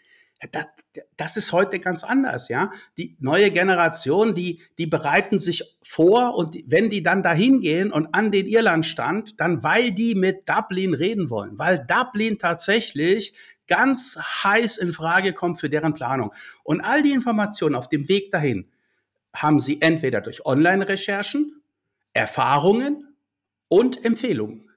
Das, 0.51 0.65
das, 1.15 1.37
ist 1.37 1.53
heute 1.53 1.79
ganz 1.79 2.03
anders, 2.03 2.49
ja. 2.49 2.71
Die 2.97 3.15
neue 3.19 3.49
Generation, 3.49 4.35
die, 4.35 4.61
die 4.77 4.87
bereiten 4.87 5.39
sich 5.39 5.77
vor 5.81 6.35
und 6.35 6.57
wenn 6.67 6.89
die 6.89 7.01
dann 7.01 7.23
dahin 7.23 7.61
gehen 7.61 7.91
und 7.93 8.13
an 8.13 8.31
den 8.31 8.45
Irlandstand, 8.45 9.39
dann 9.39 9.63
weil 9.63 9.93
die 9.93 10.13
mit 10.13 10.47
Dublin 10.47 10.93
reden 10.93 11.31
wollen, 11.31 11.57
weil 11.57 11.83
Dublin 11.87 12.37
tatsächlich 12.37 13.33
ganz 13.67 14.17
heiß 14.17 14.77
in 14.77 14.93
Frage 14.93 15.33
kommt 15.33 15.59
für 15.59 15.69
deren 15.69 15.93
Planung. 15.93 16.33
Und 16.63 16.81
all 16.81 17.03
die 17.03 17.11
Informationen 17.11 17.75
auf 17.75 17.89
dem 17.89 18.07
Weg 18.07 18.31
dahin 18.31 18.71
haben 19.33 19.59
sie 19.59 19.81
entweder 19.81 20.21
durch 20.21 20.45
Online-Recherchen, 20.45 21.61
Erfahrungen 22.13 23.15
und 23.67 24.03
Empfehlungen. 24.03 24.71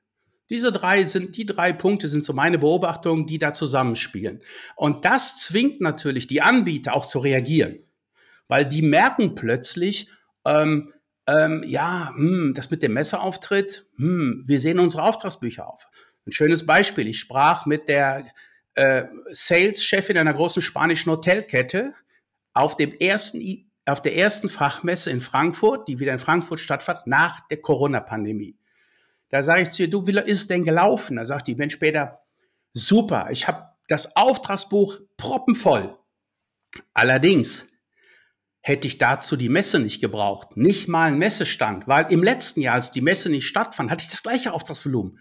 Diese 0.50 0.72
drei 0.72 1.05
sind, 1.05 1.37
die 1.37 1.46
drei 1.46 1.72
Punkte 1.72 2.09
sind 2.09 2.24
so 2.24 2.33
meine 2.33 2.59
Beobachtungen, 2.59 3.26
die 3.26 3.38
da 3.38 3.53
zusammenspielen. 3.53 4.40
Und 4.74 5.05
das 5.05 5.38
zwingt 5.38 5.81
natürlich 5.81 6.26
die 6.26 6.42
Anbieter 6.42 6.94
auch 6.94 7.07
zu 7.07 7.20
reagieren, 7.20 7.79
weil 8.48 8.66
die 8.66 8.83
merken 8.83 9.37
plötzlich, 9.37 10.11
ähm, 10.44 10.92
ähm, 11.29 11.62
ja, 11.64 12.12
hm, 12.16 12.53
das 12.55 12.70
mit 12.70 12.83
dem 12.83 12.94
Messeauftritt, 12.94 13.87
hm, 13.96 14.42
wir 14.44 14.59
sehen 14.59 14.81
unsere 14.81 15.05
Auftragsbücher 15.05 15.68
auf. 15.68 15.88
Ein 16.26 16.33
schönes 16.33 16.66
Beispiel. 16.66 17.07
Ich 17.07 17.20
sprach 17.20 17.66
mit 17.66 17.88
der 17.88 18.26
äh, 18.80 19.08
Sales-Chefin 19.30 20.16
einer 20.16 20.32
großen 20.32 20.62
spanischen 20.62 21.12
Hotelkette 21.12 21.92
auf 22.54 22.76
dem 22.76 22.94
ersten 22.94 23.66
auf 23.86 24.00
der 24.00 24.16
ersten 24.16 24.48
Fachmesse 24.48 25.10
in 25.10 25.20
Frankfurt, 25.20 25.88
die 25.88 25.98
wieder 25.98 26.12
in 26.12 26.18
Frankfurt 26.18 26.60
stattfand, 26.60 27.06
nach 27.06 27.46
der 27.48 27.60
Corona-Pandemie. 27.60 28.56
Da 29.30 29.42
sage 29.42 29.62
ich 29.62 29.70
zu 29.70 29.82
ihr, 29.82 29.90
du, 29.90 30.06
wie 30.06 30.16
ist 30.18 30.38
es 30.38 30.46
denn 30.48 30.64
gelaufen? 30.64 31.16
Da 31.16 31.24
sagt 31.24 31.48
die 31.48 31.56
Mensch 31.56 31.74
später, 31.74 32.20
super, 32.72 33.28
ich 33.30 33.48
habe 33.48 33.68
das 33.88 34.16
Auftragsbuch 34.16 35.00
proppenvoll. 35.16 35.98
Allerdings 36.94 37.72
hätte 38.60 38.86
ich 38.86 38.98
dazu 38.98 39.36
die 39.36 39.48
Messe 39.48 39.80
nicht 39.80 40.00
gebraucht, 40.00 40.56
nicht 40.56 40.86
mal 40.86 41.08
ein 41.08 41.18
Messestand, 41.18 41.88
weil 41.88 42.12
im 42.12 42.22
letzten 42.22 42.60
Jahr, 42.60 42.74
als 42.74 42.92
die 42.92 43.00
Messe 43.00 43.28
nicht 43.28 43.46
stattfand, 43.46 43.90
hatte 43.90 44.04
ich 44.04 44.10
das 44.10 44.22
gleiche 44.22 44.52
Auftragsvolumen. 44.52 45.18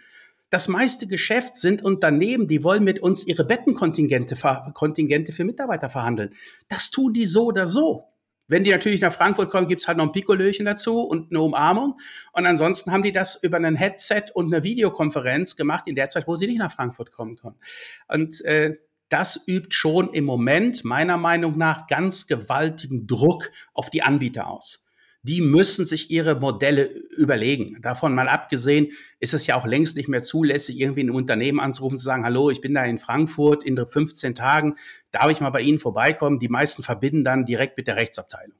Das 0.49 0.67
meiste 0.67 1.05
Geschäft 1.05 1.55
sind 1.55 1.83
Unternehmen, 1.83 2.47
die 2.47 2.63
wollen 2.63 2.83
mit 2.83 2.99
uns 3.01 3.25
ihre 3.27 3.45
Bettenkontingente 3.45 4.35
Kontingente 4.73 5.31
für 5.31 5.43
Mitarbeiter 5.43 5.89
verhandeln. 5.89 6.33
Das 6.67 6.89
tun 6.89 7.13
die 7.13 7.25
so 7.25 7.45
oder 7.45 7.67
so. 7.67 8.05
Wenn 8.47 8.63
die 8.63 8.71
natürlich 8.71 8.99
nach 8.99 9.13
Frankfurt 9.13 9.51
kommen, 9.51 9.67
gibt's 9.67 9.87
halt 9.87 9.99
noch 9.99 10.05
ein 10.05 10.11
Pikolöchen 10.11 10.65
dazu 10.65 11.03
und 11.03 11.31
eine 11.31 11.39
Umarmung. 11.39 11.99
Und 12.33 12.47
ansonsten 12.47 12.91
haben 12.91 13.03
die 13.03 13.11
das 13.11 13.41
über 13.43 13.57
ein 13.57 13.75
Headset 13.75 14.23
und 14.33 14.51
eine 14.51 14.63
Videokonferenz 14.63 15.55
gemacht 15.55 15.83
in 15.87 15.93
der 15.93 16.09
Zeit, 16.09 16.27
wo 16.27 16.35
sie 16.35 16.47
nicht 16.47 16.57
nach 16.57 16.71
Frankfurt 16.71 17.11
kommen 17.11 17.35
können. 17.35 17.59
Und 18.07 18.43
äh, 18.45 18.77
das 19.09 19.47
übt 19.47 19.75
schon 19.75 20.13
im 20.13 20.25
Moment 20.25 20.83
meiner 20.83 21.17
Meinung 21.17 21.59
nach 21.59 21.85
ganz 21.85 22.25
gewaltigen 22.25 23.05
Druck 23.05 23.51
auf 23.75 23.91
die 23.91 24.01
Anbieter 24.01 24.47
aus 24.47 24.88
die 25.23 25.41
müssen 25.41 25.85
sich 25.85 26.11
ihre 26.11 26.35
Modelle 26.39 26.85
überlegen. 27.17 27.81
Davon 27.81 28.15
mal 28.15 28.29
abgesehen 28.29 28.91
ist 29.19 29.33
es 29.33 29.47
ja 29.47 29.55
auch 29.55 29.65
längst 29.65 29.97
nicht 29.97 30.07
mehr 30.07 30.21
zulässig, 30.21 30.79
irgendwie 30.79 31.03
ein 31.03 31.09
Unternehmen 31.09 31.59
anzurufen 31.59 31.97
zu 31.97 32.05
sagen, 32.05 32.23
hallo, 32.23 32.49
ich 32.49 32.61
bin 32.61 32.73
da 32.73 32.85
in 32.85 32.99
Frankfurt 32.99 33.63
in 33.63 33.77
15 33.77 34.35
Tagen, 34.35 34.75
darf 35.11 35.29
ich 35.29 35.41
mal 35.41 35.49
bei 35.49 35.61
Ihnen 35.61 35.79
vorbeikommen? 35.79 36.39
Die 36.39 36.47
meisten 36.47 36.83
verbinden 36.83 37.23
dann 37.23 37.45
direkt 37.45 37.77
mit 37.77 37.87
der 37.87 37.97
Rechtsabteilung. 37.97 38.57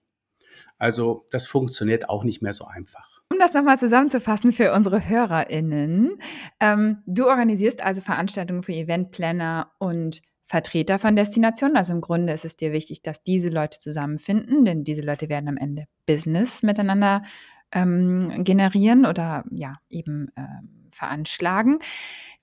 Also 0.78 1.28
das 1.30 1.46
funktioniert 1.46 2.10
auch 2.10 2.24
nicht 2.24 2.42
mehr 2.42 2.54
so 2.54 2.66
einfach. 2.66 3.22
Um 3.30 3.38
das 3.38 3.54
nochmal 3.54 3.78
zusammenzufassen 3.78 4.54
für 4.54 4.74
unsere 4.74 5.08
HörerInnen, 5.08 6.18
ähm, 6.60 7.04
du 7.06 7.28
organisierst 7.28 7.84
also 7.84 8.02
Veranstaltungen 8.02 8.64
für 8.64 8.74
Eventplanner 8.74 9.72
und 9.78 10.22
Vertreter 10.50 10.98
von 10.98 11.16
Destinationen. 11.16 11.78
Also 11.78 11.94
im 11.94 12.02
Grunde 12.02 12.34
ist 12.34 12.44
es 12.44 12.58
dir 12.58 12.72
wichtig, 12.72 13.04
dass 13.04 13.22
diese 13.22 13.50
Leute 13.50 13.78
zusammenfinden, 13.78 14.66
denn 14.66 14.84
diese 14.84 15.04
Leute 15.04 15.30
werden 15.30 15.48
am 15.48 15.58
Ende 15.58 15.86
Business 16.08 16.64
miteinander 16.64 17.22
ähm, 17.72 18.44
generieren 18.44 19.06
oder 19.06 19.44
ja 19.52 19.76
eben 19.90 20.32
ähm, 20.36 20.88
veranschlagen. 20.90 21.78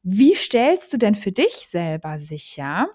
Wie 0.04 0.36
stellst 0.36 0.92
du 0.92 0.98
denn 0.98 1.16
für 1.16 1.32
dich 1.32 1.66
selber 1.66 2.20
sicher, 2.20 2.86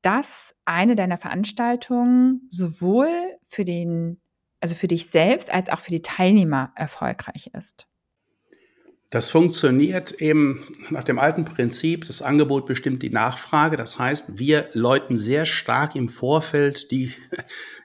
dass 0.00 0.54
eine 0.64 0.94
deiner 0.94 1.18
Veranstaltungen 1.18 2.46
sowohl 2.48 3.08
für 3.42 3.64
den, 3.64 4.20
also 4.60 4.76
für 4.76 4.86
dich 4.86 5.10
selbst 5.10 5.52
als 5.52 5.70
auch 5.70 5.80
für 5.80 5.90
die 5.90 6.02
Teilnehmer 6.02 6.72
erfolgreich 6.76 7.50
ist? 7.52 7.88
Das 9.12 9.28
funktioniert 9.28 10.12
eben 10.22 10.66
nach 10.88 11.04
dem 11.04 11.18
alten 11.18 11.44
Prinzip, 11.44 12.06
das 12.06 12.22
Angebot 12.22 12.64
bestimmt 12.64 13.02
die 13.02 13.10
Nachfrage. 13.10 13.76
Das 13.76 13.98
heißt, 13.98 14.38
wir 14.38 14.70
läuten 14.72 15.18
sehr 15.18 15.44
stark 15.44 15.94
im 15.94 16.08
Vorfeld 16.08 16.90
die, 16.90 17.12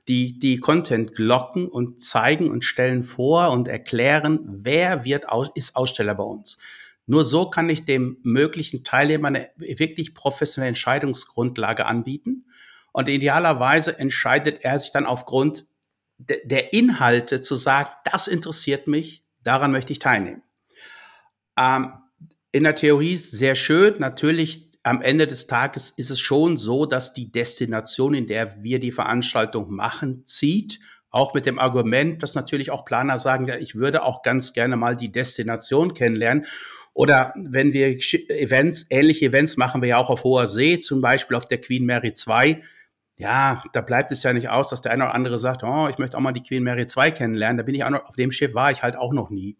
die, 0.07 0.39
die 0.39 0.57
Content-Glocken 0.61 1.67
und 1.67 2.01
zeigen 2.01 2.49
und 2.49 2.63
stellen 2.63 3.03
vor 3.03 3.51
und 3.51 3.67
erklären, 3.67 4.39
wer 4.47 5.03
wird, 5.03 5.25
ist 5.55 5.75
Aussteller 5.75 6.15
bei 6.15 6.23
uns. 6.23 6.59
Nur 7.07 7.25
so 7.25 7.49
kann 7.49 7.67
ich 7.69 7.83
dem 7.83 8.19
möglichen 8.23 8.85
Teilnehmer 8.85 9.27
eine 9.27 9.49
wirklich 9.57 10.13
professionelle 10.13 10.69
Entscheidungsgrundlage 10.69 11.85
anbieten. 11.85 12.45
Und 12.93 13.09
idealerweise 13.09 13.99
entscheidet 13.99 14.63
er 14.63 14.79
sich 14.79 14.91
dann 14.93 15.05
aufgrund 15.05 15.65
de 16.19 16.47
der 16.47 16.71
Inhalte 16.71 17.41
zu 17.41 17.57
sagen, 17.57 17.89
das 18.09 18.29
interessiert 18.29 18.87
mich, 18.87 19.25
daran 19.43 19.73
möchte 19.73 19.91
ich 19.91 19.99
teilnehmen. 19.99 20.41
Ähm, 21.57 21.93
in 22.51 22.63
der 22.63 22.75
Theorie 22.75 23.13
ist 23.13 23.31
sehr 23.31 23.55
schön. 23.55 23.95
Natürlich, 23.99 24.69
am 24.83 25.01
Ende 25.01 25.27
des 25.27 25.47
Tages 25.47 25.89
ist 25.89 26.09
es 26.09 26.19
schon 26.19 26.57
so, 26.57 26.85
dass 26.85 27.13
die 27.13 27.31
Destination, 27.31 28.13
in 28.13 28.27
der 28.27 28.63
wir 28.63 28.79
die 28.79 28.91
Veranstaltung 28.91 29.73
machen, 29.73 30.23
zieht. 30.25 30.79
Auch 31.09 31.33
mit 31.33 31.45
dem 31.45 31.59
Argument, 31.59 32.23
dass 32.23 32.35
natürlich 32.35 32.71
auch 32.71 32.85
Planer 32.85 33.17
sagen, 33.17 33.45
ja, 33.47 33.57
ich 33.57 33.75
würde 33.75 34.03
auch 34.03 34.21
ganz 34.21 34.53
gerne 34.53 34.77
mal 34.77 34.95
die 34.95 35.11
Destination 35.11 35.93
kennenlernen. 35.93 36.45
Oder 36.93 37.33
wenn 37.35 37.73
wir 37.73 37.87
Events, 38.29 38.87
ähnliche 38.89 39.27
Events 39.27 39.57
machen 39.57 39.81
wir 39.81 39.89
ja 39.89 39.97
auch 39.97 40.09
auf 40.09 40.23
hoher 40.23 40.47
See, 40.47 40.79
zum 40.79 41.01
Beispiel 41.01 41.37
auf 41.37 41.47
der 41.47 41.61
Queen 41.61 41.85
Mary 41.85 42.13
2. 42.13 42.61
Ja, 43.19 43.63
da 43.73 43.81
bleibt 43.81 44.11
es 44.11 44.21
ja 44.21 44.31
nicht 44.31 44.49
aus, 44.49 44.69
dass 44.69 44.81
der 44.81 44.91
eine 44.91 45.05
oder 45.05 45.15
andere 45.15 45.39
sagt, 45.39 45.63
oh, 45.63 45.87
ich 45.87 45.97
möchte 45.97 46.15
auch 46.17 46.21
mal 46.21 46.33
die 46.33 46.43
Queen 46.43 46.63
Mary 46.63 46.85
2 46.85 47.09
kennenlernen. 47.11 47.57
Da 47.57 47.63
bin 47.63 47.73
ich 47.73 47.83
auch 47.83 47.89
noch, 47.89 48.05
auf 48.05 48.15
dem 48.15 48.31
Schiff 48.31 48.53
war 48.53 48.71
ich 48.71 48.83
halt 48.83 48.95
auch 48.95 49.11
noch 49.11 49.31
nie. 49.31 49.57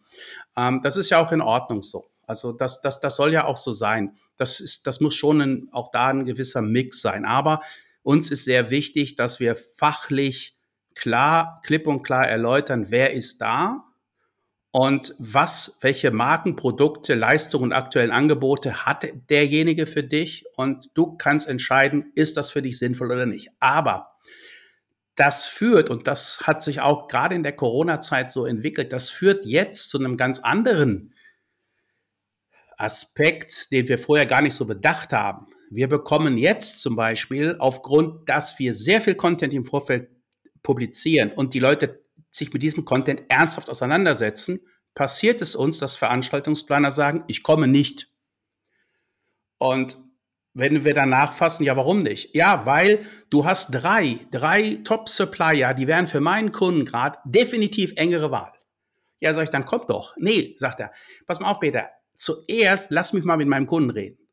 Ähm, 0.56 0.82
das 0.84 0.96
ist 0.96 1.10
ja 1.10 1.20
auch 1.20 1.32
in 1.32 1.42
Ordnung 1.42 1.82
so. 1.82 2.12
Also 2.28 2.52
das, 2.52 2.82
das, 2.82 3.00
das 3.00 3.16
soll 3.16 3.34
ja 3.34 3.46
auch 3.46 3.58
so 3.58 3.72
sein. 3.72 4.16
Das, 4.36 4.60
ist, 4.60 4.86
das 4.86 5.00
muss 5.00 5.16
schon 5.16 5.42
ein, 5.42 5.70
auch 5.72 5.90
da 5.90 6.08
ein 6.08 6.26
gewisser 6.26 6.62
Mix 6.62 7.02
sein. 7.02 7.26
Aber 7.26 7.62
uns 8.04 8.30
ist 8.30 8.46
sehr 8.46 8.70
wichtig, 8.70 9.16
dass 9.16 9.40
wir 9.40 9.56
fachlich 9.56 10.56
klar, 10.94 11.62
klipp 11.66 11.88
und 11.88 12.04
klar 12.04 12.28
erläutern, 12.28 12.92
wer 12.92 13.14
ist 13.14 13.42
da, 13.42 13.87
und 14.78 15.16
was, 15.18 15.80
welche 15.82 16.12
Marken, 16.12 16.56
Produkte, 16.56 17.16
Leistungen 17.16 17.64
und 17.64 17.74
aktuellen 17.74 18.12
Angebote 18.12 18.86
hat 18.86 19.08
derjenige 19.28 19.88
für 19.88 20.04
dich 20.04 20.46
und 20.56 20.92
du 20.94 21.18
kannst 21.18 21.50
entscheiden, 21.50 22.12
ist 22.14 22.38
das 22.38 22.52
für 22.52 22.62
dich 22.62 22.78
sinnvoll 22.78 23.12
oder 23.12 23.26
nicht. 23.26 23.50
Aber 23.60 24.20
das 25.16 25.48
führt, 25.48 25.90
und 25.90 26.08
das 26.08 26.42
hat 26.46 26.62
sich 26.62 26.80
auch 26.80 27.08
gerade 27.08 27.34
in 27.34 27.42
der 27.42 27.56
Corona-Zeit 27.56 28.30
so 28.30 28.46
entwickelt, 28.46 28.94
das 28.94 29.10
führt 29.10 29.48
jetzt 29.48 29.90
zu 29.90 29.98
einem 29.98 30.16
ganz 30.16 30.42
anderen 30.42 31.16
Aspekt, 32.78 33.72
den 33.72 33.88
wir 33.88 33.98
vorher 33.98 34.28
gar 34.28 34.44
nicht 34.44 34.54
so 34.54 34.68
bedacht 34.68 35.12
haben. 35.12 35.48
Wir 35.72 35.90
bekommen 35.90 36.38
jetzt 36.38 36.82
zum 36.82 36.96
Beispiel 36.96 37.56
aufgrund, 37.58 38.30
dass 38.30 38.60
wir 38.60 38.76
sehr 38.76 39.02
viel 39.02 39.16
Content 39.16 39.54
im 39.54 39.66
Vorfeld 39.66 40.12
publizieren 40.62 41.32
und 41.32 41.56
die 41.56 41.60
Leute 41.60 42.07
sich 42.38 42.54
mit 42.54 42.64
diesem 42.64 42.86
Content 42.86 43.24
ernsthaft 43.30 43.70
auseinandersetzen, 43.70 44.62
passiert 44.96 45.42
es 45.42 45.56
uns, 45.56 45.80
dass 45.80 45.96
Veranstaltungsplaner 45.96 46.92
sagen, 46.92 47.24
ich 47.28 47.44
komme 47.44 47.68
nicht. 47.68 48.08
Und 49.58 49.98
wenn 50.54 50.84
wir 50.84 50.96
dann 50.96 51.10
nachfassen, 51.10 51.66
ja, 51.66 51.78
warum 51.78 52.02
nicht? 52.02 52.36
Ja, 52.36 52.66
weil 52.66 53.06
du 53.30 53.46
hast 53.46 53.70
drei, 53.72 54.20
drei 54.32 54.80
Top-Supplier, 54.84 55.76
die 55.76 55.88
wären 55.88 56.08
für 56.08 56.20
meinen 56.20 56.52
Kunden 56.52 56.84
gerade 56.84 57.20
definitiv 57.26 57.94
engere 57.96 58.32
Wahl. 58.32 58.54
Ja, 59.20 59.34
sag 59.34 59.44
ich, 59.44 59.50
dann 59.50 59.66
komm 59.66 59.82
doch. 59.88 60.16
Nee, 60.18 60.56
sagt 60.58 60.80
er, 60.80 60.92
pass 61.28 61.40
mal 61.40 61.52
auf, 61.52 61.60
Peter, 61.60 61.90
zuerst 62.18 62.90
lass 62.90 63.14
mich 63.14 63.24
mal 63.24 63.38
mit 63.38 63.48
meinem 63.48 63.68
Kunden 63.68 63.92
reden. 63.92 64.27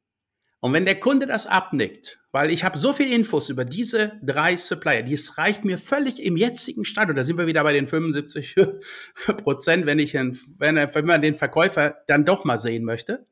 Und 0.64 0.72
wenn 0.72 0.86
der 0.86 0.98
Kunde 0.98 1.26
das 1.26 1.46
abnickt, 1.46 2.20
weil 2.32 2.50
ich 2.50 2.64
habe 2.64 2.78
so 2.78 2.94
viel 2.94 3.12
Infos 3.12 3.50
über 3.50 3.66
diese 3.66 4.18
drei 4.22 4.56
Supplier, 4.56 5.02
dies 5.02 5.36
reicht 5.36 5.66
mir 5.66 5.76
völlig 5.76 6.22
im 6.22 6.38
jetzigen 6.38 6.86
Stand, 6.86 7.10
und 7.10 7.16
da 7.16 7.22
sind 7.22 7.36
wir 7.36 7.46
wieder 7.46 7.62
bei 7.62 7.74
den 7.74 7.86
75 7.86 8.56
Prozent, 9.44 9.84
wenn 9.84 9.98
ich, 9.98 10.14
wenn, 10.14 10.34
wenn 10.58 11.04
man 11.04 11.20
den 11.20 11.34
Verkäufer 11.34 11.96
dann 12.06 12.24
doch 12.24 12.46
mal 12.46 12.56
sehen 12.56 12.82
möchte. 12.86 13.26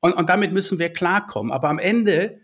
Und, 0.00 0.14
und 0.14 0.28
damit 0.30 0.52
müssen 0.52 0.80
wir 0.80 0.92
klarkommen. 0.92 1.52
Aber 1.52 1.68
am 1.68 1.78
Ende 1.78 2.40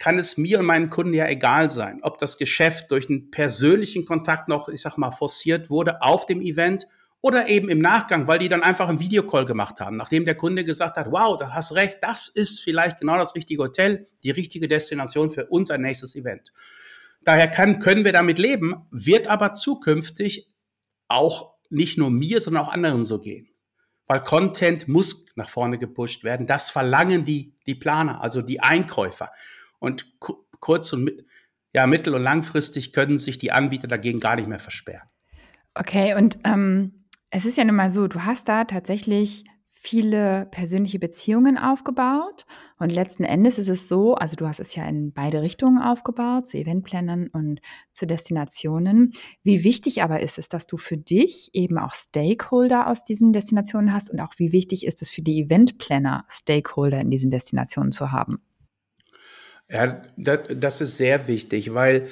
kann 0.00 0.18
es 0.18 0.36
mir 0.36 0.58
und 0.58 0.66
meinen 0.66 0.90
Kunden 0.90 1.14
ja 1.14 1.28
egal 1.28 1.70
sein, 1.70 2.00
ob 2.02 2.18
das 2.18 2.38
Geschäft 2.38 2.90
durch 2.90 3.08
einen 3.08 3.30
persönlichen 3.30 4.06
Kontakt 4.06 4.48
noch, 4.48 4.68
ich 4.68 4.80
sag 4.80 4.96
mal, 4.96 5.12
forciert 5.12 5.70
wurde 5.70 6.02
auf 6.02 6.26
dem 6.26 6.40
Event 6.40 6.88
oder 7.20 7.48
eben 7.48 7.68
im 7.68 7.80
Nachgang, 7.80 8.28
weil 8.28 8.38
die 8.38 8.48
dann 8.48 8.62
einfach 8.62 8.88
einen 8.88 9.00
Videocall 9.00 9.46
gemacht 9.46 9.80
haben, 9.80 9.96
nachdem 9.96 10.24
der 10.24 10.36
Kunde 10.36 10.64
gesagt 10.64 10.96
hat, 10.96 11.10
wow, 11.10 11.36
da 11.36 11.52
hast 11.52 11.74
recht, 11.74 11.98
das 12.02 12.28
ist 12.28 12.60
vielleicht 12.60 13.00
genau 13.00 13.16
das 13.16 13.34
richtige 13.34 13.64
Hotel, 13.64 14.08
die 14.22 14.30
richtige 14.30 14.68
Destination 14.68 15.30
für 15.30 15.46
unser 15.46 15.78
nächstes 15.78 16.14
Event. 16.14 16.52
Daher 17.24 17.48
kann, 17.48 17.80
können 17.80 18.04
wir 18.04 18.12
damit 18.12 18.38
leben, 18.38 18.86
wird 18.90 19.26
aber 19.26 19.54
zukünftig 19.54 20.52
auch 21.08 21.54
nicht 21.70 21.98
nur 21.98 22.10
mir, 22.10 22.40
sondern 22.40 22.64
auch 22.64 22.72
anderen 22.72 23.04
so 23.04 23.20
gehen. 23.20 23.48
Weil 24.06 24.22
Content 24.22 24.86
muss 24.86 25.32
nach 25.34 25.48
vorne 25.48 25.78
gepusht 25.78 26.22
werden. 26.22 26.46
Das 26.46 26.70
verlangen 26.70 27.24
die, 27.24 27.56
die 27.66 27.74
Planer, 27.74 28.20
also 28.20 28.42
die 28.42 28.60
Einkäufer. 28.60 29.32
Und 29.80 30.06
kurz 30.20 30.92
und 30.92 31.10
ja, 31.74 31.86
mittel- 31.86 32.14
und 32.14 32.22
langfristig 32.22 32.92
können 32.92 33.18
sich 33.18 33.38
die 33.38 33.50
Anbieter 33.50 33.88
dagegen 33.88 34.20
gar 34.20 34.36
nicht 34.36 34.48
mehr 34.48 34.60
versperren. 34.60 35.08
Okay, 35.74 36.14
und 36.14 36.38
ähm, 36.44 37.05
es 37.30 37.46
ist 37.46 37.56
ja 37.58 37.64
nun 37.64 37.76
mal 37.76 37.90
so, 37.90 38.06
du 38.08 38.24
hast 38.24 38.48
da 38.48 38.64
tatsächlich 38.64 39.44
viele 39.78 40.46
persönliche 40.50 40.98
Beziehungen 40.98 41.58
aufgebaut 41.58 42.46
und 42.78 42.90
letzten 42.90 43.24
Endes 43.24 43.58
ist 43.58 43.68
es 43.68 43.88
so, 43.88 44.14
also 44.14 44.34
du 44.34 44.46
hast 44.48 44.58
es 44.58 44.74
ja 44.74 44.84
in 44.84 45.12
beide 45.12 45.42
Richtungen 45.42 45.78
aufgebaut, 45.78 46.48
zu 46.48 46.56
Eventplannern 46.56 47.28
und 47.28 47.60
zu 47.92 48.06
Destinationen. 48.06 49.12
Wie 49.42 49.64
wichtig 49.64 50.02
aber 50.02 50.20
ist 50.20 50.38
es, 50.38 50.48
dass 50.48 50.66
du 50.66 50.76
für 50.76 50.96
dich 50.96 51.50
eben 51.52 51.78
auch 51.78 51.94
Stakeholder 51.94 52.88
aus 52.88 53.04
diesen 53.04 53.32
Destinationen 53.32 53.92
hast 53.92 54.10
und 54.10 54.18
auch 54.18 54.32
wie 54.38 54.50
wichtig 54.50 54.86
ist 54.86 55.02
es 55.02 55.10
für 55.10 55.22
die 55.22 55.42
Eventplanner, 55.42 56.24
Stakeholder 56.28 57.00
in 57.00 57.10
diesen 57.10 57.30
Destinationen 57.30 57.92
zu 57.92 58.10
haben? 58.10 58.40
Ja, 59.68 60.00
das, 60.16 60.40
das 60.56 60.80
ist 60.80 60.96
sehr 60.96 61.28
wichtig, 61.28 61.74
weil 61.74 62.08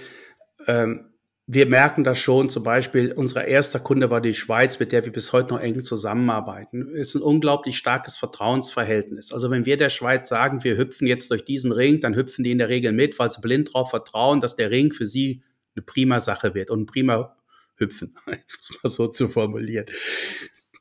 ähm, 0.66 1.13
wir 1.46 1.66
merken 1.66 2.04
das 2.04 2.18
schon, 2.18 2.48
zum 2.48 2.62
Beispiel, 2.62 3.12
unser 3.12 3.44
erster 3.46 3.78
Kunde 3.78 4.10
war 4.10 4.22
die 4.22 4.32
Schweiz, 4.32 4.78
mit 4.80 4.92
der 4.92 5.04
wir 5.04 5.12
bis 5.12 5.32
heute 5.32 5.52
noch 5.52 5.60
eng 5.60 5.82
zusammenarbeiten. 5.82 6.88
Es 6.94 7.14
ist 7.14 7.16
ein 7.16 7.22
unglaublich 7.22 7.76
starkes 7.76 8.16
Vertrauensverhältnis. 8.16 9.32
Also 9.32 9.50
wenn 9.50 9.66
wir 9.66 9.76
der 9.76 9.90
Schweiz 9.90 10.28
sagen, 10.28 10.64
wir 10.64 10.78
hüpfen 10.78 11.06
jetzt 11.06 11.30
durch 11.30 11.44
diesen 11.44 11.70
Ring, 11.70 12.00
dann 12.00 12.16
hüpfen 12.16 12.44
die 12.44 12.50
in 12.50 12.58
der 12.58 12.70
Regel 12.70 12.92
mit, 12.92 13.18
weil 13.18 13.30
sie 13.30 13.42
blind 13.42 13.68
darauf 13.68 13.90
vertrauen, 13.90 14.40
dass 14.40 14.56
der 14.56 14.70
Ring 14.70 14.92
für 14.92 15.04
sie 15.04 15.42
eine 15.76 15.82
prima 15.82 16.20
Sache 16.20 16.54
wird 16.54 16.70
und 16.70 16.82
ein 16.82 16.86
prima 16.86 17.36
Hüpfen, 17.76 18.16
um 18.26 18.34
es 18.46 18.72
mal 18.82 18.88
so 18.88 19.08
zu 19.08 19.28
formulieren. 19.28 19.86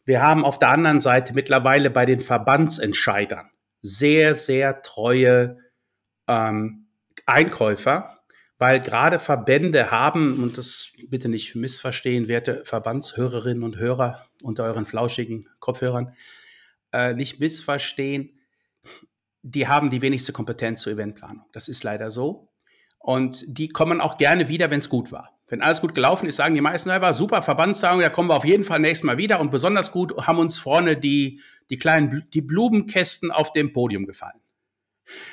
Wir 0.05 0.21
haben 0.21 0.45
auf 0.45 0.59
der 0.59 0.69
anderen 0.69 1.01
Seite 1.01 1.33
mittlerweile 1.33 1.89
bei 1.89 2.05
den 2.05 2.21
Verbandsentscheidern 2.21 3.49
sehr, 3.81 4.33
sehr 4.33 4.81
treue 4.81 5.57
ähm, 6.27 6.87
Einkäufer, 7.25 8.22
weil 8.63 8.79
gerade 8.79 9.19
Verbände 9.19 9.91
haben, 9.91 10.41
und 10.41 10.57
das 10.57 10.93
bitte 11.09 11.27
nicht 11.27 11.53
missverstehen, 11.53 12.29
werte 12.29 12.63
Verbandshörerinnen 12.63 13.61
und 13.61 13.75
Hörer 13.75 14.25
unter 14.41 14.63
euren 14.63 14.85
flauschigen 14.85 15.49
Kopfhörern, 15.59 16.15
äh, 16.93 17.13
nicht 17.13 17.41
missverstehen, 17.41 18.39
die 19.41 19.67
haben 19.67 19.89
die 19.89 20.01
wenigste 20.01 20.31
Kompetenz 20.31 20.79
zur 20.79 20.93
Eventplanung. 20.93 21.43
Das 21.51 21.67
ist 21.67 21.83
leider 21.83 22.09
so. 22.09 22.53
Und 22.99 23.43
die 23.45 23.67
kommen 23.67 23.99
auch 23.99 24.15
gerne 24.15 24.47
wieder, 24.47 24.71
wenn 24.71 24.79
es 24.79 24.87
gut 24.87 25.11
war. 25.11 25.37
Wenn 25.49 25.61
alles 25.61 25.81
gut 25.81 25.93
gelaufen 25.93 26.29
ist, 26.29 26.37
sagen 26.37 26.55
die 26.55 26.61
meisten 26.61 26.87
selber, 26.87 27.11
super 27.11 27.43
Verbandstagung, 27.43 27.99
da 27.99 28.07
kommen 28.07 28.29
wir 28.29 28.37
auf 28.37 28.45
jeden 28.45 28.63
Fall 28.63 28.79
nächstes 28.79 29.03
Mal 29.03 29.17
wieder. 29.17 29.41
Und 29.41 29.51
besonders 29.51 29.91
gut 29.91 30.15
haben 30.25 30.39
uns 30.39 30.57
vorne 30.57 30.95
die, 30.95 31.41
die 31.69 31.79
kleinen 31.79 32.29
die 32.33 32.41
Blumenkästen 32.41 33.29
auf 33.29 33.51
dem 33.51 33.73
Podium 33.73 34.05
gefallen. 34.05 34.39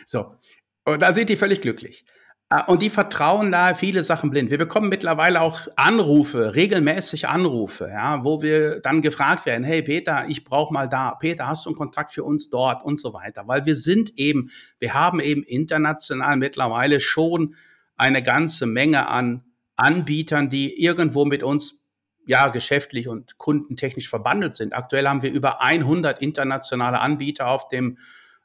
So, 0.04 0.34
und 0.84 1.00
da 1.00 1.12
sind 1.12 1.30
die 1.30 1.36
völlig 1.36 1.60
glücklich. 1.60 2.04
Äh, 2.50 2.62
und 2.66 2.82
die 2.82 2.90
vertrauen 2.90 3.50
da 3.50 3.74
viele 3.74 4.02
Sachen 4.02 4.30
blind. 4.30 4.50
Wir 4.50 4.58
bekommen 4.58 4.88
mittlerweile 4.88 5.40
auch 5.40 5.60
Anrufe, 5.76 6.54
regelmäßig 6.54 7.28
Anrufe, 7.28 7.88
ja, 7.88 8.24
wo 8.24 8.42
wir 8.42 8.80
dann 8.80 9.00
gefragt 9.00 9.46
werden, 9.46 9.64
hey 9.64 9.82
Peter, 9.82 10.24
ich 10.28 10.44
brauche 10.44 10.74
mal 10.74 10.88
da, 10.88 11.12
Peter, 11.12 11.46
hast 11.46 11.64
du 11.64 11.70
einen 11.70 11.78
Kontakt 11.78 12.12
für 12.12 12.24
uns 12.24 12.50
dort 12.50 12.84
und 12.84 12.98
so 12.98 13.14
weiter. 13.14 13.44
Weil 13.46 13.64
wir 13.66 13.76
sind 13.76 14.18
eben, 14.18 14.50
wir 14.78 14.94
haben 14.94 15.20
eben 15.20 15.42
international 15.42 16.36
mittlerweile 16.36 17.00
schon 17.00 17.54
eine 17.96 18.22
ganze 18.22 18.66
Menge 18.66 19.08
an 19.08 19.44
Anbietern, 19.76 20.50
die 20.50 20.82
irgendwo 20.82 21.24
mit 21.24 21.42
uns 21.42 21.88
ja 22.26 22.48
geschäftlich 22.48 23.08
und 23.08 23.38
kundentechnisch 23.38 24.08
verbandelt 24.08 24.54
sind. 24.54 24.74
Aktuell 24.74 25.08
haben 25.08 25.22
wir 25.22 25.32
über 25.32 25.62
100 25.62 26.20
internationale 26.20 27.00
Anbieter 27.00 27.48
auf 27.48 27.68
dem 27.68 27.96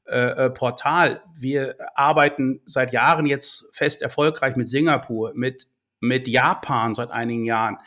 äh, 0.06 0.46
äh, 0.46 0.50
Portal. 0.50 1.22
Wir 1.36 1.76
arbeiten 1.96 2.62
seit 2.66 2.94
Jahren 2.94 3.26
jetzt 3.26 3.76
fest 3.76 4.02
erfolgreich 4.02 4.56
mit 4.56 4.68
Singapur, 4.68 5.32
mit, 5.34 5.68
mit 6.00 6.28
Japan 6.28 6.94
seit 6.94 7.10
einigen 7.12 7.44
Jahren, 7.44 7.78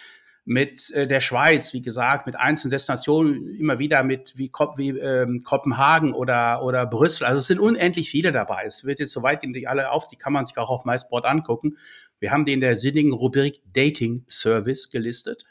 mit 0.44 0.90
äh, 0.92 1.06
der 1.06 1.20
Schweiz, 1.20 1.72
wie 1.74 1.82
gesagt, 1.82 2.26
mit 2.26 2.34
einzelnen 2.34 2.70
Destinationen 2.70 3.54
immer 3.54 3.78
wieder 3.78 4.02
mit 4.02 4.32
wie, 4.36 4.50
wie 4.76 4.98
ähm, 4.98 5.42
Kopenhagen 5.44 6.14
oder, 6.14 6.64
oder 6.64 6.86
Brüssel. 6.86 7.26
Also 7.26 7.38
es 7.38 7.46
sind 7.46 7.60
unendlich 7.60 8.10
viele 8.10 8.32
dabei. 8.32 8.64
Es 8.66 8.84
wird 8.84 8.98
jetzt 8.98 9.12
soweit 9.12 9.42
gehen 9.42 9.52
die 9.52 9.68
alle 9.68 9.90
auf, 9.90 10.06
die 10.06 10.16
kann 10.16 10.32
man 10.32 10.46
sich 10.46 10.58
auch 10.58 10.70
auf 10.70 10.84
MySport 10.84 11.24
angucken. 11.24 11.76
Wir 12.18 12.32
haben 12.32 12.44
die 12.44 12.52
in 12.52 12.60
der 12.60 12.76
sinnigen 12.76 13.12
Rubrik 13.12 13.60
Dating 13.72 14.24
Service 14.28 14.90
gelistet 14.90 15.44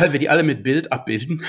weil 0.00 0.12
wir 0.12 0.18
die 0.18 0.28
alle 0.28 0.42
mit 0.42 0.62
Bild 0.62 0.92
abbilden. 0.92 1.44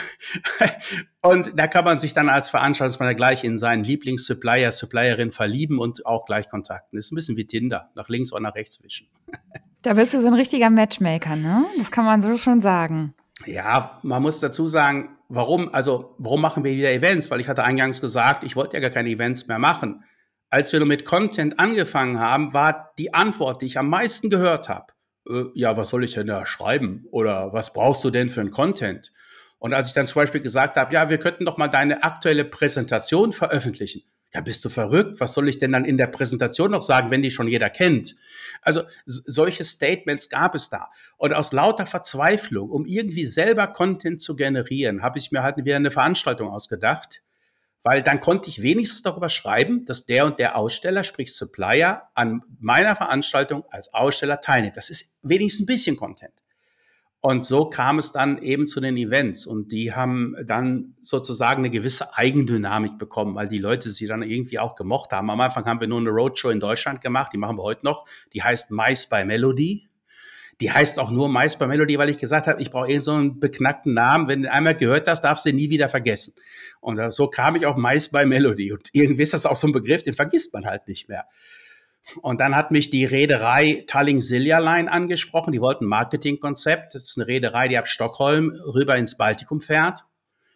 und 1.21 1.53
da 1.55 1.67
kann 1.67 1.85
man 1.85 1.99
sich 1.99 2.13
dann 2.13 2.29
als 2.29 2.49
Veranstaltungsmanager 2.49 3.15
gleich 3.15 3.43
in 3.43 3.57
seinen 3.57 3.83
Lieblingssupplier, 3.83 4.71
Supplierin 4.71 5.31
verlieben 5.31 5.79
und 5.79 6.05
auch 6.05 6.25
gleich 6.25 6.49
kontakten. 6.49 6.97
Das 6.97 7.05
ist 7.05 7.12
ein 7.12 7.15
bisschen 7.15 7.38
wie 7.38 7.45
Tinder, 7.45 7.89
nach 7.95 8.09
links 8.09 8.31
oder 8.31 8.41
nach 8.41 8.55
rechts 8.55 8.81
wischen. 8.83 9.07
Da 9.81 9.93
bist 9.93 10.13
du 10.13 10.19
so 10.19 10.27
ein 10.27 10.33
richtiger 10.33 10.69
Matchmaker, 10.69 11.38
ne? 11.38 11.63
Das 11.77 11.89
kann 11.89 12.03
man 12.03 12.21
so 12.21 12.35
schon 12.35 12.59
sagen. 12.59 13.13
Ja, 13.45 13.97
man 14.03 14.21
muss 14.21 14.41
dazu 14.41 14.67
sagen, 14.67 15.17
warum, 15.29 15.73
also 15.73 16.15
warum 16.17 16.41
machen 16.41 16.65
wir 16.65 16.73
wieder 16.73 16.91
Events? 16.91 17.31
Weil 17.31 17.39
ich 17.39 17.47
hatte 17.47 17.63
eingangs 17.63 18.01
gesagt, 18.01 18.43
ich 18.43 18.57
wollte 18.57 18.75
ja 18.75 18.81
gar 18.81 18.89
keine 18.89 19.09
Events 19.09 19.47
mehr 19.47 19.57
machen. 19.57 20.03
Als 20.49 20.73
wir 20.73 20.79
nur 20.79 20.88
mit 20.88 21.05
Content 21.05 21.59
angefangen 21.59 22.19
haben, 22.19 22.53
war 22.53 22.91
die 22.97 23.13
Antwort, 23.13 23.62
die 23.62 23.67
ich 23.67 23.77
am 23.77 23.89
meisten 23.89 24.29
gehört 24.29 24.67
habe, 24.67 24.88
äh, 25.30 25.46
ja, 25.54 25.78
was 25.78 25.89
soll 25.89 26.04
ich 26.04 26.13
denn 26.13 26.28
da 26.28 26.46
schreiben? 26.46 27.06
Oder 27.12 27.54
was 27.54 27.74
brauchst 27.74 28.04
du 28.04 28.10
denn 28.10 28.30
für 28.30 28.42
einen 28.42 28.52
Content? 28.52 29.13
Und 29.60 29.74
als 29.74 29.88
ich 29.88 29.94
dann 29.94 30.08
zum 30.08 30.22
Beispiel 30.22 30.42
gesagt 30.42 30.78
habe, 30.78 30.94
ja, 30.94 31.10
wir 31.10 31.18
könnten 31.18 31.46
doch 31.46 31.58
mal 31.58 31.68
deine 31.68 32.04
aktuelle 32.04 32.46
Präsentation 32.46 33.34
veröffentlichen. 33.34 34.04
Ja, 34.34 34.42
bist 34.42 34.63
du 34.63 34.70
verrückt? 34.70 35.20
Was 35.20 35.34
soll 35.34 35.50
ich 35.50 35.58
denn 35.58 35.72
dann 35.72 35.86
in 35.86 35.98
der 35.98 36.08
Präsentation 36.08 36.70
noch 36.70 36.84
sagen, 36.84 37.10
wenn 37.10 37.24
die 37.24 37.32
schon 37.32 37.48
jeder 37.48 37.70
kennt? 37.70 38.15
Also 38.62 38.84
solche 39.06 39.63
Statements 39.63 40.30
gab 40.30 40.54
es 40.54 40.70
da. 40.70 40.89
Und 41.18 41.34
aus 41.34 41.52
lauter 41.52 41.88
Verzweiflung, 41.88 42.70
um 42.70 42.86
irgendwie 42.86 43.26
selber 43.26 43.68
Content 43.68 44.22
zu 44.22 44.36
generieren, 44.36 45.02
habe 45.02 45.18
ich 45.18 45.32
mir 45.32 45.42
halt 45.42 45.58
wieder 45.58 45.78
eine 45.78 45.92
Veranstaltung 45.92 46.50
ausgedacht, 46.50 47.24
weil 47.84 48.04
dann 48.04 48.20
konnte 48.20 48.50
ich 48.50 48.62
wenigstens 48.62 49.02
darüber 49.02 49.30
schreiben, 49.30 49.86
dass 49.86 50.06
der 50.06 50.26
und 50.26 50.39
der 50.39 50.56
Aussteller, 50.58 51.04
sprich 51.04 51.36
Supplier, 51.36 52.04
an 52.13 52.42
meiner 52.60 52.96
Veranstaltung 52.96 53.63
als 53.70 53.94
Aussteller 53.94 54.42
teilnimmt. 54.42 54.78
Das 54.78 54.89
ist 54.89 55.20
wenigstens 55.24 55.63
ein 55.63 55.68
bisschen 55.68 55.96
Content. 55.96 56.34
Und 57.22 57.46
so 57.46 57.65
kam 57.70 58.00
es 58.00 58.13
dann 58.13 58.38
eben 58.42 58.65
zu 58.65 58.80
den 58.80 58.96
Events 58.96 59.46
und 59.46 59.74
die 59.74 59.94
haben 59.94 60.36
dann 60.46 60.96
sozusagen 61.02 61.60
eine 61.60 61.70
gewisse 61.70 62.15
Eigendynamik 62.18 62.98
bekommen, 62.98 63.36
weil 63.36 63.50
die 63.50 63.58
Leute 63.58 63.89
sie 63.89 64.08
dann 64.08 64.24
irgendwie 64.24 64.58
auch 64.58 64.76
gemocht 64.76 65.12
haben. 65.12 65.30
Am 65.30 65.42
Anfang 65.42 65.65
haben 65.65 65.82
wir 65.82 65.89
nur 65.89 66.00
eine 66.00 66.12
Roadshow 66.12 66.50
in 66.50 66.62
Deutschland 66.62 67.02
gemacht, 67.02 67.34
die 67.34 67.38
machen 67.38 67.58
wir 67.58 67.63
heute 67.63 67.86
noch. 67.86 68.06
Die 68.34 68.42
heißt 68.42 68.72
Mice 68.72 69.08
by 69.08 69.26
Melody. 69.26 69.88
Die 70.62 70.72
heißt 70.72 71.00
auch 71.00 71.10
nur 71.10 71.30
Mais 71.30 71.58
by 71.58 71.67
Melody, 71.67 71.98
weil 71.98 72.10
ich 72.10 72.17
gesagt 72.17 72.48
habe, 72.48 72.62
ich 72.62 72.69
brauche 72.69 72.89
eh 72.89 73.00
so 73.00 73.13
einen 73.13 73.39
beknackten 73.39 73.93
Namen. 73.93 74.28
Wenn 74.28 74.43
du 74.43 74.52
einmal 74.52 74.76
gehört 74.76 75.08
hast, 75.08 75.22
darfst 75.22 75.45
du 75.45 75.50
ihn 75.50 75.56
nie 75.56 75.69
wieder 75.69 75.88
vergessen. 75.88 76.34
Und 76.82 77.13
so 77.13 77.28
kam 77.28 77.56
ich 77.56 77.65
auf 77.65 77.78
Mais 77.78 78.10
by 78.10 78.26
Melody. 78.26 78.72
Und 78.74 78.89
irgendwie 78.91 79.24
ist 79.24 79.34
das 79.34 79.45
auch 79.45 79.56
so 79.56 79.67
ein 79.67 79.74
Begriff, 79.74 80.04
den 80.04 80.13
vergisst 80.13 80.54
man 80.54 80.65
halt 80.65 80.88
nicht 80.88 81.08
mehr. 81.08 81.26
Und 82.22 82.39
dann 82.39 82.56
hat 82.56 82.72
mich 82.72 82.89
die 82.89 83.06
Reederei 83.06 83.84
Talling 83.88 84.22
Silja 84.22 84.60
Line 84.60 84.91
angesprochen. 84.91 85.52
Die 85.52 85.62
wollten 85.62 85.86
ein 85.86 85.89
Marketingkonzept. 85.89 86.95
Das 86.95 87.04
ist 87.04 87.17
eine 87.17 87.28
Reederei, 87.28 87.67
die 87.67 87.78
ab 87.78 87.88
Stockholm 87.88 88.52
rüber 88.65 88.98
ins 88.98 89.15
Baltikum 89.15 89.62
fährt. 89.62 90.04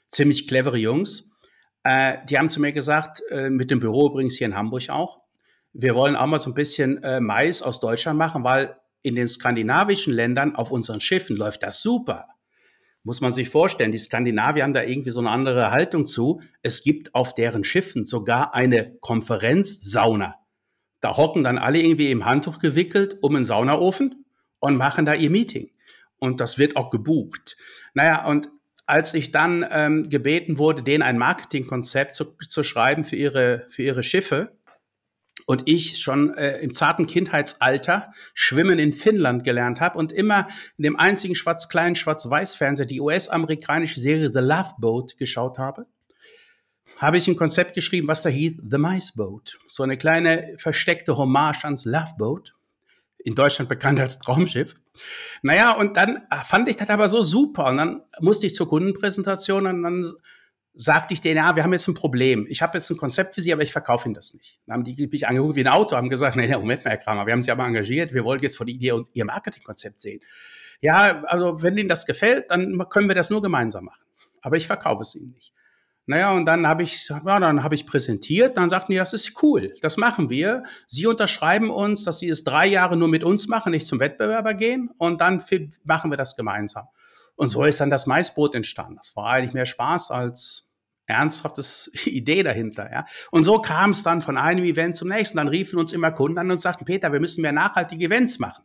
Ziemlich 0.09 0.47
clevere 0.47 0.77
Jungs. 0.77 1.29
Äh, 1.83 2.17
die 2.29 2.37
haben 2.37 2.49
zu 2.49 2.61
mir 2.61 2.71
gesagt, 2.71 3.21
äh, 3.29 3.49
mit 3.49 3.71
dem 3.71 3.79
Büro 3.79 4.07
übrigens 4.07 4.35
hier 4.35 4.47
in 4.47 4.55
Hamburg 4.55 4.89
auch, 4.89 5.19
wir 5.73 5.95
wollen 5.95 6.15
auch 6.15 6.27
mal 6.27 6.39
so 6.39 6.51
ein 6.51 6.53
bisschen 6.53 7.03
äh, 7.03 7.19
Mais 7.19 7.61
aus 7.61 7.79
Deutschland 7.79 8.17
machen, 8.17 8.43
weil 8.43 8.77
in 9.03 9.15
den 9.15 9.27
skandinavischen 9.27 10.13
Ländern 10.13 10.55
auf 10.55 10.71
unseren 10.71 11.01
Schiffen 11.01 11.35
läuft 11.37 11.63
das 11.63 11.81
super. 11.81 12.27
Muss 13.03 13.19
man 13.19 13.33
sich 13.33 13.49
vorstellen, 13.49 13.91
die 13.91 13.99
Skandinavier 13.99 14.63
haben 14.63 14.73
da 14.73 14.81
irgendwie 14.81 15.11
so 15.11 15.19
eine 15.19 15.29
andere 15.29 15.71
Haltung 15.71 16.07
zu. 16.07 16.41
Es 16.61 16.83
gibt 16.83 17.13
auf 17.13 17.35
deren 17.35 17.65
Schiffen 17.65 18.05
sogar 18.05 18.55
eine 18.55 18.95
Konferenzsauna. 19.01 20.35
Da 21.01 21.17
hocken 21.17 21.43
dann 21.43 21.57
alle 21.57 21.79
irgendwie 21.79 22.11
im 22.11 22.25
Handtuch 22.25 22.59
gewickelt 22.59 23.17
um 23.21 23.35
einen 23.35 23.43
Saunaofen 23.43 24.25
und 24.59 24.77
machen 24.77 25.05
da 25.05 25.13
ihr 25.13 25.29
Meeting. 25.29 25.69
Und 26.17 26.39
das 26.39 26.57
wird 26.57 26.77
auch 26.77 26.89
gebucht. 26.89 27.57
Naja, 27.93 28.25
und 28.25 28.49
als 28.85 29.13
ich 29.13 29.31
dann 29.31 29.65
ähm, 29.69 30.07
gebeten 30.07 30.57
wurde, 30.57 30.81
denen 30.81 31.03
ein 31.03 31.17
Marketingkonzept 31.17 32.13
zu, 32.13 32.37
zu 32.47 32.63
schreiben 32.63 33.03
für 33.03 33.17
ihre, 33.17 33.65
für 33.67 33.83
ihre 33.83 34.03
Schiffe, 34.03 34.57
und 35.45 35.63
ich 35.65 35.99
schon 35.99 36.33
äh, 36.37 36.59
im 36.59 36.73
zarten 36.73 37.05
Kindheitsalter 37.05 38.13
Schwimmen 38.33 38.79
in 38.79 38.93
Finnland 38.93 39.43
gelernt 39.43 39.81
habe 39.81 39.97
und 39.97 40.11
immer 40.11 40.47
in 40.77 40.83
dem 40.83 40.99
einzigen 40.99 41.35
schwarz 41.35 41.69
kleinen 41.69 41.95
Schwarz-Weiß-Fernseher 41.95 42.85
die 42.85 43.01
US-amerikanische 43.01 43.99
Serie 43.99 44.29
The 44.33 44.39
Love 44.39 44.75
Boat 44.79 45.17
geschaut 45.17 45.57
habe, 45.57 45.85
habe 46.97 47.17
ich 47.17 47.27
ein 47.27 47.35
Konzept 47.35 47.73
geschrieben, 47.73 48.07
was 48.07 48.21
da 48.21 48.29
hieß 48.29 48.61
The 48.69 48.77
Mice 48.77 49.13
Boat. 49.15 49.57
So 49.67 49.83
eine 49.83 49.97
kleine 49.97 50.53
versteckte 50.57 51.17
Hommage 51.17 51.65
ans 51.65 51.85
Love 51.85 52.13
Boat. 52.17 52.53
In 53.25 53.35
Deutschland 53.35 53.69
bekannt 53.69 53.99
als 54.01 54.19
Traumschiff. 54.19 54.75
Naja, 55.41 55.71
und 55.71 55.95
dann 55.95 56.23
fand 56.43 56.67
ich 56.67 56.75
das 56.75 56.89
aber 56.89 57.07
so 57.07 57.23
super. 57.23 57.67
Und 57.67 57.77
dann 57.77 58.01
musste 58.19 58.47
ich 58.47 58.53
zur 58.53 58.67
Kundenpräsentation 58.67 59.65
und 59.65 59.83
dann 59.83 60.13
sagte 60.75 61.13
ich 61.13 61.21
denen, 61.21 61.37
ja, 61.37 61.55
wir 61.55 61.63
haben 61.63 61.71
jetzt 61.71 61.87
ein 61.87 61.93
Problem. 61.93 62.45
Ich 62.49 62.61
habe 62.61 62.77
jetzt 62.77 62.89
ein 62.89 62.97
Konzept 62.97 63.35
für 63.35 63.41
Sie, 63.41 63.53
aber 63.53 63.61
ich 63.61 63.71
verkaufe 63.71 64.07
Ihnen 64.07 64.15
das 64.15 64.33
nicht. 64.33 64.59
Dann 64.65 64.75
haben 64.75 64.83
die 64.83 65.07
mich 65.07 65.27
angeguckt 65.27 65.55
wie 65.55 65.61
ein 65.61 65.67
Auto, 65.67 65.95
haben 65.95 66.09
gesagt, 66.09 66.35
nee, 66.37 66.47
Moment 66.55 66.83
mal, 66.83 66.91
Herr 66.91 66.97
Kramer, 66.97 67.25
wir 67.25 67.33
haben 67.33 67.43
Sie 67.43 67.51
aber 67.51 67.65
engagiert, 67.65 68.13
wir 68.13 68.23
wollen 68.23 68.41
jetzt 68.41 68.57
von 68.57 68.67
Ihnen 68.67 69.05
Ihr, 69.13 69.25
Marketingkonzept 69.25 69.99
sehen. 69.99 70.21
Ja, 70.81 71.23
also 71.25 71.61
wenn 71.61 71.77
Ihnen 71.77 71.89
das 71.89 72.05
gefällt, 72.05 72.49
dann 72.49 72.83
können 72.89 73.07
wir 73.07 73.15
das 73.15 73.29
nur 73.29 73.41
gemeinsam 73.41 73.85
machen. 73.85 74.03
Aber 74.41 74.57
ich 74.57 74.67
verkaufe 74.67 75.03
es 75.03 75.15
Ihnen 75.15 75.31
nicht. 75.31 75.53
Naja, 76.05 76.33
und 76.33 76.45
dann 76.45 76.67
habe 76.67 76.83
ich, 76.83 77.07
ja, 77.07 77.39
dann 77.39 77.63
habe 77.63 77.75
ich 77.75 77.85
präsentiert, 77.85 78.57
dann 78.57 78.69
sagten 78.69 78.91
die, 78.91 78.97
das 78.97 79.13
ist 79.13 79.41
cool, 79.41 79.73
das 79.79 79.95
machen 79.95 80.29
wir. 80.29 80.63
Sie 80.85 81.07
unterschreiben 81.07 81.69
uns, 81.69 82.03
dass 82.03 82.19
Sie 82.19 82.27
es 82.27 82.43
drei 82.43 82.67
Jahre 82.67 82.97
nur 82.97 83.07
mit 83.07 83.23
uns 83.23 83.47
machen, 83.47 83.71
nicht 83.71 83.87
zum 83.87 84.01
Wettbewerber 84.01 84.53
gehen 84.53 84.89
und 84.97 85.21
dann 85.21 85.41
machen 85.85 86.11
wir 86.11 86.17
das 86.17 86.35
gemeinsam. 86.35 86.87
Und 87.35 87.49
so 87.49 87.63
ist 87.63 87.81
dann 87.81 87.89
das 87.89 88.05
Maisbrot 88.05 88.55
entstanden. 88.55 88.95
Das 88.97 89.15
war 89.15 89.31
eigentlich 89.31 89.53
mehr 89.53 89.65
Spaß 89.65 90.11
als 90.11 90.71
ernsthaftes 91.05 91.91
Idee 92.05 92.43
dahinter. 92.43 92.91
Ja? 92.91 93.05
Und 93.31 93.43
so 93.43 93.59
kam 93.59 93.91
es 93.91 94.03
dann 94.03 94.21
von 94.21 94.37
einem 94.37 94.63
Event 94.63 94.95
zum 94.95 95.09
nächsten. 95.09 95.37
Dann 95.37 95.47
riefen 95.47 95.79
uns 95.79 95.93
immer 95.93 96.11
Kunden 96.11 96.37
an 96.37 96.51
und 96.51 96.61
sagten, 96.61 96.85
Peter, 96.85 97.11
wir 97.11 97.19
müssen 97.19 97.41
mehr 97.41 97.51
nachhaltige 97.51 98.05
Events 98.05 98.39
machen. 98.39 98.63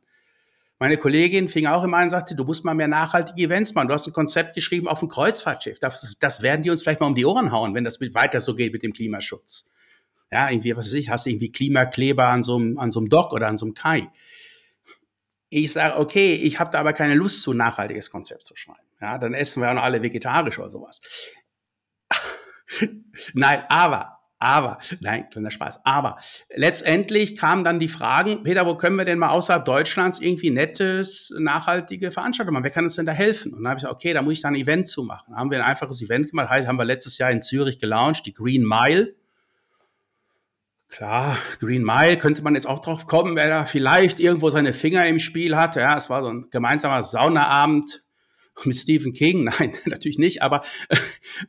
Meine 0.81 0.97
Kollegin 0.97 1.49
fing 1.49 1.67
auch 1.67 1.83
immer 1.83 1.97
an 1.97 2.05
und 2.05 2.11
sagte, 2.11 2.37
du 2.37 2.45
musst 2.45 2.65
mal 2.65 2.75
mehr 2.75 2.87
nachhaltige 2.87 3.43
Events 3.43 3.75
machen. 3.75 3.89
Du 3.89 3.95
hast 3.95 4.07
ein 4.07 4.13
Konzept 4.13 4.55
geschrieben 4.55 4.87
auf 4.87 5.03
ein 5.03 5.09
Kreuzfahrtschiff. 5.09 5.81
Das, 5.81 6.17
das 6.21 6.43
werden 6.43 6.63
die 6.63 6.71
uns 6.71 6.83
vielleicht 6.83 7.01
mal 7.01 7.09
um 7.09 7.17
die 7.17 7.27
Ohren 7.27 7.51
hauen, 7.51 7.75
wenn 7.75 7.83
das 7.83 7.99
mit, 7.99 8.15
weiter 8.15 8.39
so 8.39 8.55
geht 8.55 8.73
mit 8.73 8.85
dem 8.85 8.93
Klimaschutz. 8.93 9.73
Ja, 10.31 10.51
irgendwie, 10.51 10.77
was 10.77 10.87
weiß 10.87 10.95
ich, 10.95 11.11
hast 11.11 11.27
du 11.27 11.31
irgendwie 11.31 11.51
Klimakleber 11.51 12.29
an 12.29 12.43
so 12.43 12.59
an 12.77 12.91
so 12.91 13.01
einem 13.01 13.09
Dock 13.09 13.33
oder 13.33 13.49
an 13.49 13.57
so 13.57 13.67
einem 13.67 13.75
Kai. 13.75 14.09
Ich 15.51 15.73
sage, 15.73 15.97
okay, 15.99 16.35
ich 16.35 16.61
habe 16.61 16.71
da 16.71 16.81
aber 16.81 16.93
keine 16.93 17.15
Lust 17.15 17.43
zu, 17.43 17.53
ein 17.53 17.57
nachhaltiges 17.57 18.11
Konzept 18.11 18.45
zu 18.45 18.55
schreiben. 18.55 18.87
Ja, 19.01 19.19
dann 19.19 19.35
essen 19.35 19.63
wir 19.63 19.69
ja 19.69 19.75
noch 19.75 19.83
alle 19.83 20.03
vegetarisch 20.03 20.59
oder 20.59 20.71
sowas. 20.71 21.01
Nein, 23.35 23.65
aber, 23.69 24.19
aber, 24.41 24.79
nein, 25.01 25.29
kleiner 25.31 25.51
Spaß. 25.51 25.85
Aber 25.85 26.19
letztendlich 26.55 27.37
kamen 27.37 27.65
dann 27.65 27.81
die 27.81 27.89
Fragen, 27.89 28.45
Peter, 28.45 28.67
wo 28.67 28.77
können 28.77 28.95
wir 28.95 29.05
denn 29.05 29.19
mal 29.19 29.31
außerhalb 29.31 29.65
Deutschlands 29.65 30.21
irgendwie 30.21 30.51
nettes, 30.51 31.35
nachhaltige 31.37 32.13
Veranstaltungen 32.13 32.55
machen? 32.55 32.65
Wer 32.65 32.71
kann 32.71 32.85
uns 32.85 32.95
denn 32.95 33.07
da 33.07 33.13
helfen? 33.13 33.53
Und 33.53 33.65
dann 33.65 33.71
habe 33.71 33.79
ich 33.79 33.83
gesagt, 33.83 33.95
okay, 33.95 34.13
da 34.13 34.23
muss 34.23 34.35
ich 34.35 34.43
dann 34.43 34.55
ein 34.55 34.61
Event 34.61 34.87
zu 34.87 35.03
machen. 35.03 35.27
Dann 35.31 35.39
haben 35.39 35.51
wir 35.51 35.59
ein 35.59 35.69
einfaches 35.69 36.01
Event 36.03 36.31
gemacht, 36.31 36.51
haben 36.51 36.79
wir 36.79 36.85
letztes 36.85 37.19
Jahr 37.19 37.33
in 37.33 37.43
Zürich 37.43 37.81
gelauncht, 37.81 38.27
die 38.27 38.33
Green 38.33 38.63
Mile. 38.63 39.17
Klar, 40.89 41.37
Green 41.61 41.85
Mile 41.85 42.17
könnte 42.17 42.43
man 42.43 42.55
jetzt 42.55 42.67
auch 42.67 42.81
drauf 42.81 43.07
kommen, 43.07 43.37
wer 43.37 43.49
da 43.49 43.65
vielleicht 43.67 44.21
irgendwo 44.21 44.49
seine 44.51 44.73
Finger 44.73 45.07
im 45.07 45.19
Spiel 45.19 45.57
hat. 45.57 45.77
Ja, 45.77 45.97
es 45.97 46.09
war 46.09 46.23
so 46.23 46.29
ein 46.29 46.49
gemeinsamer 46.51 47.03
Saunaabend 47.03 48.03
mit 48.65 48.77
Stephen 48.77 49.13
King, 49.13 49.45
nein, 49.59 49.75
natürlich 49.85 50.19
nicht, 50.19 50.43
aber 50.43 50.63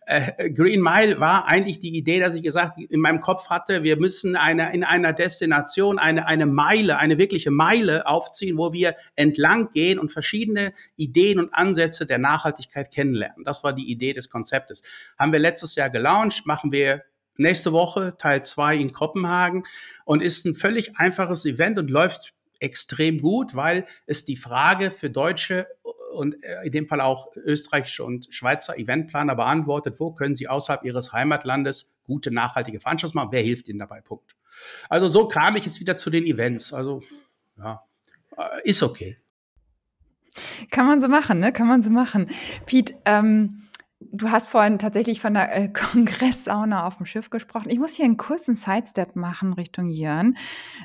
äh, 0.06 0.52
Green 0.52 0.82
Mile 0.82 1.20
war 1.20 1.48
eigentlich 1.48 1.80
die 1.80 1.96
Idee, 1.96 2.20
dass 2.20 2.36
ich 2.36 2.44
gesagt 2.44 2.78
in 2.78 3.00
meinem 3.00 3.22
Kopf 3.22 3.50
hatte, 3.50 3.84
wir 3.84 3.98
müssen 3.98 4.36
eine, 4.36 4.74
in 4.74 4.84
einer 4.84 5.14
Destination 5.14 6.00
eine, 6.00 6.28
eine 6.28 6.46
Meile, 6.46 6.98
eine 6.98 7.18
wirkliche 7.18 7.52
Meile 7.52 8.08
aufziehen, 8.08 8.58
wo 8.58 8.74
wir 8.74 8.96
entlang 9.16 9.72
gehen 9.72 10.00
und 10.00 10.12
verschiedene 10.12 10.74
Ideen 10.96 11.40
und 11.40 11.54
Ansätze 11.54 12.06
der 12.06 12.20
Nachhaltigkeit 12.20 12.92
kennenlernen. 12.92 13.44
Das 13.44 13.64
war 13.64 13.74
die 13.74 13.90
Idee 13.90 14.14
des 14.14 14.30
Konzeptes. 14.30 14.84
Haben 15.18 15.32
wir 15.32 15.40
letztes 15.40 15.76
Jahr 15.76 15.90
gelauncht, 15.90 16.46
machen 16.46 16.72
wir 16.72 17.04
nächste 17.40 17.72
Woche 17.72 18.16
Teil 18.18 18.44
2 18.44 18.78
in 18.78 18.94
Kopenhagen 18.94 19.64
und 20.06 20.22
ist 20.22 20.46
ein 20.46 20.56
völlig 20.56 20.98
einfaches 20.98 21.46
Event 21.46 21.78
und 21.78 21.90
läuft 21.90 22.34
extrem 22.60 23.20
gut, 23.20 23.56
weil 23.56 23.86
es 24.06 24.26
die 24.26 24.36
Frage 24.36 24.92
für 24.92 25.10
Deutsche 25.10 25.68
und 26.14 26.44
äh, 26.44 26.66
in 26.66 26.72
dem 26.72 26.88
Fall 26.88 27.02
auch 27.02 27.36
österreichische 27.36 28.04
und 28.04 28.28
Schweizer 28.30 28.78
Eventplaner 28.78 29.36
beantwortet, 29.36 30.00
wo 30.00 30.12
können 30.12 30.36
sie 30.36 30.48
außerhalb 30.48 30.84
ihres 30.84 31.14
Heimatlandes 31.14 31.98
gute, 32.04 32.32
nachhaltige 32.32 32.80
Veranstaltungen 32.80 33.24
machen, 33.24 33.32
wer 33.32 33.42
hilft 33.42 33.68
ihnen 33.68 33.80
dabei, 33.80 34.02
Punkt. 34.02 34.36
Also 34.90 35.08
so 35.08 35.28
kam 35.28 35.56
ich 35.56 35.66
jetzt 35.66 35.80
wieder 35.80 35.96
zu 35.96 36.10
den 36.10 36.26
Events, 36.26 36.74
also 36.74 37.02
ja, 37.58 37.84
äh, 38.38 38.62
ist 38.64 38.84
okay. 38.84 39.18
Kann 40.72 40.86
man 40.86 41.02
so 41.02 41.08
machen, 41.08 41.40
ne? 41.40 41.52
Kann 41.52 41.68
man 41.68 41.82
so 41.82 41.90
machen. 41.90 42.30
Pete, 42.66 42.96
ähm, 43.06 43.59
Du 44.12 44.32
hast 44.32 44.48
vorhin 44.48 44.80
tatsächlich 44.80 45.22
von 45.22 45.36
der 45.36 45.56
äh, 45.56 45.70
Kongresssauna 45.74 46.88
auf 46.88 46.98
dem 46.98 47.06
Schiff 47.06 47.30
gesprochen. 47.30 47.70
Ich 47.70 47.78
muss 47.78 47.96
hier 47.96 48.06
einen 48.06 48.18
kurzen 48.18 48.56
Sidestep 48.56 49.16
machen 49.16 49.54
Richtung 49.54 49.88
Jörn. 49.88 50.36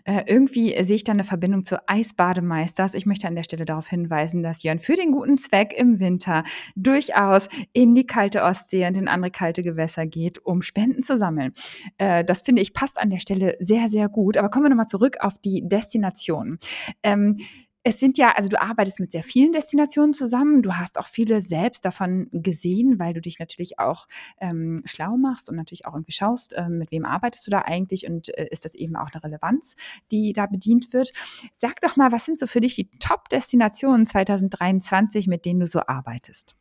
Äh, 0.05 0.25
irgendwie 0.27 0.77
sehe 0.85 0.97
ich 0.97 1.05
da 1.05 1.13
eine 1.13 1.25
Verbindung 1.25 1.65
zu 1.65 1.89
Eisbademeisters. 1.89 2.93
Ich 2.93 3.07
möchte 3.07 3.27
an 3.27 3.35
der 3.35 3.45
Stelle 3.45 3.65
darauf 3.65 3.89
hinweisen, 3.89 4.43
dass 4.43 4.63
Jörn 4.63 4.79
für 4.79 4.95
den 4.95 5.11
guten 5.11 5.39
Zweck 5.39 5.73
im 5.75 6.01
Winter 6.01 6.45
durchaus 6.77 7.49
in 7.73 7.95
die 7.95 8.07
kalte 8.07 8.43
Ostsee 8.43 8.87
und 8.87 8.97
in 8.97 9.09
andere 9.09 9.31
kalte 9.31 9.63
Gewässer 9.63 10.07
geht, 10.07 10.45
um 10.45 10.61
Spenden 10.61 11.03
zu 11.03 11.17
sammeln. 11.17 11.55
Äh, 11.97 12.25
das 12.25 12.43
finde 12.43 12.61
ich 12.61 12.75
passt 12.75 12.99
an 12.99 13.09
der 13.09 13.21
Stelle 13.21 13.57
sehr, 13.59 13.89
sehr 13.89 14.11
gut. 14.11 14.37
Aber 14.37 14.51
kommen 14.51 14.67
wir 14.67 14.71
nochmal 14.71 14.87
zurück 14.87 15.17
auf 15.21 15.39
die 15.39 15.67
Destination. 15.67 16.59
Ähm, 17.03 17.39
es 17.87 18.01
sind 18.01 18.17
ja, 18.17 18.33
also 18.35 18.49
du 18.49 18.61
arbeitest 18.61 18.99
mit 18.99 19.13
sehr 19.13 19.23
vielen 19.23 19.53
Destinationen 19.53 20.15
zusammen. 20.15 20.63
Du 20.63 20.75
hast 20.75 20.99
auch 20.99 21.07
viele 21.07 21.43
selbst 21.43 21.85
davon 21.85 22.29
gesehen, 22.33 22.99
weil 22.99 23.13
du 23.13 23.21
dich 23.21 23.39
natürlich 23.39 23.79
auch 23.79 24.09
ähm, 24.41 24.81
schlau 24.87 25.19
machst 25.19 25.51
und 25.51 25.57
natürlich 25.57 25.85
auch 25.85 25.93
irgendwie 25.93 26.13
schaust, 26.13 26.55
ähm, 26.57 26.79
mit 26.79 26.91
wem 26.91 27.05
arbeitest 27.05 27.47
du 27.47 27.51
da 27.51 27.61
eigentlich 27.61 28.07
und 28.07 28.37
äh, 28.39 28.49
ist 28.51 28.65
das 28.65 28.75
eben 28.75 28.97
auch 28.97 29.11
eine 29.13 29.23
Relevanz, 29.23 29.77
die 30.11 30.33
da 30.33 30.47
bedient 30.47 30.95
wird. 30.95 31.13
Sag 31.53 31.83
doch 31.83 31.97
mal, 31.97 32.11
was 32.11 32.25
sind 32.25 32.39
so 32.39 32.47
für 32.47 32.63
dich 32.63 32.75
die 32.75 32.89
Top-Destinationen 33.01 34.07
2023, 34.07 35.27
mit 35.27 35.45
denen 35.45 35.61
du 35.61 35.67
so 35.67 35.81
arbeitest? 35.81 36.57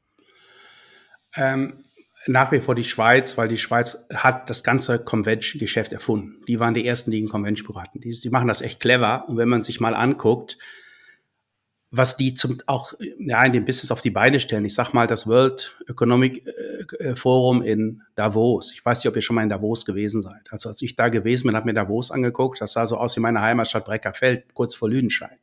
Ähm, 1.37 1.83
nach 2.27 2.51
wie 2.51 2.59
vor 2.59 2.75
die 2.75 2.83
Schweiz, 2.83 3.37
weil 3.37 3.47
die 3.47 3.57
Schweiz 3.57 4.07
hat 4.13 4.49
das 4.49 4.61
ganze 4.61 5.01
Convention-Geschäft 5.01 5.93
erfunden. 5.93 6.41
Die 6.49 6.59
waren 6.59 6.73
die 6.73 6.85
ersten, 6.85 7.11
die 7.11 7.21
ein 7.21 7.29
Convention 7.29 7.81
hatten. 7.81 8.01
Die, 8.01 8.11
die 8.11 8.29
machen 8.29 8.49
das 8.49 8.61
echt 8.61 8.81
clever. 8.81 9.29
Und 9.29 9.37
wenn 9.37 9.47
man 9.49 9.63
sich 9.63 9.79
mal 9.79 9.95
anguckt, 9.95 10.57
was 11.95 12.17
die 12.17 12.33
zum 12.33 12.57
auch 12.65 12.93
ja 13.19 13.43
in 13.45 13.53
dem 13.53 13.65
Business 13.65 13.91
auf 13.91 14.01
die 14.01 14.09
Beine 14.09 14.39
stellen. 14.39 14.65
Ich 14.65 14.73
sag 14.73 14.93
mal 14.93 15.05
das 15.05 15.27
World 15.27 15.77
Economic 15.87 16.43
äh, 16.47 16.95
äh, 17.03 17.15
Forum 17.15 17.61
in 17.61 18.01
Davos. 18.15 18.73
Ich 18.73 18.83
weiß 18.83 18.99
nicht, 18.99 19.07
ob 19.07 19.15
ihr 19.15 19.21
schon 19.21 19.35
mal 19.35 19.43
in 19.43 19.49
Davos 19.49 19.85
gewesen 19.85 20.23
seid. 20.23 20.51
Also 20.51 20.69
als 20.69 20.81
ich 20.81 20.95
da 20.95 21.09
gewesen 21.09 21.45
bin, 21.45 21.55
habe 21.55 21.67
mir 21.67 21.73
Davos 21.75 22.09
angeguckt. 22.09 22.59
Das 22.59 22.73
sah 22.73 22.87
so 22.87 22.97
aus 22.97 23.15
wie 23.15 23.19
meine 23.19 23.41
Heimatstadt 23.41 23.85
Breckerfeld, 23.85 24.55
kurz 24.55 24.73
vor 24.73 24.89
Lüdenscheid. 24.89 25.37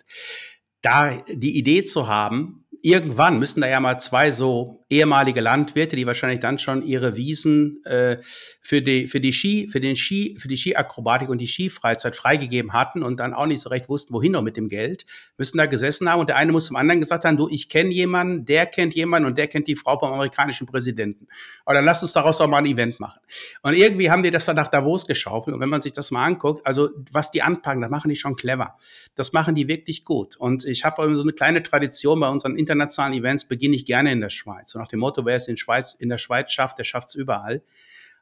Da 0.83 1.23
die 1.29 1.57
Idee 1.57 1.85
zu 1.85 2.09
haben, 2.09 2.60
irgendwann 2.83 3.39
müssen 3.39 3.61
da 3.61 3.69
ja 3.69 3.81
mal 3.81 3.99
zwei 3.99 4.31
so 4.31 4.85
ehemalige 4.89 5.41
Landwirte, 5.41 5.97
die 5.97 6.07
wahrscheinlich 6.07 6.41
dann 6.41 6.59
schon 6.59 6.83
ihre 6.83 7.17
Wiesen 7.17 7.85
äh, 7.85 8.19
für 8.61 8.81
die 8.81 9.09
für 9.09 9.21
die 9.21 9.33
Ski 9.33 9.69
für 9.69 9.81
den 9.81 9.97
Ski 9.97 10.37
für 10.39 10.49
die 10.49 10.57
Skiakrobatik 10.57 11.29
und 11.29 11.39
die 11.39 11.47
Skifreizeit 11.47 12.17
freigegeben 12.17 12.73
hatten 12.73 13.03
und 13.03 13.19
dann 13.21 13.35
auch 13.35 13.47
nicht 13.47 13.61
so 13.61 13.71
recht 13.71 13.89
wussten, 13.89 14.15
wohin 14.15 14.33
noch 14.33 14.43
mit 14.43 14.57
dem 14.57 14.69
Geld, 14.69 15.05
müssen 15.37 15.59
da 15.59 15.67
gesessen 15.67 16.09
haben 16.09 16.21
und 16.21 16.29
der 16.29 16.37
eine 16.37 16.53
muss 16.53 16.67
zum 16.67 16.77
anderen 16.77 17.01
gesagt 17.01 17.25
haben, 17.25 17.37
du, 17.37 17.49
ich 17.49 17.69
kenne 17.69 17.91
jemanden, 17.91 18.45
der 18.45 18.67
kennt 18.67 18.95
jemanden 18.95 19.27
und 19.29 19.37
der 19.37 19.49
kennt 19.49 19.67
die 19.67 19.77
Frau 19.77 19.99
vom 19.99 20.13
amerikanischen 20.13 20.67
Präsidenten. 20.67 21.27
Aber 21.65 21.75
dann 21.75 21.85
lass 21.85 22.03
uns 22.03 22.13
daraus 22.13 22.39
doch 22.39 22.49
mal 22.49 22.59
ein 22.59 22.67
Event 22.67 23.01
machen. 23.01 23.21
Und 23.63 23.75
irgendwie 23.75 24.11
haben 24.11 24.23
die 24.23 24.31
das 24.31 24.45
dann 24.45 24.57
nach 24.57 24.69
Davos 24.69 25.07
geschaufelt 25.07 25.55
und 25.55 25.61
wenn 25.61 25.69
man 25.69 25.81
sich 25.81 25.93
das 25.93 26.11
mal 26.11 26.25
anguckt, 26.25 26.65
also 26.67 26.91
was 27.11 27.33
die 27.33 27.43
anpacken, 27.43 27.83
das 27.83 27.91
machen 27.91 28.09
die 28.09 28.17
schon 28.17 28.37
clever. 28.37 28.77
Das 29.17 29.33
machen 29.33 29.55
die 29.55 29.69
wirklich 29.69 30.05
gut 30.05 30.37
und 30.37 30.65
ich 30.65 30.85
habe 30.85 31.17
so 31.17 31.23
eine 31.23 31.33
kleine 31.33 31.63
Tradition 31.63 32.21
bei 32.21 32.29
unseren 32.29 32.60
internationalen 32.61 33.19
Events 33.19 33.47
beginne 33.47 33.75
ich 33.75 33.85
gerne 33.85 34.13
in 34.13 34.21
der 34.21 34.31
Schweiz. 34.31 34.75
Und 34.75 34.81
nach 34.81 34.89
dem 34.89 35.01
Motto, 35.01 35.25
wer 35.25 35.35
es 35.35 35.49
in, 35.49 35.57
Schweiz, 35.57 35.97
in 35.99 36.09
der 36.09 36.19
Schweiz 36.19 36.53
schafft, 36.53 36.79
der 36.79 36.85
schafft 36.85 37.09
es 37.09 37.15
überall. 37.15 37.63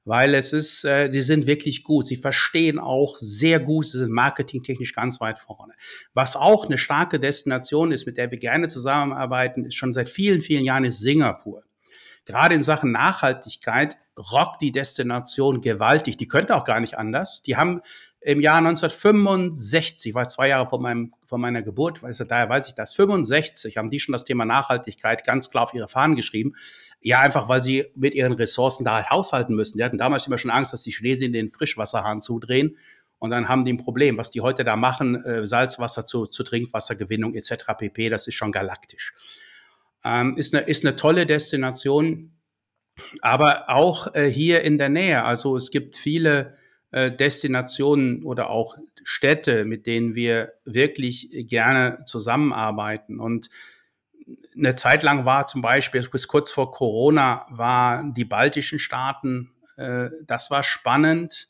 Weil 0.05 0.35
es 0.35 0.55
ist, 0.55 0.85
äh, 0.85 1.11
sie 1.11 1.20
sind 1.20 1.46
wirklich 1.46 1.85
gut. 1.85 2.07
Sie 2.07 2.16
verstehen 2.16 2.79
auch 2.79 3.18
sehr 3.18 3.61
gut, 3.61 3.88
sie 3.88 3.98
sind 3.98 4.11
marketingtechnisch 4.11 4.94
ganz 4.94 5.20
weit 5.20 5.38
vorne. 5.38 5.74
Was 6.14 6.35
auch 6.35 6.64
eine 6.64 6.79
starke 6.79 7.20
Destination 7.20 7.92
ist, 7.92 8.07
mit 8.07 8.16
der 8.16 8.31
wir 8.31 8.38
gerne 8.38 8.68
zusammenarbeiten, 8.68 9.66
ist 9.66 9.74
schon 9.74 9.92
seit 9.92 10.09
vielen, 10.09 10.40
vielen 10.40 10.64
Jahren 10.64 10.85
ist 10.85 11.01
Singapur. 11.01 11.64
Gerade 12.24 12.55
in 12.55 12.62
Sachen 12.62 12.92
Nachhaltigkeit 12.92 13.96
rockt 14.18 14.62
die 14.62 14.72
Destination 14.72 15.61
gewaltig. 15.61 16.16
Die 16.16 16.29
könnte 16.29 16.57
auch 16.57 16.64
gar 16.64 16.81
nicht 16.81 16.96
anders. 16.96 17.42
Die 17.42 17.57
haben 17.57 17.81
im 18.20 18.40
Jahr 18.40 18.59
1965, 18.59 20.14
war 20.14 20.28
zwei 20.28 20.48
Jahre 20.48 20.68
vor, 20.68 20.81
meinem, 20.81 21.14
vor 21.24 21.38
meiner 21.38 21.62
Geburt, 21.62 22.02
weiß, 22.02 22.18
daher 22.28 22.48
weiß 22.48 22.66
ich 22.68 22.74
das, 22.74 22.92
65 22.94 23.76
haben 23.76 23.90
die 23.90 24.00
schon 24.00 24.12
das 24.12 24.24
Thema 24.24 24.44
Nachhaltigkeit 24.44 25.24
ganz 25.24 25.50
klar 25.50 25.64
auf 25.64 25.74
ihre 25.74 25.88
Fahnen 25.88 26.16
geschrieben. 26.16 26.54
Ja, 27.00 27.20
einfach 27.20 27.48
weil 27.48 27.62
sie 27.62 27.87
mit 27.94 28.14
ihren 28.14 28.33
Ressourcen 28.33 28.85
da 28.85 28.96
halt 28.96 29.11
haushalten 29.11 29.54
müssen. 29.54 29.78
Die 29.78 29.85
hatten 29.85 29.98
damals 29.98 30.26
immer 30.26 30.38
schon 30.38 30.50
Angst, 30.50 30.72
dass 30.72 30.83
die 30.83 30.90
Chinesen 30.90 31.33
den 31.33 31.50
Frischwasserhahn 31.50 32.20
zudrehen. 32.20 32.76
Und 33.20 33.31
dann 33.31 33.48
haben 33.48 33.64
die 33.64 33.72
ein 33.72 33.78
Problem. 33.78 34.18
Was 34.18 34.33
die 34.33 34.40
heute 34.40 34.64
da 34.64 34.74
machen, 34.74 35.24
äh, 35.24 35.46
Salzwasser 35.46 36.07
zu, 36.07 36.26
zu 36.26 36.42
Trinkwassergewinnung 36.42 37.35
etc. 37.35 37.66
pp., 37.78 38.09
das 38.09 38.26
ist 38.26 38.35
schon 38.35 38.50
galaktisch. 38.50 39.14
Ähm, 40.04 40.37
ist, 40.37 40.54
eine, 40.54 40.64
ist 40.64 40.85
eine 40.85 40.96
tolle 40.96 41.24
Destination, 41.24 42.33
aber 43.20 43.68
auch 43.68 44.14
äh, 44.14 44.28
hier 44.28 44.62
in 44.62 44.76
der 44.76 44.88
Nähe. 44.88 45.24
Also 45.24 45.57
es 45.57 45.70
gibt 45.70 45.94
viele 45.94 46.58
äh, 46.90 47.11
Destinationen 47.11 48.24
oder 48.24 48.51
auch 48.51 48.77
Städte, 49.05 49.64
mit 49.64 49.87
denen 49.87 50.14
wir 50.14 50.53
wirklich 50.64 51.31
gerne 51.33 52.03
zusammenarbeiten. 52.07 53.20
Und 53.20 53.48
eine 54.57 54.74
Zeit 54.74 55.03
lang 55.03 55.24
war 55.24 55.46
zum 55.46 55.62
Beispiel, 55.62 56.07
bis 56.11 56.29
kurz 56.29 56.51
vor 56.51 56.70
Corona, 56.70 57.46
waren 57.51 58.14
die 58.14 58.24
baltischen 58.24 58.79
Staaten, 58.79 59.51
äh, 59.77 60.11
das 60.27 60.51
war 60.51 60.62
spannend. 60.62 61.48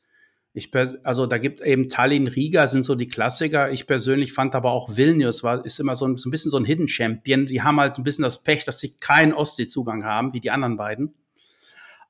Ich, 0.53 0.71
also 1.05 1.27
da 1.27 1.39
gibt 1.39 1.61
eben 1.61 1.89
Tallinn, 1.89 2.27
Riga 2.27 2.67
sind 2.67 2.85
so 2.85 2.95
die 2.95 3.09
Klassiker. 3.09 3.71
Ich 3.71 3.87
persönlich 3.87 4.33
fand 4.33 4.55
aber 4.55 4.73
auch 4.73 4.97
Vilnius 4.97 5.45
war, 5.45 5.65
ist 5.65 5.79
immer 5.79 5.95
so 5.95 6.07
ein, 6.07 6.17
so 6.17 6.29
ein 6.29 6.33
bisschen 6.33 6.51
so 6.51 6.57
ein 6.57 6.65
Hidden 6.65 6.89
Champion. 6.89 7.47
Die 7.47 7.63
haben 7.63 7.79
halt 7.79 7.97
ein 7.97 8.05
bisschen 8.05 8.25
das 8.25 8.43
Pech, 8.43 8.65
dass 8.65 8.81
sie 8.81 8.97
keinen 8.97 9.35
Ostseezugang 9.35 10.05
haben, 10.05 10.33
wie 10.33 10.41
die 10.41 10.51
anderen 10.51 10.77
beiden 10.77 11.15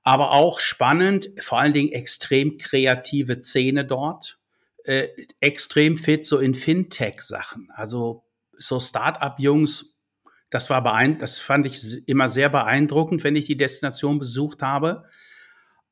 aber 0.08 0.32
auch 0.32 0.58
spannend, 0.58 1.28
vor 1.38 1.58
allen 1.58 1.74
Dingen 1.74 1.92
extrem 1.92 2.56
kreative 2.56 3.42
Szene 3.42 3.84
dort, 3.84 4.38
äh, 4.84 5.08
extrem 5.38 5.98
fit 5.98 6.24
so 6.24 6.38
in 6.38 6.54
Fintech-Sachen. 6.54 7.68
Also 7.74 8.24
so 8.54 8.80
Start-up-Jungs, 8.80 10.00
das 10.48 10.70
war 10.70 10.82
das 11.18 11.36
fand 11.36 11.66
ich 11.66 12.08
immer 12.08 12.30
sehr 12.30 12.48
beeindruckend, 12.48 13.22
wenn 13.22 13.36
ich 13.36 13.44
die 13.44 13.58
Destination 13.58 14.18
besucht 14.18 14.62
habe. 14.62 15.04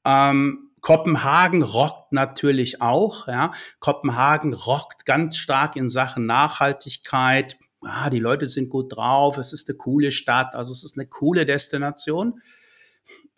Ähm, 0.07 0.71
Kopenhagen 0.81 1.63
rockt 1.63 2.13
natürlich 2.13 2.81
auch. 2.81 3.29
Ja. 3.29 3.53
Kopenhagen 3.81 4.55
rockt 4.55 5.05
ganz 5.05 5.37
stark 5.37 5.77
in 5.77 5.89
Sachen 5.89 6.25
Nachhaltigkeit. 6.25 7.59
Ah, 7.83 8.09
die 8.09 8.19
Leute 8.19 8.47
sind 8.47 8.71
gut 8.71 8.97
drauf. 8.97 9.37
Es 9.37 9.53
ist 9.53 9.69
eine 9.69 9.77
coole 9.77 10.11
Stadt. 10.11 10.55
Also 10.55 10.73
es 10.73 10.85
ist 10.85 10.97
eine 10.97 11.07
coole 11.07 11.45
Destination. 11.45 12.41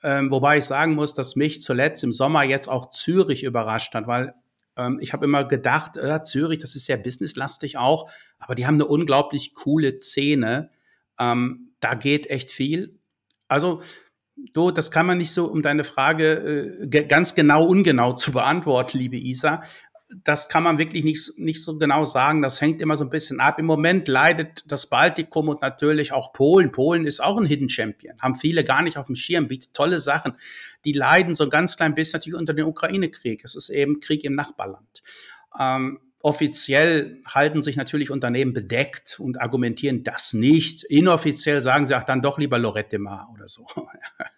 Ähm, 0.03 0.31
wobei 0.31 0.59
ich 0.59 0.65
sagen 0.65 0.95
muss, 0.95 1.15
dass 1.15 1.37
mich 1.37 1.63
zuletzt 1.63 2.05
im 2.05 2.13
Sommer 2.13 2.45
jetzt 2.45 2.69
auch 2.69 2.91
Zürich 2.91 3.43
überrascht 3.43 3.95
hat, 3.95 4.07
weil 4.07 4.35
ähm, 4.77 4.99
ich 5.01 5.13
habe 5.13 5.25
immer 5.25 5.45
gedacht, 5.45 5.97
äh, 5.97 6.23
Zürich, 6.23 6.61
das 6.61 6.77
ist 6.77 6.87
sehr 6.87 6.97
businesslastig 6.97 7.77
auch, 7.77 8.09
aber 8.39 8.55
die 8.55 8.67
haben 8.67 8.75
eine 8.75 8.87
unglaublich 8.87 9.55
coole 9.55 10.01
Szene. 10.01 10.71
Ähm, 11.19 11.73
da 11.81 11.95
geht 11.95 12.29
echt 12.31 12.51
viel. 12.51 12.99
Also, 13.49 13.83
du, 14.53 14.71
das 14.71 14.91
kann 14.91 15.07
man 15.07 15.19
nicht 15.19 15.33
so, 15.33 15.47
um 15.47 15.63
deine 15.63 15.83
Frage 15.85 16.79
äh, 16.91 17.05
ganz 17.05 17.35
genau, 17.35 17.65
ungenau 17.65 18.13
zu 18.13 18.31
beantworten, 18.33 18.99
liebe 18.99 19.17
Isa 19.17 19.63
das 20.11 20.49
kann 20.49 20.63
man 20.63 20.79
wirklich 20.79 21.05
nicht, 21.05 21.39
nicht 21.39 21.63
so 21.63 21.79
genau 21.79 22.05
sagen. 22.05 22.41
Das 22.41 22.61
hängt 22.61 22.81
immer 22.81 22.97
so 22.97 23.05
ein 23.05 23.11
bisschen 23.11 23.41
ab. 23.41 23.59
Im 23.59 23.67
Moment 23.67 24.09
leidet 24.09 24.65
das 24.67 24.89
Baltikum 24.89 25.49
und 25.49 25.61
natürlich 25.61 26.13
auch 26.13 26.33
Polen. 26.33 26.73
Polen 26.73 27.07
ist 27.07 27.21
auch 27.21 27.37
ein 27.37 27.45
Hidden 27.45 27.69
Champion. 27.69 28.17
Haben 28.21 28.35
viele 28.35 28.65
gar 28.65 28.83
nicht 28.83 28.97
auf 28.97 29.07
dem 29.07 29.17
Schirm, 29.17 29.49
bietet 29.49 29.75
tolle 29.75 30.01
Sachen. 30.01 30.33
Die 30.85 30.93
leiden 30.93 31.35
so 31.35 31.45
ein 31.45 31.51
ganz 31.51 31.77
klein 31.77 31.95
bisschen 31.95 32.19
natürlich 32.19 32.39
unter 32.39 32.55
dem 32.55 32.67
Ukraine-Krieg. 32.67 33.45
Es 33.45 33.55
ist 33.55 33.69
eben 33.69 34.01
Krieg 34.01 34.25
im 34.25 34.35
Nachbarland. 34.35 35.03
Ähm, 35.59 36.01
offiziell 36.21 37.21
halten 37.27 37.63
sich 37.63 37.77
natürlich 37.77 38.11
Unternehmen 38.11 38.55
bedeckt 38.55 39.21
und 39.21 39.41
argumentieren 39.41 40.05
das 40.05 40.33
nicht. 40.33 40.85
Inoffiziell 40.85 41.63
sagen 41.63 41.85
sie 41.85 41.95
auch 41.95 42.05
dann 42.05 42.23
doch 42.23 42.39
lieber 42.39 42.59
Lorette 42.59 42.99
Mar 42.99 43.29
oder 43.35 43.49
so. 43.49 43.67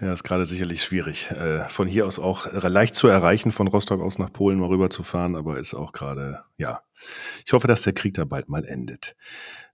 Ja, 0.00 0.12
ist 0.12 0.22
gerade 0.22 0.46
sicherlich 0.46 0.82
schwierig. 0.82 1.30
Äh, 1.30 1.68
von 1.68 1.88
hier 1.88 2.06
aus 2.06 2.18
auch 2.18 2.46
leicht 2.52 2.94
zu 2.94 3.08
erreichen, 3.08 3.50
von 3.50 3.66
Rostock 3.66 4.00
aus 4.00 4.18
nach 4.18 4.32
Polen 4.32 4.60
mal 4.60 4.68
rüber 4.68 4.90
zu 4.90 5.02
fahren, 5.02 5.34
aber 5.34 5.58
ist 5.58 5.74
auch 5.74 5.92
gerade, 5.92 6.44
ja. 6.56 6.82
Ich 7.44 7.52
hoffe, 7.52 7.66
dass 7.66 7.82
der 7.82 7.92
Krieg 7.92 8.14
da 8.14 8.24
bald 8.24 8.48
mal 8.48 8.64
endet. 8.64 9.16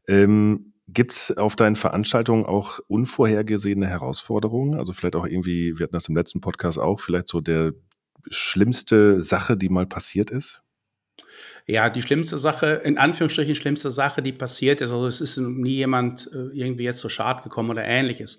Ähm, 0.09 0.73
Gibt 0.87 1.13
es 1.13 1.37
auf 1.37 1.57
deinen 1.57 1.77
Veranstaltungen 1.77 2.45
auch 2.45 2.79
unvorhergesehene 2.89 3.87
Herausforderungen? 3.87 4.79
Also 4.79 4.93
vielleicht 4.93 5.17
auch 5.17 5.27
irgendwie, 5.27 5.79
wir 5.79 5.85
hatten 5.85 5.95
das 5.95 6.09
im 6.09 6.17
letzten 6.17 6.43
Podcast 6.43 6.79
auch, 6.79 7.01
vielleicht 7.01 7.29
so 7.29 7.41
der 7.41 7.73
schlimmste 8.29 9.23
Sache, 9.23 9.57
die 9.57 9.71
mal 9.71 9.87
passiert 9.87 10.31
ist? 10.31 10.63
Ja, 11.67 11.89
die 11.89 12.03
schlimmste 12.03 12.37
Sache, 12.37 12.67
in 12.85 12.99
Anführungsstrichen 12.99 13.55
schlimmste 13.55 13.91
Sache, 13.91 14.21
die 14.21 14.33
passiert 14.33 14.83
ist, 14.83 14.91
also 14.91 15.07
es 15.07 15.23
ist 15.23 15.39
nie 15.39 15.77
jemand 15.77 16.31
äh, 16.33 16.49
irgendwie 16.53 16.85
jetzt 16.85 16.99
zu 16.99 17.09
Schad 17.09 17.43
gekommen 17.43 17.71
oder 17.71 17.85
ähnliches. 17.85 18.39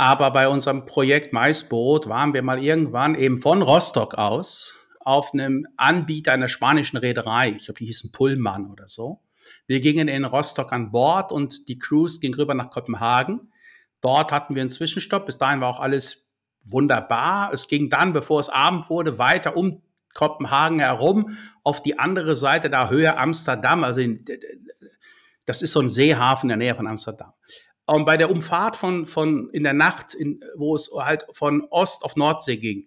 Aber 0.00 0.30
bei 0.30 0.48
unserem 0.48 0.86
Projekt 0.86 1.34
Maisboot 1.34 2.08
waren 2.08 2.32
wir 2.32 2.40
mal 2.40 2.64
irgendwann 2.64 3.14
eben 3.14 3.36
von 3.36 3.60
Rostock 3.60 4.14
aus 4.14 4.74
auf 5.00 5.34
einem 5.34 5.66
Anbieter 5.76 6.32
einer 6.32 6.48
spanischen 6.48 6.96
Reederei. 6.96 7.50
Ich 7.50 7.66
glaube, 7.66 7.80
die 7.80 7.84
hießen 7.84 8.10
Pullman 8.10 8.70
oder 8.70 8.88
so. 8.88 9.20
Wir 9.66 9.80
gingen 9.80 10.08
in 10.08 10.24
Rostock 10.24 10.72
an 10.72 10.90
Bord 10.90 11.32
und 11.32 11.68
die 11.68 11.78
Cruise 11.78 12.18
ging 12.18 12.32
rüber 12.32 12.54
nach 12.54 12.70
Kopenhagen. 12.70 13.52
Dort 14.00 14.32
hatten 14.32 14.54
wir 14.54 14.62
einen 14.62 14.70
Zwischenstopp. 14.70 15.26
Bis 15.26 15.36
dahin 15.36 15.60
war 15.60 15.68
auch 15.68 15.80
alles 15.80 16.30
wunderbar. 16.64 17.52
Es 17.52 17.68
ging 17.68 17.90
dann, 17.90 18.14
bevor 18.14 18.40
es 18.40 18.48
Abend 18.48 18.88
wurde, 18.88 19.18
weiter 19.18 19.54
um 19.54 19.82
Kopenhagen 20.14 20.78
herum 20.78 21.36
auf 21.62 21.82
die 21.82 21.98
andere 21.98 22.36
Seite, 22.36 22.70
da 22.70 22.88
Höhe 22.88 23.18
Amsterdam. 23.18 23.84
Also 23.84 24.00
das 25.44 25.60
ist 25.60 25.72
so 25.72 25.80
ein 25.80 25.90
Seehafen 25.90 26.48
in 26.48 26.58
der 26.58 26.68
Nähe 26.68 26.74
von 26.74 26.86
Amsterdam. 26.86 27.34
Und 27.90 28.04
bei 28.04 28.16
der 28.16 28.30
Umfahrt 28.30 28.76
von, 28.76 29.04
von 29.04 29.50
in 29.50 29.64
der 29.64 29.72
Nacht, 29.72 30.14
in, 30.14 30.44
wo 30.54 30.76
es 30.76 30.92
halt 30.96 31.26
von 31.32 31.64
Ost 31.70 32.04
auf 32.04 32.14
Nordsee 32.14 32.56
ging, 32.56 32.86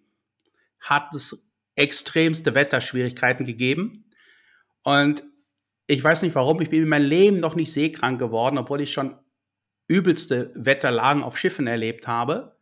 hat 0.79 1.13
es 1.13 1.51
extremste 1.75 2.55
Wetterschwierigkeiten 2.55 3.45
gegeben. 3.45 4.05
Und 4.81 5.25
ich 5.87 6.01
weiß 6.01 6.21
nicht 6.21 6.35
warum, 6.35 6.61
ich 6.61 6.69
bin 6.69 6.83
in 6.83 6.87
meinem 6.87 7.09
Leben 7.09 7.41
noch 7.41 7.55
nicht 7.55 7.73
seekrank 7.73 8.17
geworden, 8.17 8.57
obwohl 8.57 8.79
ich 8.79 8.93
schon 8.93 9.17
übelste 9.89 10.53
Wetterlagen 10.55 11.21
auf 11.21 11.37
Schiffen 11.37 11.67
erlebt 11.67 12.07
habe. 12.07 12.55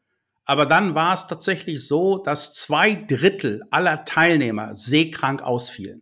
Aber 0.44 0.66
dann 0.66 0.96
war 0.96 1.14
es 1.14 1.28
tatsächlich 1.28 1.86
so, 1.86 2.18
dass 2.18 2.56
zwei 2.56 2.96
Drittel 2.96 3.62
aller 3.70 4.04
Teilnehmer 4.04 4.74
seekrank 4.74 5.44
ausfielen. 5.44 6.02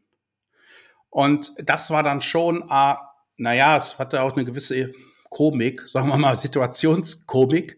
Und 1.09 1.51
das 1.61 1.91
war 1.91 2.01
dann 2.01 2.21
schon, 2.21 2.61
äh, 2.69 2.95
naja, 3.35 3.75
es 3.75 3.99
hatte 3.99 4.21
auch 4.23 4.37
eine 4.37 4.45
gewisse 4.45 4.93
Komik, 5.29 5.87
sagen 5.87 6.09
wir 6.09 6.17
mal 6.17 6.35
Situationskomik, 6.35 7.77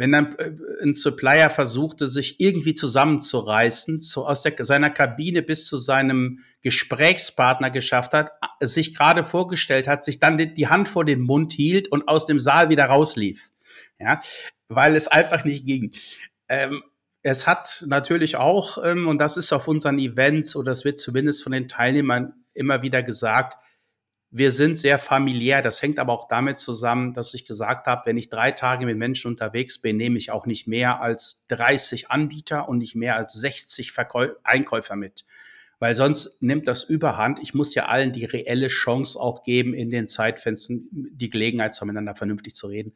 wenn 0.00 0.12
dann 0.12 0.34
äh, 0.38 0.52
ein 0.82 0.94
Supplier 0.94 1.50
versuchte, 1.50 2.06
sich 2.06 2.40
irgendwie 2.40 2.74
zusammenzureißen, 2.74 4.00
so 4.00 4.26
aus 4.26 4.42
der, 4.42 4.54
seiner 4.64 4.88
Kabine 4.88 5.42
bis 5.42 5.66
zu 5.66 5.76
seinem 5.76 6.40
Gesprächspartner 6.62 7.70
geschafft 7.70 8.14
hat, 8.14 8.32
sich 8.60 8.96
gerade 8.96 9.24
vorgestellt 9.24 9.88
hat, 9.88 10.06
sich 10.06 10.18
dann 10.18 10.38
die, 10.38 10.68
Hand 10.68 10.88
vor 10.88 11.04
den 11.04 11.20
Mund 11.20 11.52
hielt 11.52 11.88
und 11.88 12.08
aus 12.08 12.24
dem 12.24 12.40
Saal 12.40 12.70
wieder 12.70 12.86
rauslief. 12.86 13.50
Ja, 13.98 14.20
weil 14.68 14.96
es 14.96 15.06
einfach 15.06 15.44
nicht 15.44 15.66
ging. 15.66 15.92
Ähm, 16.48 16.82
es 17.22 17.46
hat 17.46 17.84
natürlich 17.86 18.36
auch, 18.36 18.82
ähm, 18.82 19.06
und 19.06 19.18
das 19.18 19.36
ist 19.36 19.52
auf 19.52 19.68
unseren 19.68 19.98
Events, 19.98 20.56
oder 20.56 20.72
es 20.72 20.86
wird 20.86 20.98
zumindest 20.98 21.42
von 21.42 21.52
den 21.52 21.68
Teilnehmern 21.68 22.32
immer 22.54 22.80
wieder 22.80 23.02
gesagt, 23.02 23.58
wir 24.30 24.52
sind 24.52 24.78
sehr 24.78 24.98
familiär. 24.98 25.60
Das 25.60 25.82
hängt 25.82 25.98
aber 25.98 26.12
auch 26.12 26.28
damit 26.28 26.58
zusammen, 26.58 27.14
dass 27.14 27.34
ich 27.34 27.44
gesagt 27.46 27.86
habe, 27.86 28.02
wenn 28.06 28.16
ich 28.16 28.30
drei 28.30 28.52
Tage 28.52 28.86
mit 28.86 28.96
Menschen 28.96 29.28
unterwegs 29.28 29.80
bin, 29.80 29.96
nehme 29.96 30.18
ich 30.18 30.30
auch 30.30 30.46
nicht 30.46 30.68
mehr 30.68 31.00
als 31.00 31.46
30 31.48 32.10
Anbieter 32.10 32.68
und 32.68 32.78
nicht 32.78 32.94
mehr 32.94 33.16
als 33.16 33.32
60 33.32 33.90
Verkäu 33.90 34.30
Einkäufer 34.44 34.94
mit. 34.94 35.24
Weil 35.80 35.94
sonst 35.94 36.42
nimmt 36.42 36.68
das 36.68 36.84
überhand. 36.84 37.40
Ich 37.40 37.54
muss 37.54 37.74
ja 37.74 37.86
allen 37.86 38.12
die 38.12 38.26
reelle 38.26 38.68
Chance 38.68 39.18
auch 39.18 39.42
geben, 39.42 39.72
in 39.72 39.90
den 39.90 40.08
Zeitfenstern 40.08 40.86
die 40.92 41.30
Gelegenheit 41.30 41.74
zu 41.74 41.84
miteinander 41.86 42.14
vernünftig 42.14 42.54
zu 42.54 42.66
reden. 42.66 42.92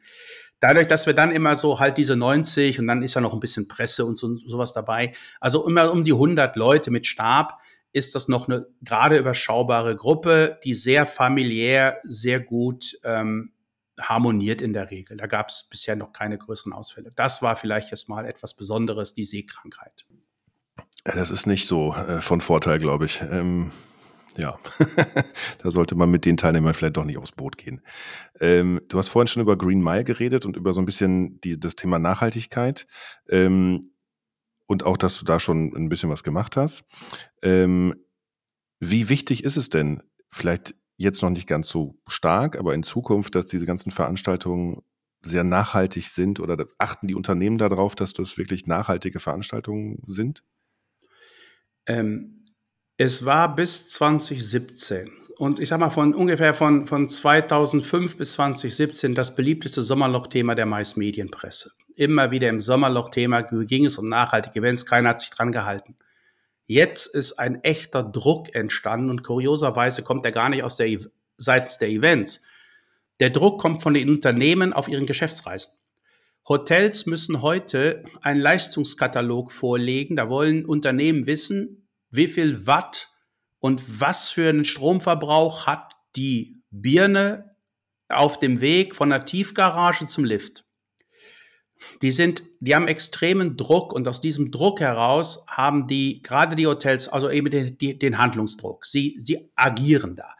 Dadurch, 0.59 0.87
dass 0.87 1.07
wir 1.07 1.13
dann 1.13 1.31
immer 1.31 1.55
so 1.55 1.79
halt 1.79 1.97
diese 1.97 2.15
90 2.15 2.79
und 2.79 2.87
dann 2.87 3.01
ist 3.01 3.15
ja 3.15 3.21
noch 3.21 3.33
ein 3.33 3.39
bisschen 3.39 3.67
Presse 3.67 4.05
und 4.05 4.17
so, 4.17 4.37
sowas 4.37 4.71
dabei. 4.71 5.13
Also 5.41 5.67
immer 5.67 5.91
um 5.91 6.03
die 6.03 6.13
100 6.13 6.55
Leute 6.55 6.91
mit 6.91 7.07
Stab 7.07 7.59
ist 7.95 8.13
das 8.13 8.27
noch 8.27 8.49
eine 8.49 8.67
gerade 8.81 9.17
überschaubare 9.17 9.95
Gruppe, 9.95 10.59
die 10.65 10.73
sehr 10.73 11.05
familiär, 11.05 12.01
sehr 12.03 12.41
gut 12.41 12.99
ähm, 13.05 13.53
harmoniert 13.97 14.61
in 14.61 14.73
der 14.73 14.91
Regel. 14.91 15.15
Da 15.15 15.27
gab 15.27 15.47
es 15.47 15.69
bisher 15.69 15.95
noch 15.95 16.11
keine 16.11 16.37
größeren 16.37 16.73
Ausfälle. 16.73 17.13
Das 17.15 17.41
war 17.41 17.55
vielleicht 17.55 17.91
jetzt 17.91 18.09
mal 18.09 18.25
etwas 18.25 18.53
Besonderes, 18.53 19.13
die 19.13 19.23
Seekrankheit. 19.23 20.05
Das 21.05 21.29
ist 21.29 21.45
nicht 21.45 21.67
so 21.67 21.95
äh, 21.95 22.19
von 22.19 22.41
Vorteil, 22.41 22.79
glaube 22.79 23.05
ich. 23.05 23.21
Ähm, 23.31 23.71
ja, 24.35 24.59
da 25.63 25.71
sollte 25.71 25.95
man 25.95 26.11
mit 26.11 26.25
den 26.25 26.35
Teilnehmern 26.35 26.73
vielleicht 26.73 26.97
doch 26.97 27.05
nicht 27.05 27.17
aufs 27.17 27.31
Boot 27.31 27.57
gehen. 27.57 27.81
Ähm, 28.41 28.81
du 28.89 28.97
hast 28.97 29.07
vorhin 29.07 29.27
schon 29.27 29.41
über 29.41 29.57
Green 29.57 29.81
Mile 29.81 30.03
geredet 30.03 30.45
und 30.45 30.57
über 30.57 30.73
so 30.73 30.81
ein 30.81 30.85
bisschen 30.85 31.39
die, 31.39 31.57
das 31.57 31.77
Thema 31.77 31.97
Nachhaltigkeit. 31.97 32.87
Ähm, 33.29 33.91
und 34.67 34.83
auch, 34.83 34.97
dass 34.97 35.19
du 35.19 35.25
da 35.25 35.39
schon 35.39 35.73
ein 35.75 35.89
bisschen 35.89 36.09
was 36.09 36.23
gemacht 36.23 36.57
hast. 36.57 36.83
Ähm, 37.41 37.95
wie 38.79 39.09
wichtig 39.09 39.43
ist 39.43 39.57
es 39.57 39.69
denn, 39.69 40.01
vielleicht 40.29 40.75
jetzt 40.97 41.21
noch 41.21 41.29
nicht 41.29 41.47
ganz 41.47 41.69
so 41.69 41.97
stark, 42.07 42.57
aber 42.57 42.73
in 42.73 42.83
Zukunft, 42.83 43.35
dass 43.35 43.45
diese 43.45 43.65
ganzen 43.65 43.91
Veranstaltungen 43.91 44.81
sehr 45.21 45.43
nachhaltig 45.43 46.07
sind 46.07 46.39
oder 46.39 46.65
achten 46.77 47.07
die 47.07 47.15
Unternehmen 47.15 47.57
darauf, 47.57 47.95
dass 47.95 48.13
das 48.13 48.37
wirklich 48.37 48.67
nachhaltige 48.67 49.19
Veranstaltungen 49.19 50.03
sind? 50.07 50.43
Ähm, 51.87 52.45
es 52.97 53.25
war 53.25 53.55
bis 53.55 53.89
2017 53.89 55.11
und 55.37 55.59
ich 55.59 55.69
sag 55.69 55.79
mal 55.79 55.89
von 55.89 56.13
ungefähr 56.13 56.53
von, 56.53 56.87
von 56.87 57.07
2005 57.07 58.17
bis 58.17 58.33
2017 58.33 59.15
das 59.15 59.35
beliebteste 59.35 59.81
Sommerloch-Thema 59.81 60.55
der 60.55 60.65
meisten 60.65 60.99
Medienpresse 60.99 61.71
immer 61.97 62.31
wieder 62.31 62.49
im 62.49 62.61
Sommerloch-Thema 62.61 63.41
ging 63.41 63.85
es 63.85 63.97
um 63.97 64.09
nachhaltige 64.09 64.59
Events, 64.59 64.85
keiner 64.85 65.09
hat 65.09 65.21
sich 65.21 65.29
dran 65.29 65.51
gehalten. 65.51 65.95
Jetzt 66.67 67.13
ist 67.13 67.33
ein 67.33 67.63
echter 67.63 68.03
Druck 68.03 68.55
entstanden 68.55 69.09
und 69.09 69.23
kurioserweise 69.23 70.03
kommt 70.03 70.25
er 70.25 70.31
gar 70.31 70.49
nicht 70.49 70.63
aus 70.63 70.77
der 70.77 70.97
seitens 71.37 71.77
der 71.77 71.89
Events. 71.89 72.41
Der 73.19 73.29
Druck 73.29 73.59
kommt 73.61 73.81
von 73.81 73.93
den 73.93 74.09
Unternehmen 74.09 74.73
auf 74.73 74.87
ihren 74.87 75.05
Geschäftsreisen. 75.05 75.73
Hotels 76.47 77.05
müssen 77.05 77.41
heute 77.41 78.03
einen 78.21 78.39
Leistungskatalog 78.39 79.51
vorlegen. 79.51 80.15
Da 80.15 80.29
wollen 80.29 80.65
Unternehmen 80.65 81.27
wissen, 81.27 81.87
wie 82.09 82.27
viel 82.27 82.67
Watt 82.67 83.09
und 83.59 83.99
was 83.99 84.29
für 84.29 84.49
einen 84.49 84.65
Stromverbrauch 84.65 85.65
hat 85.65 85.93
die 86.15 86.61
Birne 86.69 87.55
auf 88.09 88.39
dem 88.39 88.61
Weg 88.61 88.95
von 88.95 89.09
der 89.09 89.25
Tiefgarage 89.25 90.07
zum 90.07 90.23
Lift 90.23 90.64
die 92.01 92.11
sind, 92.11 92.43
die 92.59 92.75
haben 92.75 92.87
extremen 92.87 93.57
Druck 93.57 93.93
und 93.93 94.07
aus 94.07 94.21
diesem 94.21 94.51
Druck 94.51 94.79
heraus 94.79 95.45
haben 95.49 95.87
die, 95.87 96.21
gerade 96.21 96.55
die 96.55 96.67
Hotels, 96.67 97.07
also 97.07 97.29
eben 97.29 97.49
den, 97.49 97.77
die, 97.77 97.97
den 97.97 98.17
Handlungsdruck. 98.17 98.85
Sie, 98.85 99.17
sie 99.19 99.51
agieren 99.55 100.15
da 100.15 100.35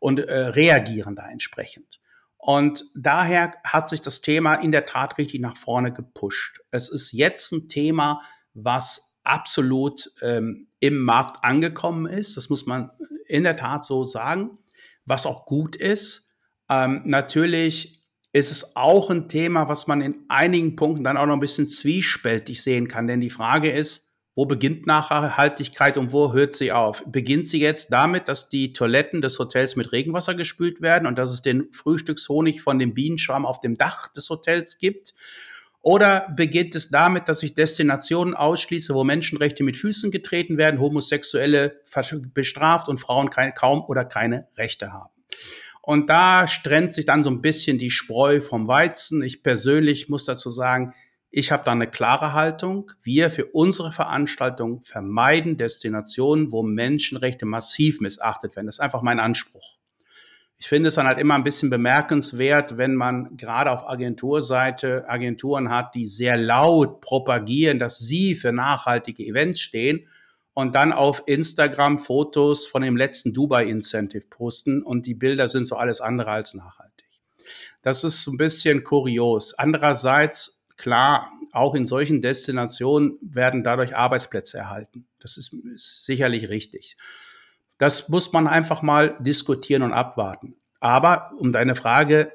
und 0.00 0.20
äh, 0.20 0.48
reagieren 0.48 1.16
da 1.16 1.28
entsprechend. 1.28 2.00
Und 2.38 2.84
daher 2.94 3.52
hat 3.64 3.88
sich 3.88 4.02
das 4.02 4.20
Thema 4.20 4.54
in 4.54 4.70
der 4.70 4.86
Tat 4.86 5.18
richtig 5.18 5.40
nach 5.40 5.56
vorne 5.56 5.92
gepusht. 5.92 6.60
Es 6.70 6.88
ist 6.88 7.12
jetzt 7.12 7.52
ein 7.52 7.68
Thema, 7.68 8.22
was 8.54 9.18
absolut 9.24 10.12
ähm, 10.22 10.68
im 10.78 10.98
Markt 11.02 11.44
angekommen 11.44 12.06
ist. 12.06 12.36
Das 12.36 12.48
muss 12.48 12.66
man 12.66 12.90
in 13.26 13.42
der 13.42 13.56
Tat 13.56 13.84
so 13.84 14.04
sagen, 14.04 14.58
was 15.04 15.26
auch 15.26 15.44
gut 15.44 15.74
ist. 15.74 16.34
Ähm, 16.68 17.02
natürlich 17.04 17.95
ist 18.36 18.50
es 18.50 18.76
auch 18.76 19.08
ein 19.08 19.30
Thema, 19.30 19.66
was 19.70 19.86
man 19.86 20.02
in 20.02 20.16
einigen 20.28 20.76
Punkten 20.76 21.04
dann 21.04 21.16
auch 21.16 21.24
noch 21.24 21.32
ein 21.32 21.40
bisschen 21.40 21.70
zwiespältig 21.70 22.62
sehen 22.62 22.86
kann. 22.86 23.06
Denn 23.06 23.22
die 23.22 23.30
Frage 23.30 23.70
ist, 23.70 24.14
wo 24.34 24.44
beginnt 24.44 24.86
Nachhaltigkeit 24.86 25.96
und 25.96 26.12
wo 26.12 26.34
hört 26.34 26.52
sie 26.52 26.70
auf? 26.70 27.02
Beginnt 27.06 27.48
sie 27.48 27.60
jetzt 27.60 27.90
damit, 27.90 28.28
dass 28.28 28.50
die 28.50 28.74
Toiletten 28.74 29.22
des 29.22 29.38
Hotels 29.38 29.76
mit 29.76 29.90
Regenwasser 29.90 30.34
gespült 30.34 30.82
werden 30.82 31.06
und 31.06 31.16
dass 31.16 31.30
es 31.30 31.40
den 31.40 31.72
Frühstückshonig 31.72 32.60
von 32.60 32.78
dem 32.78 32.92
Bienenschwarm 32.92 33.46
auf 33.46 33.62
dem 33.62 33.78
Dach 33.78 34.12
des 34.12 34.28
Hotels 34.28 34.76
gibt? 34.76 35.14
Oder 35.80 36.28
beginnt 36.36 36.74
es 36.74 36.90
damit, 36.90 37.28
dass 37.28 37.42
ich 37.42 37.54
Destinationen 37.54 38.34
ausschließe, 38.34 38.92
wo 38.92 39.02
Menschenrechte 39.02 39.64
mit 39.64 39.78
Füßen 39.78 40.10
getreten 40.10 40.58
werden, 40.58 40.78
Homosexuelle 40.78 41.80
bestraft 42.34 42.90
und 42.90 42.98
Frauen 42.98 43.30
keine, 43.30 43.52
kaum 43.52 43.82
oder 43.82 44.04
keine 44.04 44.48
Rechte 44.58 44.92
haben? 44.92 45.15
Und 45.86 46.10
da 46.10 46.46
trennt 46.46 46.92
sich 46.92 47.06
dann 47.06 47.22
so 47.22 47.30
ein 47.30 47.40
bisschen 47.40 47.78
die 47.78 47.92
Spreu 47.92 48.40
vom 48.40 48.66
Weizen. 48.66 49.22
Ich 49.22 49.44
persönlich 49.44 50.08
muss 50.08 50.24
dazu 50.24 50.50
sagen, 50.50 50.94
Ich 51.30 51.52
habe 51.52 51.62
da 51.64 51.70
eine 51.72 51.86
klare 51.86 52.32
Haltung. 52.32 52.90
Wir 53.02 53.30
für 53.30 53.46
unsere 53.46 53.92
Veranstaltung 53.92 54.82
vermeiden 54.82 55.56
Destinationen, 55.56 56.50
wo 56.50 56.64
Menschenrechte 56.64 57.46
massiv 57.46 58.00
missachtet 58.00 58.56
werden. 58.56 58.66
Das 58.66 58.76
ist 58.76 58.80
einfach 58.80 59.02
mein 59.02 59.20
Anspruch. 59.20 59.76
Ich 60.56 60.66
finde 60.66 60.88
es 60.88 60.96
dann 60.96 61.06
halt 61.06 61.18
immer 61.18 61.34
ein 61.34 61.44
bisschen 61.44 61.70
bemerkenswert, 61.70 62.78
wenn 62.78 62.96
man 62.96 63.36
gerade 63.36 63.70
auf 63.70 63.88
Agenturseite 63.88 65.08
Agenturen 65.08 65.70
hat, 65.70 65.94
die 65.94 66.06
sehr 66.06 66.36
laut 66.36 67.00
propagieren, 67.00 67.78
dass 67.78 67.98
sie 67.98 68.34
für 68.34 68.52
nachhaltige 68.52 69.24
Events 69.24 69.60
stehen 69.60 70.08
und 70.56 70.74
dann 70.74 70.94
auf 70.94 71.22
Instagram 71.26 71.98
Fotos 71.98 72.66
von 72.66 72.80
dem 72.80 72.96
letzten 72.96 73.34
Dubai 73.34 73.66
Incentive 73.66 74.24
posten 74.30 74.82
und 74.82 75.04
die 75.04 75.12
Bilder 75.12 75.48
sind 75.48 75.66
so 75.66 75.76
alles 75.76 76.00
andere 76.00 76.30
als 76.30 76.54
nachhaltig. 76.54 77.20
Das 77.82 78.04
ist 78.04 78.22
so 78.22 78.30
ein 78.32 78.38
bisschen 78.38 78.82
kurios. 78.82 79.52
Andererseits, 79.52 80.64
klar, 80.78 81.30
auch 81.52 81.74
in 81.74 81.86
solchen 81.86 82.22
Destinationen 82.22 83.18
werden 83.20 83.64
dadurch 83.64 83.94
Arbeitsplätze 83.94 84.56
erhalten. 84.56 85.06
Das 85.20 85.36
ist, 85.36 85.52
ist 85.52 86.06
sicherlich 86.06 86.48
richtig. 86.48 86.96
Das 87.76 88.08
muss 88.08 88.32
man 88.32 88.46
einfach 88.46 88.80
mal 88.80 89.14
diskutieren 89.20 89.82
und 89.82 89.92
abwarten. 89.92 90.56
Aber 90.80 91.32
um 91.36 91.52
deine 91.52 91.74
Frage 91.74 92.32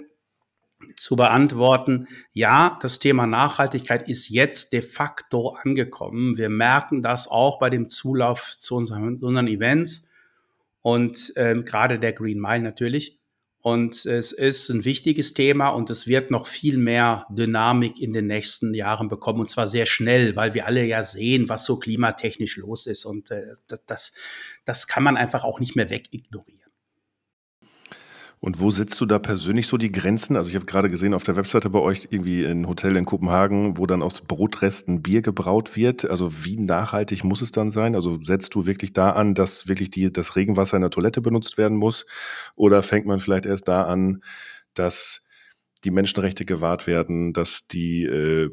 zu 0.96 1.16
beantworten, 1.16 2.08
ja, 2.34 2.78
das 2.82 3.00
Thema 3.00 3.28
Nachhaltigkeit 3.28 4.08
ist 4.08 4.30
jetzt 4.30 4.74
de 4.74 4.82
facto 4.82 5.50
angekommen. 5.50 6.38
Wir 6.38 6.50
merken 6.50 7.02
das 7.02 7.28
auch 7.28 7.60
bei 7.60 7.70
dem 7.70 7.88
Zulauf 7.88 8.58
zu 8.60 8.76
unseren, 8.76 9.18
unseren 9.18 9.48
Events 9.48 10.10
und 10.82 11.34
ähm, 11.36 11.66
gerade 11.66 12.00
der 12.00 12.14
Green 12.14 12.40
Mile 12.40 12.62
natürlich. 12.62 13.20
Und 13.64 14.08
es 14.08 14.32
ist 14.32 14.70
ein 14.70 14.86
wichtiges 14.86 15.36
Thema 15.36 15.70
und 15.70 15.92
es 15.92 16.08
wird 16.08 16.32
noch 16.32 16.48
viel 16.48 16.78
mehr 16.78 17.28
Dynamik 17.30 18.02
in 18.02 18.12
den 18.12 18.26
nächsten 18.26 18.74
Jahren 18.74 19.08
bekommen 19.08 19.40
und 19.40 19.52
zwar 19.52 19.68
sehr 19.68 19.86
schnell, 19.86 20.36
weil 20.36 20.56
wir 20.56 20.66
alle 20.66 20.84
ja 20.84 21.04
sehen, 21.04 21.48
was 21.48 21.66
so 21.66 21.78
klimatechnisch 21.78 22.58
los 22.58 22.88
ist 22.88 23.06
und 23.06 23.30
äh, 23.30 23.54
das, 23.86 24.14
das 24.66 24.88
kann 24.88 25.04
man 25.04 25.16
einfach 25.16 25.44
auch 25.44 25.60
nicht 25.60 25.76
mehr 25.76 25.92
wegignorieren. 25.92 26.61
Und 28.44 28.60
wo 28.60 28.72
setzt 28.72 29.00
du 29.00 29.06
da 29.06 29.20
persönlich 29.20 29.68
so 29.68 29.78
die 29.78 29.92
Grenzen? 29.92 30.36
Also 30.36 30.50
ich 30.50 30.56
habe 30.56 30.66
gerade 30.66 30.88
gesehen 30.88 31.14
auf 31.14 31.22
der 31.22 31.36
Webseite 31.36 31.70
bei 31.70 31.78
euch 31.78 32.08
irgendwie 32.10 32.44
ein 32.44 32.68
Hotel 32.68 32.98
in 32.98 33.06
Kopenhagen, 33.06 33.78
wo 33.78 33.86
dann 33.86 34.02
aus 34.02 34.22
Brotresten 34.22 35.04
Bier 35.04 35.22
gebraut 35.22 35.76
wird. 35.76 36.10
Also 36.10 36.44
wie 36.44 36.58
nachhaltig 36.58 37.24
muss 37.24 37.42
es 37.42 37.52
dann 37.52 37.70
sein? 37.70 37.94
Also 37.94 38.20
setzt 38.20 38.56
du 38.56 38.66
wirklich 38.66 38.94
da 38.94 39.12
an, 39.12 39.36
dass 39.36 39.68
wirklich 39.68 39.92
die, 39.92 40.12
das 40.12 40.36
Regenwasser 40.36 40.76
in 40.76 40.82
der 40.82 40.90
Toilette 40.90 41.22
benutzt 41.22 41.60
werden 41.60 41.78
muss? 41.78 42.08
Oder 42.56 42.82
fängt 42.82 43.06
man 43.06 43.20
vielleicht 43.20 43.46
erst 43.46 43.68
da 43.68 43.84
an, 43.84 44.24
dass 44.74 45.22
die 45.84 45.92
Menschenrechte 45.92 46.44
gewahrt 46.44 46.88
werden, 46.88 47.34
dass 47.34 47.68
die 47.68 48.06
äh, 48.06 48.50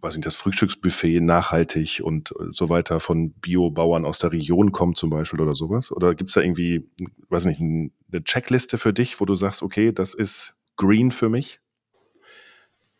weiß 0.00 0.16
nicht, 0.16 0.26
das 0.26 0.36
Frühstücksbuffet 0.36 1.20
nachhaltig 1.20 2.00
und 2.02 2.32
so 2.48 2.68
weiter 2.68 3.00
von 3.00 3.32
Biobauern 3.32 4.04
aus 4.04 4.18
der 4.18 4.30
Region 4.32 4.72
kommt 4.72 4.96
zum 4.96 5.10
Beispiel 5.10 5.40
oder 5.40 5.54
sowas? 5.54 5.90
Oder 5.90 6.14
gibt 6.14 6.30
es 6.30 6.34
da 6.34 6.42
irgendwie, 6.42 6.88
weiß 7.28 7.46
nicht, 7.46 7.60
eine 7.60 7.90
Checkliste 8.22 8.78
für 8.78 8.92
dich, 8.92 9.20
wo 9.20 9.24
du 9.24 9.34
sagst, 9.34 9.62
okay, 9.62 9.90
das 9.92 10.14
ist 10.14 10.54
green 10.76 11.10
für 11.10 11.28
mich? 11.28 11.58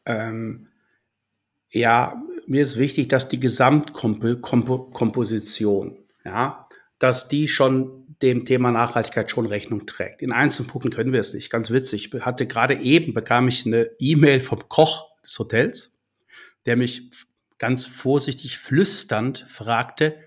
Ähm, 0.05 0.67
ja, 1.71 2.21
mir 2.47 2.63
ist 2.63 2.79
wichtig, 2.79 3.09
dass 3.09 3.29
die 3.29 3.41
Gesamtkomposition, 3.41 5.97
ja, 6.25 6.67
dass 6.99 7.29
die 7.29 7.47
schon 7.49 8.07
dem 8.23 8.47
Thema 8.47 8.71
Nachhaltigkeit 8.71 9.31
schon 9.31 9.45
Rechnung 9.47 9.85
trägt. 9.87 10.23
In 10.23 10.33
einzelnen 10.33 10.69
Punkten 10.69 10.91
können 10.91 11.13
wir 11.13 11.21
es 11.21 11.35
nicht. 11.35 11.51
Ganz 11.51 11.71
witzig. 11.71 12.15
Ich 12.15 12.25
hatte 12.25 12.47
gerade 12.47 12.81
eben 12.81 13.13
bekam 13.13 13.49
ich 13.49 13.67
eine 13.67 13.91
E-Mail 13.99 14.41
vom 14.41 14.67
Koch 14.69 15.11
des 15.23 15.39
Hotels 15.39 15.96
der 16.67 16.77
mich 16.77 17.11
ganz 17.59 17.87
vorsichtig 17.87 18.59
flüsternd 18.59 19.47
fragte, 19.49 20.19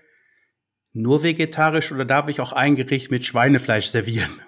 nur 0.92 1.22
vegetarisch 1.22 1.92
oder 1.92 2.04
darf 2.04 2.28
ich 2.28 2.40
auch 2.40 2.52
ein 2.52 2.74
Gericht 2.74 3.10
mit 3.10 3.24
Schweinefleisch 3.24 3.86
servieren? 3.86 4.40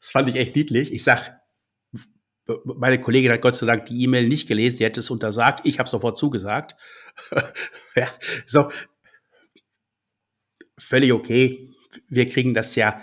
Das 0.00 0.10
fand 0.10 0.28
ich 0.28 0.36
echt 0.36 0.56
niedlich. 0.56 0.92
Ich 0.92 1.04
sag, 1.04 1.40
meine 2.64 3.00
Kollegin 3.00 3.32
hat 3.32 3.40
Gott 3.40 3.54
sei 3.54 3.66
Dank 3.66 3.86
die 3.86 4.02
E-Mail 4.02 4.28
nicht 4.28 4.48
gelesen, 4.48 4.78
die 4.78 4.84
hätte 4.84 5.00
es 5.00 5.10
untersagt. 5.10 5.60
Ich 5.64 5.78
habe 5.78 5.88
sofort 5.88 6.18
zugesagt. 6.18 6.76
ja, 7.96 8.08
so. 8.44 8.70
Völlig 10.76 11.12
okay. 11.12 11.70
Wir 12.08 12.26
kriegen 12.26 12.52
das 12.52 12.74
ja, 12.74 13.00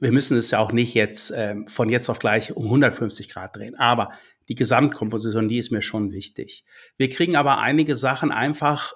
wir 0.00 0.10
müssen 0.10 0.36
es 0.36 0.50
ja 0.50 0.58
auch 0.58 0.72
nicht 0.72 0.94
jetzt 0.94 1.30
äh, 1.30 1.56
von 1.68 1.90
jetzt 1.90 2.08
auf 2.08 2.18
gleich 2.18 2.56
um 2.56 2.64
150 2.64 3.28
Grad 3.28 3.54
drehen. 3.54 3.76
Aber 3.76 4.12
die 4.48 4.54
Gesamtkomposition, 4.54 5.48
die 5.48 5.58
ist 5.58 5.70
mir 5.70 5.82
schon 5.82 6.12
wichtig. 6.12 6.64
Wir 6.96 7.08
kriegen 7.08 7.36
aber 7.36 7.58
einige 7.58 7.96
Sachen 7.96 8.32
einfach 8.32 8.94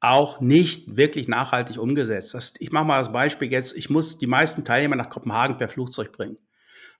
auch 0.00 0.40
nicht 0.40 0.96
wirklich 0.96 1.26
nachhaltig 1.26 1.78
umgesetzt. 1.78 2.34
Das, 2.34 2.54
ich 2.58 2.70
mache 2.70 2.84
mal 2.84 2.98
das 2.98 3.12
Beispiel 3.12 3.50
jetzt, 3.50 3.76
ich 3.76 3.90
muss 3.90 4.18
die 4.18 4.26
meisten 4.26 4.64
Teilnehmer 4.64 4.96
nach 4.96 5.10
Kopenhagen 5.10 5.56
per 5.56 5.68
Flugzeug 5.68 6.12
bringen. 6.12 6.38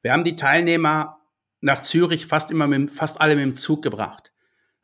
Wir 0.03 0.13
haben 0.13 0.25
die 0.25 0.37
Teilnehmer 0.37 1.19
nach 1.61 1.83
Zürich 1.83 2.27
fast 2.27 2.51
immer 2.51 2.67
mit, 2.67 2.93
fast 2.93 3.21
alle 3.21 3.35
mit 3.35 3.45
dem 3.45 3.55
Zug 3.55 3.83
gebracht. 3.83 4.33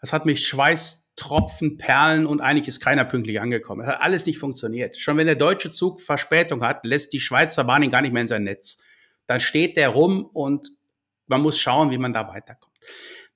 Das 0.01 0.13
hat 0.13 0.27
mich 0.27 0.47
Schweißtropfen, 0.47 1.79
Perlen 1.79 2.27
und 2.27 2.41
eigentlich 2.41 2.69
ist 2.69 2.81
keiner 2.81 3.05
pünktlich 3.05 3.41
angekommen. 3.41 3.87
Das 3.87 3.95
hat 3.95 4.03
alles 4.03 4.27
nicht 4.27 4.39
funktioniert. 4.39 4.97
Schon 4.97 5.17
wenn 5.17 5.27
der 5.27 5.37
deutsche 5.37 5.71
Zug 5.71 6.01
Verspätung 6.01 6.63
hat, 6.63 6.85
lässt 6.85 7.13
die 7.13 7.21
Schweizer 7.21 7.65
Bahn 7.65 7.83
ihn 7.83 7.91
gar 7.91 8.03
nicht 8.03 8.13
mehr 8.13 8.23
in 8.23 8.29
sein 8.29 8.45
Netz. 8.45 8.83
Dann 9.27 9.41
steht 9.41 9.77
der 9.77 9.91
rum 9.91 10.25
und 10.25 10.73
man 11.27 11.43
muss 11.43 11.59
schauen, 11.59 11.91
wie 11.91 11.99
man 11.99 12.13
da 12.13 12.29
weiterkommt. 12.29 12.77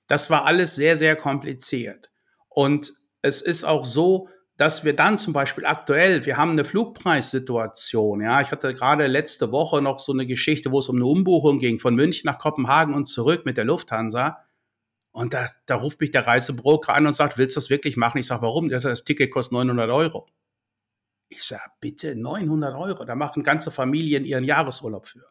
Das 0.07 0.29
war 0.29 0.45
alles 0.45 0.75
sehr, 0.75 0.97
sehr 0.97 1.15
kompliziert. 1.15 2.09
Und 2.49 2.93
es 3.21 3.41
ist 3.41 3.63
auch 3.63 3.85
so, 3.85 4.29
dass 4.57 4.83
wir 4.83 4.95
dann 4.95 5.17
zum 5.19 5.33
Beispiel 5.33 5.65
aktuell, 5.65 6.25
wir 6.25 6.37
haben 6.37 6.51
eine 6.51 6.65
Flugpreissituation. 6.65 8.21
Ja, 8.21 8.41
ich 8.41 8.51
hatte 8.51 8.73
gerade 8.73 9.05
letzte 9.05 9.51
Woche 9.51 9.81
noch 9.81 9.99
so 9.99 10.11
eine 10.11 10.25
Geschichte, 10.25 10.71
wo 10.71 10.79
es 10.79 10.89
um 10.89 10.95
eine 10.95 11.05
Umbuchung 11.05 11.59
ging 11.59 11.79
von 11.79 11.93
München 11.95 12.25
nach 12.25 12.39
Kopenhagen 12.39 12.95
und 12.95 13.05
zurück 13.05 13.45
mit 13.45 13.57
der 13.57 13.65
Lufthansa. 13.65 14.43
Und 15.11 15.33
da, 15.33 15.45
da 15.67 15.75
ruft 15.75 15.99
mich 15.99 16.11
der 16.11 16.25
Reisebroker 16.25 16.93
an 16.93 17.05
und 17.05 17.13
sagt, 17.13 17.37
willst 17.37 17.55
du 17.55 17.59
das 17.59 17.69
wirklich 17.69 17.97
machen? 17.97 18.17
Ich 18.17 18.27
sage, 18.27 18.41
warum? 18.41 18.69
Der 18.69 18.79
sagt, 18.79 18.91
das 18.93 19.03
Ticket 19.03 19.31
kostet 19.31 19.53
900 19.53 19.89
Euro. 19.91 20.27
Ich 21.29 21.43
sage, 21.43 21.71
bitte 21.79 22.15
900 22.15 22.75
Euro. 22.75 23.05
Da 23.05 23.15
machen 23.15 23.43
ganze 23.43 23.69
Familien 23.69 24.25
ihren 24.25 24.43
Jahresurlaub 24.43 25.05
für. 25.05 25.25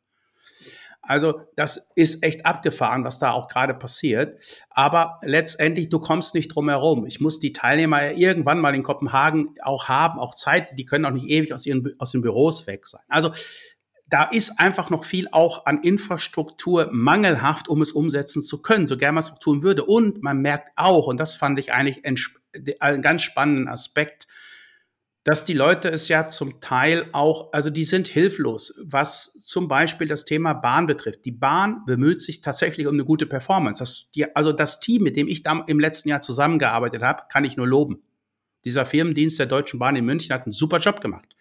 Also 1.07 1.41
das 1.57 1.93
ist 1.95 2.23
echt 2.23 2.47
abgefahren, 2.47 3.05
was 3.05 3.19
da 3.19 3.33
auch 3.33 3.49
gerade 3.49 3.75
passiert. 3.75 4.39
Aber 4.71 5.19
letztendlich, 5.23 5.89
du 5.89 5.99
kommst 5.99 6.35
nicht 6.35 6.49
drum 6.49 6.69
herum. 6.69 7.07
Ich 7.07 7.21
muss 7.21 7.39
die 7.39 7.53
Teilnehmer 7.53 8.05
ja 8.05 8.11
irgendwann 8.11 8.61
mal 8.61 8.75
in 8.75 8.83
Kopenhagen 8.83 9.55
auch 9.63 9.89
haben, 9.89 10.19
auch 10.19 10.35
Zeit. 10.35 10.79
Die 10.79 10.85
können 10.85 11.05
auch 11.05 11.11
nicht 11.11 11.29
ewig 11.29 11.53
aus, 11.55 11.67
ihren, 11.67 11.95
aus 11.99 12.13
den 12.13 12.23
Büros 12.23 12.67
weg 12.67 12.87
sein. 12.87 13.03
Also 13.09 13.33
da 14.09 14.25
ist 14.25 14.61
einfach 14.61 14.91
noch 14.91 15.05
viel 15.05 15.29
auch 15.33 15.67
an 15.67 15.83
Infrastruktur 15.83 16.89
mangelhaft, 16.93 17.69
um 17.69 17.83
es 17.83 17.91
umsetzen 17.91 18.43
zu 18.43 18.63
können, 18.63 18.87
so 18.87 18.97
gern 18.97 19.15
man 19.15 19.25
es 19.25 19.35
tun 19.39 19.63
würde. 19.63 19.85
Und 19.85 20.23
man 20.23 20.41
merkt 20.41 20.71
auch, 20.77 21.09
und 21.09 21.19
das 21.19 21.35
fand 21.35 21.59
ich 21.59 21.73
eigentlich 21.73 22.05
einen 22.05 23.03
ganz 23.03 23.23
spannenden 23.23 23.69
Aspekt, 23.69 24.29
dass 25.27 25.45
die 25.45 25.55
Leute 25.55 25.89
es 25.89 26.07
ja 26.07 26.29
zum 26.29 26.61
Teil 26.61 27.09
auch, 27.11 27.53
also 27.53 27.69
die 27.69 27.83
sind 27.83 28.07
hilflos, 28.07 28.79
was 28.85 29.33
zum 29.41 29.67
Beispiel 29.67 30.07
das 30.07 30.25
Thema 30.25 30.53
Bahn 30.53 30.87
betrifft. 30.87 31.25
Die 31.25 31.33
Bahn 31.33 31.85
bemüht 31.85 32.23
sich 32.23 32.43
tatsächlich 32.43 32.87
um 32.87 32.95
eine 32.95 33.05
gute 33.05 33.27
Performance. 33.27 33.83
Das, 33.83 34.13
die, 34.15 34.37
also 34.37 34.53
das 34.53 34.79
Team, 34.79 35.03
mit 35.03 35.17
dem 35.17 35.27
ich 35.27 35.43
da 35.43 35.65
im 35.67 35.81
letzten 35.81 36.11
Jahr 36.11 36.21
zusammengearbeitet 36.21 37.03
habe, 37.03 37.25
kann 37.29 37.45
ich 37.45 37.57
nur 37.57 37.67
loben. 37.67 38.05
Dieser 38.65 38.87
Firmendienst 38.87 39.41
der 39.41 39.47
Deutschen 39.47 39.81
Bahn 39.81 39.97
in 39.97 40.05
München 40.05 40.33
hat 40.33 40.45
einen 40.45 40.53
super 40.53 40.79
Job 40.79 41.01
gemacht. 41.01 41.35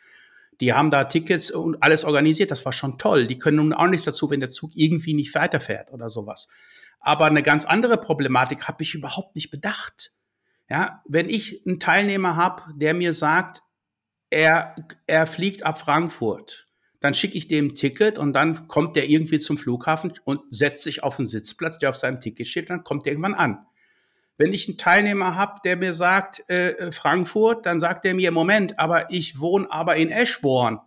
Die 0.62 0.74
haben 0.74 0.90
da 0.90 1.04
Tickets 1.04 1.52
und 1.52 1.84
alles 1.84 2.06
organisiert. 2.06 2.50
Das 2.50 2.66
war 2.66 2.74
schon 2.74 2.98
toll. 2.98 3.28
Die 3.28 3.38
können 3.38 3.58
nun 3.58 3.72
auch 3.72 3.86
nichts 3.86 4.08
dazu, 4.08 4.32
wenn 4.32 4.40
der 4.40 4.50
Zug 4.50 4.72
irgendwie 4.74 5.14
nicht 5.14 5.36
weiterfährt 5.36 5.94
oder 5.94 6.10
sowas. 6.10 6.50
Aber 7.02 7.26
eine 7.26 7.44
ganz 7.44 7.66
andere 7.66 7.98
Problematik 7.98 8.68
habe 8.68 8.82
ich 8.82 8.96
überhaupt 8.96 9.36
nicht 9.36 9.52
bedacht. 9.52 10.12
Ja, 10.68 11.04
wenn 11.08 11.30
ich 11.30 11.62
einen 11.68 11.80
Teilnehmer 11.80 12.36
habe, 12.36 12.64
der 12.74 12.96
mir 12.96 13.14
sagt, 13.14 13.62
er, 14.30 14.76
er 15.08 15.28
fliegt 15.28 15.64
ab 15.64 15.80
Frankfurt. 15.80 16.68
Dann 17.00 17.14
schicke 17.14 17.38
ich 17.38 17.48
dem 17.48 17.68
ein 17.68 17.76
Ticket 17.76 18.18
und 18.18 18.34
dann 18.34 18.68
kommt 18.68 18.96
der 18.96 19.08
irgendwie 19.08 19.40
zum 19.40 19.58
Flughafen 19.58 20.14
und 20.24 20.42
setzt 20.50 20.84
sich 20.84 21.04
auf 21.04 21.20
einen 21.20 21.28
Sitzplatz, 21.28 21.78
der 21.78 21.90
auf 21.90 21.96
seinem 21.96 22.20
Ticket 22.20 22.48
steht, 22.48 22.70
dann 22.70 22.84
kommt 22.84 23.06
er 23.06 23.12
irgendwann 23.12 23.36
an. 23.36 23.66
Wenn 24.38 24.54
ich 24.54 24.68
einen 24.68 24.78
Teilnehmer 24.78 25.36
habe, 25.36 25.62
der 25.64 25.78
mir 25.78 25.94
sagt 25.94 26.44
äh, 26.50 26.72
äh, 26.72 26.92
Frankfurt, 26.92 27.66
dann 27.66 27.80
sagt 27.80 28.06
er 28.06 28.14
mir, 28.14 28.32
Moment, 28.32 28.80
aber 28.80 29.12
ich 29.12 29.40
wohne 29.40 29.72
aber 29.72 29.96
in 29.96 30.12
Eschborn. 30.12 30.80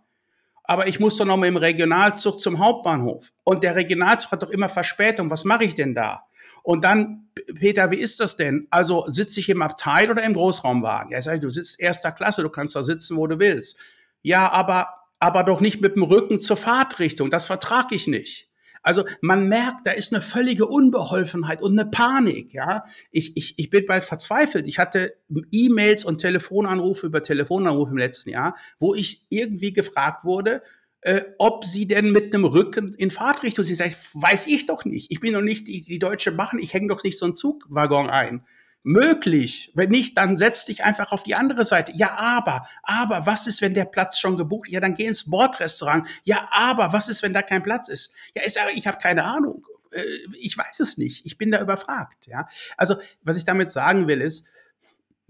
Aber 0.63 0.87
ich 0.87 0.99
muss 0.99 1.17
doch 1.17 1.25
noch 1.25 1.37
mit 1.37 1.47
dem 1.47 1.57
Regionalzug 1.57 2.39
zum 2.39 2.59
Hauptbahnhof. 2.59 3.31
Und 3.43 3.63
der 3.63 3.75
Regionalzug 3.75 4.33
hat 4.33 4.43
doch 4.43 4.51
immer 4.51 4.69
Verspätung. 4.69 5.31
Was 5.31 5.45
mache 5.45 5.63
ich 5.63 5.73
denn 5.73 5.95
da? 5.95 6.27
Und 6.63 6.83
dann, 6.83 7.29
Peter, 7.55 7.91
wie 7.91 7.97
ist 7.97 8.19
das 8.19 8.37
denn? 8.37 8.67
Also 8.69 9.05
sitze 9.07 9.39
ich 9.39 9.49
im 9.49 9.61
Abteil 9.61 10.11
oder 10.11 10.23
im 10.23 10.33
Großraumwagen? 10.33 11.11
Ja, 11.11 11.21
sag 11.21 11.35
ich, 11.35 11.41
du 11.41 11.49
sitzt 11.49 11.79
erster 11.79 12.11
Klasse, 12.11 12.43
du 12.43 12.49
kannst 12.49 12.75
da 12.75 12.83
sitzen, 12.83 13.17
wo 13.17 13.27
du 13.27 13.39
willst. 13.39 13.79
Ja, 14.21 14.51
aber, 14.51 14.89
aber 15.19 15.43
doch 15.43 15.61
nicht 15.61 15.81
mit 15.81 15.95
dem 15.95 16.03
Rücken 16.03 16.39
zur 16.39 16.57
Fahrtrichtung. 16.57 17.29
Das 17.29 17.47
vertrage 17.47 17.95
ich 17.95 18.07
nicht. 18.07 18.49
Also 18.81 19.03
man 19.21 19.49
merkt, 19.49 19.85
da 19.85 19.91
ist 19.91 20.13
eine 20.13 20.21
völlige 20.21 20.65
Unbeholfenheit 20.65 21.61
und 21.61 21.77
eine 21.77 21.89
Panik. 21.89 22.53
Ja, 22.53 22.83
ich, 23.11 23.35
ich, 23.35 23.59
ich 23.59 23.69
bin 23.69 23.85
bald 23.85 24.03
verzweifelt. 24.03 24.67
Ich 24.67 24.79
hatte 24.79 25.15
E-Mails 25.51 26.05
und 26.05 26.19
Telefonanrufe 26.19 27.07
über 27.07 27.21
Telefonanrufe 27.21 27.91
im 27.91 27.97
letzten 27.97 28.29
Jahr, 28.29 28.55
wo 28.79 28.95
ich 28.95 29.25
irgendwie 29.29 29.73
gefragt 29.73 30.23
wurde, 30.23 30.61
äh, 31.01 31.21
ob 31.37 31.65
sie 31.65 31.87
denn 31.87 32.11
mit 32.11 32.33
einem 32.33 32.45
Rücken 32.45 32.93
in 32.93 33.11
Fahrtrichtung 33.11 33.63
sie 33.63 33.75
sagt, 33.75 33.95
weiß 34.13 34.47
ich 34.47 34.65
doch 34.65 34.85
nicht. 34.85 35.11
Ich 35.11 35.19
bin 35.19 35.33
doch 35.33 35.41
nicht 35.41 35.67
die, 35.67 35.81
die 35.81 35.99
Deutsche 35.99 36.31
Bahn, 36.31 36.59
ich 36.59 36.73
hänge 36.73 36.89
doch 36.89 37.03
nicht 37.03 37.17
so 37.17 37.25
einen 37.25 37.35
Zugwaggon 37.35 38.09
ein. 38.09 38.45
Möglich. 38.81 39.71
Wenn 39.75 39.89
nicht, 39.89 40.17
dann 40.17 40.37
setz 40.37 40.65
dich 40.65 40.83
einfach 40.83 41.11
auf 41.11 41.23
die 41.23 41.35
andere 41.35 41.65
Seite. 41.65 41.91
Ja, 41.93 42.17
aber, 42.17 42.65
aber, 42.83 43.25
was 43.25 43.45
ist, 43.45 43.61
wenn 43.61 43.73
der 43.73 43.85
Platz 43.85 44.17
schon 44.17 44.37
gebucht? 44.37 44.69
Ja, 44.69 44.79
dann 44.79 44.93
geh 44.93 45.05
ins 45.05 45.29
Bordrestaurant. 45.29 46.07
Ja, 46.23 46.47
aber, 46.51 46.93
was 46.93 47.09
ist, 47.09 47.21
wenn 47.21 47.33
da 47.33 47.41
kein 47.41 47.61
Platz 47.61 47.89
ist? 47.89 48.13
Ja, 48.35 48.41
ich 48.45 48.53
sage, 48.53 48.71
ich 48.73 48.87
habe 48.87 48.97
keine 48.97 49.25
Ahnung. 49.25 49.65
Äh, 49.91 50.03
ich 50.39 50.57
weiß 50.57 50.79
es 50.79 50.97
nicht. 50.97 51.25
Ich 51.25 51.37
bin 51.37 51.51
da 51.51 51.61
überfragt. 51.61 52.27
Ja, 52.27 52.47
also, 52.77 52.95
was 53.21 53.35
ich 53.35 53.43
damit 53.43 53.69
sagen 53.69 54.07
will, 54.07 54.21
ist, 54.21 54.47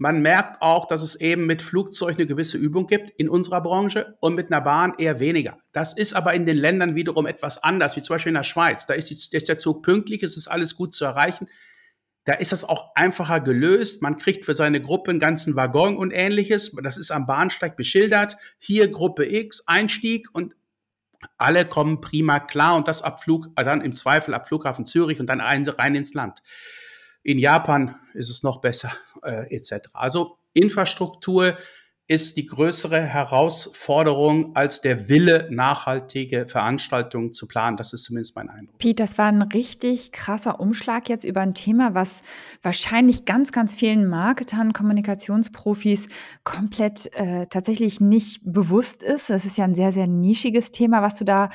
man 0.00 0.22
merkt 0.22 0.62
auch, 0.62 0.86
dass 0.86 1.02
es 1.02 1.14
eben 1.20 1.44
mit 1.44 1.60
Flugzeug 1.60 2.16
eine 2.16 2.26
gewisse 2.26 2.56
Übung 2.56 2.86
gibt 2.86 3.10
in 3.10 3.28
unserer 3.28 3.60
Branche 3.60 4.16
und 4.20 4.34
mit 4.34 4.50
einer 4.50 4.62
Bahn 4.62 4.94
eher 4.96 5.20
weniger. 5.20 5.58
Das 5.72 5.92
ist 5.92 6.14
aber 6.14 6.32
in 6.32 6.46
den 6.46 6.56
Ländern 6.56 6.94
wiederum 6.94 7.26
etwas 7.26 7.62
anders, 7.62 7.96
wie 7.96 8.00
zum 8.00 8.14
Beispiel 8.14 8.30
in 8.30 8.36
der 8.36 8.42
Schweiz. 8.42 8.86
Da 8.86 8.94
ist, 8.94 9.10
die, 9.10 9.36
ist 9.36 9.48
der 9.48 9.58
Zug 9.58 9.82
pünktlich, 9.82 10.22
es 10.22 10.38
ist 10.38 10.48
alles 10.48 10.74
gut 10.74 10.94
zu 10.94 11.04
erreichen. 11.04 11.48
Da 12.24 12.32
ist 12.32 12.50
das 12.50 12.64
auch 12.64 12.94
einfacher 12.94 13.40
gelöst. 13.40 14.00
Man 14.00 14.16
kriegt 14.16 14.46
für 14.46 14.54
seine 14.54 14.80
Gruppe 14.80 15.10
einen 15.10 15.20
ganzen 15.20 15.54
Waggon 15.54 15.98
und 15.98 16.12
ähnliches. 16.12 16.74
Das 16.82 16.96
ist 16.96 17.10
am 17.10 17.26
Bahnsteig 17.26 17.76
beschildert. 17.76 18.38
Hier 18.58 18.90
Gruppe 18.90 19.30
X, 19.30 19.64
Einstieg 19.66 20.28
und 20.32 20.56
alle 21.36 21.66
kommen 21.66 22.00
prima 22.00 22.40
klar 22.40 22.74
und 22.74 22.88
das 22.88 23.02
ab 23.02 23.22
Flug, 23.22 23.54
dann 23.54 23.82
im 23.82 23.92
Zweifel 23.92 24.32
ab 24.32 24.48
Flughafen 24.48 24.86
Zürich 24.86 25.20
und 25.20 25.26
dann 25.26 25.42
rein 25.42 25.94
ins 25.94 26.14
Land. 26.14 26.40
In 27.22 27.38
Japan 27.38 27.96
ist 28.14 28.30
es 28.30 28.42
noch 28.42 28.60
besser, 28.60 28.90
äh, 29.22 29.54
etc. 29.54 29.88
Also 29.92 30.38
Infrastruktur 30.52 31.56
ist 32.10 32.36
die 32.36 32.46
größere 32.46 33.00
Herausforderung 33.00 34.56
als 34.56 34.80
der 34.80 35.08
Wille, 35.08 35.46
nachhaltige 35.52 36.48
Veranstaltungen 36.48 37.32
zu 37.32 37.46
planen. 37.46 37.76
Das 37.76 37.92
ist 37.92 38.02
zumindest 38.02 38.34
mein 38.34 38.50
Eindruck. 38.50 38.78
Pete, 38.78 39.00
das 39.00 39.16
war 39.16 39.26
ein 39.26 39.42
richtig 39.42 40.10
krasser 40.10 40.58
Umschlag 40.58 41.08
jetzt 41.08 41.22
über 41.24 41.40
ein 41.40 41.54
Thema, 41.54 41.94
was 41.94 42.22
wahrscheinlich 42.62 43.26
ganz, 43.26 43.52
ganz 43.52 43.76
vielen 43.76 44.08
Marketern, 44.08 44.72
Kommunikationsprofis 44.72 46.08
komplett 46.42 47.14
äh, 47.14 47.46
tatsächlich 47.46 48.00
nicht 48.00 48.40
bewusst 48.42 49.04
ist. 49.04 49.30
Das 49.30 49.44
ist 49.44 49.56
ja 49.56 49.62
ein 49.62 49.76
sehr, 49.76 49.92
sehr 49.92 50.08
nischiges 50.08 50.72
Thema, 50.72 51.02
was 51.02 51.16
du 51.16 51.24
da 51.24 51.48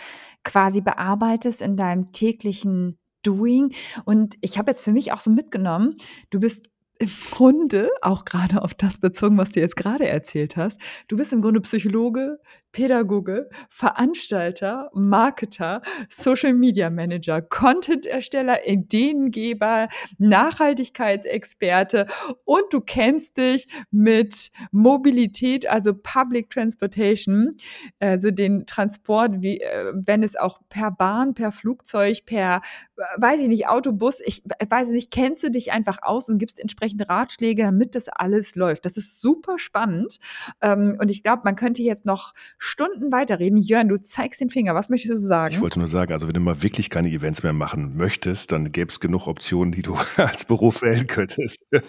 quasi 0.46 0.80
bearbeitest 0.80 1.62
in 1.62 1.76
deinem 1.76 2.14
täglichen 2.14 2.98
Doing. 3.26 3.74
Und 4.06 4.36
ich 4.42 4.58
habe 4.58 4.72
jetzt 4.72 4.82
für 4.82 4.92
mich 4.92 5.12
auch 5.12 5.20
so 5.20 5.32
mitgenommen, 5.32 5.98
du 6.30 6.40
bist 6.40 6.68
im 6.98 7.12
Grunde, 7.32 7.90
auch 8.02 8.24
gerade 8.24 8.62
auf 8.62 8.74
das 8.74 8.98
bezogen, 9.00 9.38
was 9.38 9.52
du 9.52 9.60
jetzt 9.60 9.76
gerade 9.76 10.08
erzählt 10.08 10.56
hast, 10.56 10.80
du 11.10 11.18
bist 11.18 11.34
im 11.34 11.42
Grunde 11.42 11.60
Psychologe, 11.62 12.40
Pädagoge, 12.72 13.50
Veranstalter, 13.70 14.90
Marketer, 14.94 15.82
Social 16.10 16.54
Media 16.54 16.90
Manager, 16.90 17.42
Content-Ersteller, 17.42 18.68
Ideengeber, 18.68 19.88
Nachhaltigkeitsexperte 20.18 22.06
und 22.44 22.64
du 22.72 22.82
kennst 22.82 23.38
dich 23.38 23.68
mit 23.92 24.52
Mobilität, 24.72 25.68
also 25.68 25.94
Public 25.94 26.50
Transportation, 26.50 27.56
also 28.00 28.32
den 28.32 28.66
Transport, 28.66 29.42
wie, 29.42 29.62
äh, 29.62 29.94
wenn 29.96 30.24
es 30.24 30.36
auch 30.36 30.60
per 30.68 30.92
Bahn, 30.92 31.34
per 31.34 31.54
Flugzeug, 31.54 32.26
per, 32.26 32.62
weiß 33.18 33.42
ich 33.42 33.48
nicht, 33.48 33.68
Autobus, 33.68 34.20
ich 34.26 34.44
weiß 34.68 34.90
nicht, 34.90 35.12
kennst 35.12 35.44
du 35.44 35.52
dich 35.52 35.72
einfach 35.72 36.00
aus 36.02 36.30
und 36.30 36.38
gibst 36.38 36.60
entsprechende 36.60 37.10
Ratschläge, 37.10 37.64
damit 37.64 37.96
das 37.96 38.10
alles 38.10 38.56
läuft. 38.56 38.86
Das 38.86 38.98
ist 38.98 39.20
super 39.20 39.58
spannend 39.58 40.18
ähm, 40.62 40.98
und 41.00 41.12
ich 41.12 41.24
glaube, 41.24 41.42
man 41.44 41.56
könnte 41.56 41.82
jetzt 41.82 42.06
noch 42.06 42.34
Stunden 42.58 43.12
weiterreden. 43.12 43.58
Jörn, 43.58 43.88
du 43.88 44.00
zeigst 44.00 44.42
den 44.42 44.50
Finger. 44.50 44.76
Was 44.76 44.90
möchtest 44.90 45.12
du 45.12 45.18
sagen? 45.18 45.54
Ich 45.54 45.62
wollte 45.62 45.80
nur 45.80 45.88
sagen, 45.88 46.14
also 46.14 46.28
wenn 46.28 46.34
du 46.34 46.40
mal 46.40 46.62
wirklich 46.64 46.90
keine 46.90 47.10
Events 47.10 47.44
mehr 47.44 47.54
machen 47.54 47.98
möchtest, 47.98 48.52
dann 48.52 48.72
gäbe 48.72 48.92
es 48.92 49.00
genug 49.00 49.28
Optionen, 49.28 49.72
die 49.72 49.82
du 49.82 49.98
als 50.18 50.46
Beruf 50.46 50.82
wählen 50.82 51.08
könntest. 51.08 51.62
ja, 51.72 51.82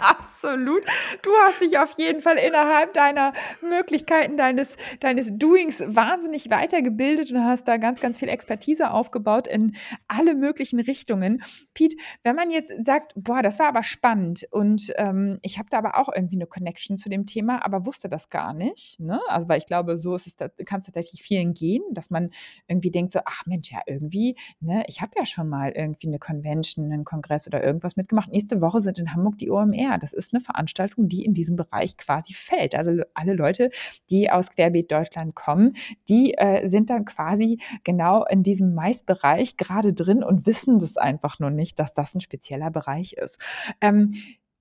absolut. 0.00 0.84
Du 1.22 1.30
hast 1.46 1.60
dich 1.60 1.78
auf 1.78 1.92
jeden 1.98 2.20
Fall 2.20 2.36
innerhalb 2.36 2.94
deiner 2.94 3.32
Möglichkeiten, 3.60 4.36
deines, 4.36 4.76
deines 5.00 5.30
Doings 5.32 5.82
wahnsinnig 5.86 6.50
weitergebildet 6.50 7.32
und 7.32 7.44
hast 7.44 7.68
da 7.68 7.76
ganz, 7.76 8.00
ganz 8.00 8.18
viel 8.18 8.28
Expertise 8.28 8.85
aufgebaut 8.92 9.46
in 9.46 9.76
alle 10.08 10.34
möglichen 10.34 10.80
Richtungen. 10.80 11.42
Pete, 11.74 11.96
wenn 12.22 12.36
man 12.36 12.50
jetzt 12.50 12.72
sagt, 12.84 13.12
boah, 13.16 13.42
das 13.42 13.58
war 13.58 13.68
aber 13.68 13.82
spannend 13.82 14.46
und 14.50 14.92
ähm, 14.96 15.38
ich 15.42 15.58
habe 15.58 15.68
da 15.70 15.78
aber 15.78 15.98
auch 15.98 16.08
irgendwie 16.14 16.36
eine 16.36 16.46
Connection 16.46 16.96
zu 16.96 17.08
dem 17.08 17.26
Thema, 17.26 17.64
aber 17.64 17.86
wusste 17.86 18.08
das 18.08 18.30
gar 18.30 18.52
nicht. 18.52 18.98
Ne? 19.00 19.20
Also, 19.28 19.48
weil 19.48 19.58
ich 19.58 19.66
glaube, 19.66 19.96
so 19.96 20.14
ist 20.14 20.26
es, 20.26 20.36
kann 20.64 20.80
es 20.80 20.86
tatsächlich 20.86 21.22
vielen 21.22 21.54
gehen, 21.54 21.82
dass 21.92 22.10
man 22.10 22.30
irgendwie 22.66 22.90
denkt 22.90 23.12
so, 23.12 23.20
ach 23.24 23.46
Mensch, 23.46 23.70
ja 23.70 23.80
irgendwie, 23.86 24.36
ne, 24.60 24.84
ich 24.86 25.00
habe 25.00 25.12
ja 25.16 25.26
schon 25.26 25.48
mal 25.48 25.72
irgendwie 25.72 26.08
eine 26.08 26.18
Convention, 26.18 26.92
einen 26.92 27.04
Kongress 27.04 27.46
oder 27.46 27.62
irgendwas 27.62 27.96
mitgemacht. 27.96 28.30
Nächste 28.30 28.60
Woche 28.60 28.80
sind 28.80 28.98
in 28.98 29.12
Hamburg 29.12 29.38
die 29.38 29.50
OMR. 29.50 29.98
Das 29.98 30.12
ist 30.12 30.32
eine 30.32 30.40
Veranstaltung, 30.40 31.08
die 31.08 31.24
in 31.24 31.34
diesem 31.34 31.56
Bereich 31.56 31.96
quasi 31.96 32.34
fällt. 32.34 32.74
Also 32.74 33.02
alle 33.14 33.34
Leute, 33.34 33.70
die 34.10 34.30
aus 34.30 34.50
Querbeet 34.50 34.90
Deutschland 34.90 35.34
kommen, 35.34 35.74
die 36.08 36.34
äh, 36.34 36.66
sind 36.68 36.90
dann 36.90 37.04
quasi 37.04 37.60
genau 37.84 38.24
in 38.24 38.42
diesem 38.42 38.74
Maisbereich 38.76 39.56
gerade 39.56 39.92
drin 39.92 40.22
und 40.22 40.46
wissen 40.46 40.78
das 40.78 40.96
einfach 40.96 41.40
nur 41.40 41.50
nicht, 41.50 41.80
dass 41.80 41.92
das 41.92 42.14
ein 42.14 42.20
spezieller 42.20 42.70
Bereich 42.70 43.14
ist. 43.14 43.40
Ähm, 43.80 44.12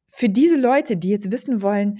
für 0.08 0.30
diese 0.30 0.58
Leute, 0.58 0.98
die 0.98 1.10
jetzt 1.10 1.32
wissen 1.32 1.62
wollen, 1.62 2.00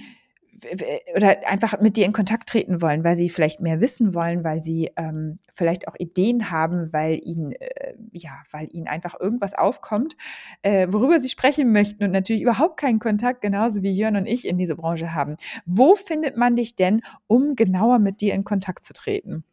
oder 1.14 1.46
einfach 1.46 1.80
mit 1.80 1.96
dir 1.96 2.06
in 2.06 2.12
Kontakt 2.12 2.48
treten 2.48 2.80
wollen, 2.80 3.04
weil 3.04 3.16
sie 3.16 3.28
vielleicht 3.28 3.60
mehr 3.60 3.80
wissen 3.80 4.14
wollen, 4.14 4.44
weil 4.44 4.62
sie 4.62 4.90
ähm, 4.96 5.38
vielleicht 5.52 5.88
auch 5.88 5.94
Ideen 5.98 6.50
haben, 6.50 6.92
weil 6.92 7.20
ihnen 7.22 7.52
äh, 7.52 7.94
ja, 8.12 8.42
weil 8.50 8.68
ihnen 8.72 8.86
einfach 8.86 9.18
irgendwas 9.18 9.54
aufkommt, 9.54 10.16
äh, 10.62 10.86
worüber 10.90 11.20
sie 11.20 11.28
sprechen 11.28 11.72
möchten 11.72 12.04
und 12.04 12.10
natürlich 12.10 12.42
überhaupt 12.42 12.78
keinen 12.78 12.98
Kontakt, 12.98 13.40
genauso 13.40 13.82
wie 13.82 13.92
Jörn 13.92 14.16
und 14.16 14.26
ich 14.26 14.46
in 14.46 14.58
diese 14.58 14.76
Branche 14.76 15.14
haben. 15.14 15.36
Wo 15.66 15.94
findet 15.94 16.36
man 16.36 16.56
dich 16.56 16.76
denn, 16.76 17.02
um 17.26 17.54
genauer 17.54 17.98
mit 17.98 18.20
dir 18.20 18.34
in 18.34 18.44
Kontakt 18.44 18.84
zu 18.84 18.92
treten? 18.92 19.44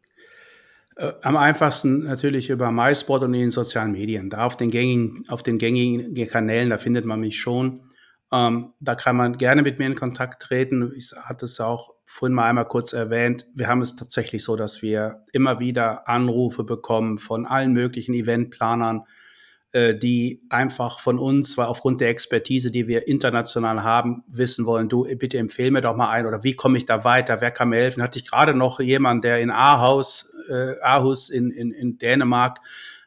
Äh, 0.96 1.12
am 1.22 1.36
einfachsten 1.36 2.04
natürlich 2.04 2.50
über 2.50 2.70
MySpot 2.70 3.22
und 3.22 3.34
in 3.34 3.40
den 3.40 3.50
sozialen 3.50 3.92
Medien. 3.92 4.30
Da 4.30 4.44
auf 4.44 4.56
den 4.56 4.70
gängigen, 4.70 5.24
auf 5.28 5.42
den 5.42 5.58
gängigen 5.58 6.28
Kanälen, 6.28 6.70
da 6.70 6.78
findet 6.78 7.04
man 7.04 7.20
mich 7.20 7.38
schon. 7.38 7.90
Ähm, 8.32 8.72
da 8.80 8.94
kann 8.94 9.16
man 9.16 9.36
gerne 9.36 9.62
mit 9.62 9.78
mir 9.78 9.86
in 9.86 9.94
Kontakt 9.94 10.42
treten. 10.42 10.92
Ich 10.96 11.12
hatte 11.16 11.44
es 11.44 11.60
auch 11.60 11.94
vorhin 12.04 12.34
mal 12.34 12.48
einmal 12.48 12.66
kurz 12.66 12.92
erwähnt. 12.92 13.46
Wir 13.54 13.68
haben 13.68 13.82
es 13.82 13.96
tatsächlich 13.96 14.44
so, 14.44 14.56
dass 14.56 14.82
wir 14.82 15.24
immer 15.32 15.60
wieder 15.60 16.08
Anrufe 16.08 16.64
bekommen 16.64 17.18
von 17.18 17.46
allen 17.46 17.72
möglichen 17.72 18.14
Eventplanern, 18.14 19.04
die 19.74 20.40
einfach 20.50 21.00
von 21.00 21.18
uns, 21.18 21.58
weil 21.58 21.66
aufgrund 21.66 22.00
der 22.00 22.08
Expertise, 22.08 22.70
die 22.70 22.86
wir 22.86 23.08
international 23.08 23.82
haben, 23.82 24.22
wissen 24.28 24.66
wollen, 24.66 24.88
du 24.88 25.04
bitte 25.16 25.38
empfehle 25.38 25.72
mir 25.72 25.80
doch 25.80 25.96
mal 25.96 26.10
ein 26.10 26.26
oder 26.26 26.44
wie 26.44 26.54
komme 26.54 26.78
ich 26.78 26.86
da 26.86 27.02
weiter, 27.02 27.40
wer 27.40 27.50
kann 27.50 27.70
mir 27.70 27.78
helfen? 27.78 28.00
Hatte 28.00 28.18
ich 28.18 28.24
gerade 28.24 28.54
noch 28.54 28.78
jemand, 28.78 29.24
der 29.24 29.40
in 29.40 29.50
Aarhus, 29.50 30.32
äh, 30.48 30.80
Aarhus 30.80 31.28
in, 31.28 31.50
in, 31.50 31.72
in 31.72 31.98
Dänemark 31.98 32.60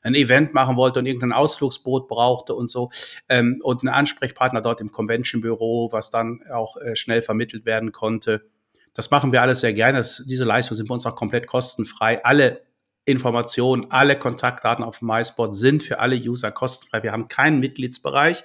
ein 0.03 0.13
Event 0.13 0.53
machen 0.53 0.75
wollte 0.75 0.99
und 0.99 1.05
irgendein 1.05 1.33
Ausflugsboot 1.33 2.07
brauchte 2.07 2.53
und 2.53 2.69
so 2.69 2.89
ähm, 3.29 3.59
und 3.63 3.81
einen 3.81 3.93
Ansprechpartner 3.93 4.61
dort 4.61 4.81
im 4.81 4.91
Convention-Büro, 4.91 5.89
was 5.91 6.09
dann 6.09 6.41
auch 6.51 6.77
äh, 6.77 6.95
schnell 6.95 7.21
vermittelt 7.21 7.65
werden 7.65 7.91
konnte. 7.91 8.45
Das 8.93 9.11
machen 9.11 9.31
wir 9.31 9.41
alles 9.41 9.59
sehr 9.59 9.73
gerne. 9.73 9.99
Das, 9.99 10.23
diese 10.25 10.43
Leistungen 10.43 10.77
sind 10.77 10.89
bei 10.89 10.93
uns 10.93 11.05
auch 11.05 11.15
komplett 11.15 11.47
kostenfrei. 11.47 12.23
Alle 12.25 12.66
Informationen, 13.07 13.89
alle 13.89 14.19
Kontaktdaten 14.19 14.83
auf 14.83 15.01
MySpot 15.01 15.55
sind 15.55 15.81
für 15.81 15.99
alle 15.99 16.17
User 16.17 16.51
kostenfrei. 16.51 17.03
Wir 17.03 17.13
haben 17.13 17.29
keinen 17.29 17.61
Mitgliedsbereich. 17.61 18.43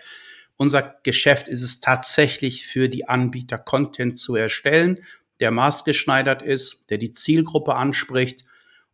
Unser 0.56 0.94
Geschäft 1.02 1.48
ist 1.48 1.62
es 1.62 1.80
tatsächlich 1.80 2.64
für 2.64 2.88
die 2.88 3.08
Anbieter 3.08 3.58
Content 3.58 4.16
zu 4.16 4.36
erstellen, 4.36 5.00
der 5.40 5.50
maßgeschneidert 5.50 6.42
ist, 6.42 6.90
der 6.90 6.98
die 6.98 7.10
Zielgruppe 7.10 7.74
anspricht 7.74 8.44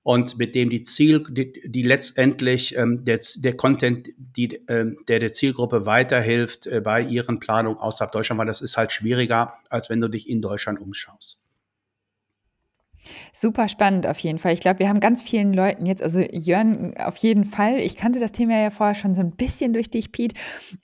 und 0.02 0.38
mit 0.38 0.54
dem 0.54 0.70
die 0.70 0.84
Ziel, 0.84 1.26
die, 1.28 1.52
die 1.66 1.82
letztendlich 1.82 2.74
ähm, 2.74 3.04
der, 3.04 3.20
der 3.36 3.54
Content, 3.54 4.08
die, 4.16 4.62
ähm, 4.68 4.96
der 5.06 5.18
der 5.18 5.32
Zielgruppe 5.32 5.84
weiterhilft 5.84 6.66
äh, 6.66 6.80
bei 6.80 7.02
ihren 7.02 7.40
Planungen 7.40 7.78
außerhalb 7.78 8.10
Deutschland, 8.10 8.38
weil 8.38 8.46
das 8.46 8.62
ist 8.62 8.78
halt 8.78 8.90
schwieriger, 8.90 9.52
als 9.68 9.90
wenn 9.90 10.00
du 10.00 10.08
dich 10.08 10.30
in 10.30 10.40
Deutschland 10.40 10.80
umschaust. 10.80 11.47
Super 13.32 13.68
spannend 13.68 14.06
auf 14.06 14.18
jeden 14.18 14.38
Fall. 14.38 14.52
Ich 14.52 14.60
glaube, 14.60 14.80
wir 14.80 14.88
haben 14.88 15.00
ganz 15.00 15.22
vielen 15.22 15.52
Leuten 15.52 15.86
jetzt, 15.86 16.02
also 16.02 16.18
Jörn 16.18 16.94
auf 16.98 17.16
jeden 17.16 17.44
Fall, 17.44 17.78
ich 17.78 17.96
kannte 17.96 18.20
das 18.20 18.32
Thema 18.32 18.60
ja 18.60 18.70
vorher 18.70 18.94
schon 18.94 19.14
so 19.14 19.20
ein 19.20 19.32
bisschen 19.36 19.72
durch 19.72 19.90
dich, 19.90 20.12
Piet, 20.12 20.34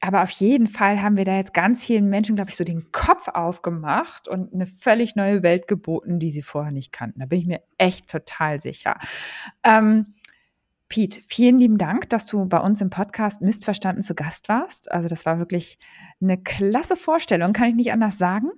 aber 0.01 0.23
auf 0.23 0.31
jeden 0.31 0.67
Fall 0.67 1.03
haben 1.03 1.17
wir 1.17 1.25
da 1.25 1.37
jetzt 1.37 1.55
ganz 1.55 1.85
vielen 1.85 2.09
Menschen, 2.09 2.37
glaube 2.37 2.51
ich, 2.51 2.57
so 2.57 2.65
den 2.65 2.91
Kopf 2.93 3.29
aufgemacht 3.29 4.29
und 4.29 4.53
eine 4.55 4.67
völlig 4.67 5.17
neue 5.17 5.43
Welt 5.43 5.69
geboten, 5.69 6.19
die 6.19 6.31
sie 6.31 6.43
vorher 6.43 6.73
nicht 6.73 6.93
kannten. 6.93 7.21
Da 7.21 7.27
bin 7.27 7.41
ich 7.41 7.47
mir 7.47 7.61
echt 7.79 8.09
total 8.09 8.61
sicher. 8.61 8.99
Ähm, 9.65 10.14
Pete, 10.95 11.21
vielen 11.27 11.59
lieben 11.59 11.77
Dank, 11.77 12.09
dass 12.11 12.25
du 12.25 12.47
bei 12.47 12.61
uns 12.61 12.81
im 12.81 12.89
Podcast 12.89 13.43
Missverstanden 13.43 14.05
zu 14.05 14.15
Gast 14.15 14.49
warst. 14.49 14.93
Also 14.93 15.09
das 15.09 15.27
war 15.27 15.41
wirklich 15.41 15.77
eine 16.21 16.41
klasse 16.41 16.95
Vorstellung, 16.95 17.53
kann 17.53 17.71
ich 17.71 17.75
nicht 17.75 17.93
anders 17.93 18.17
sagen. 18.17 18.51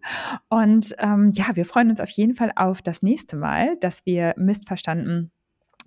Und 0.51 0.95
ähm, 0.99 1.31
ja, 1.33 1.57
wir 1.57 1.65
freuen 1.65 1.89
uns 1.89 1.99
auf 1.99 2.11
jeden 2.11 2.35
Fall 2.35 2.53
auf 2.55 2.83
das 2.83 3.01
nächste 3.01 3.37
Mal, 3.37 3.79
dass 3.79 4.05
wir 4.05 4.35
Missverstanden 4.37 5.33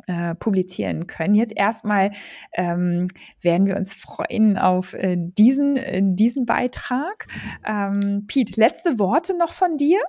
äh, 0.10 0.34
publizieren 0.34 1.05
können. 1.05 1.36
Jetzt 1.36 1.53
erstmal 1.55 2.12
ähm, 2.53 3.10
werden 3.41 3.68
wir 3.68 3.78
uns 3.78 3.93
freuen 3.93 4.57
auf 4.57 4.95
äh, 4.95 5.16
diesen, 5.20 5.78
äh, 5.78 6.01
diesen 6.03 6.47
Beitrag. 6.47 7.28
Ähm, 7.64 8.26
Piet, 8.26 8.57
letzte 8.57 8.97
Worte 8.97 9.38
noch 9.38 9.53
von 9.53 9.78
dir? 9.78 9.99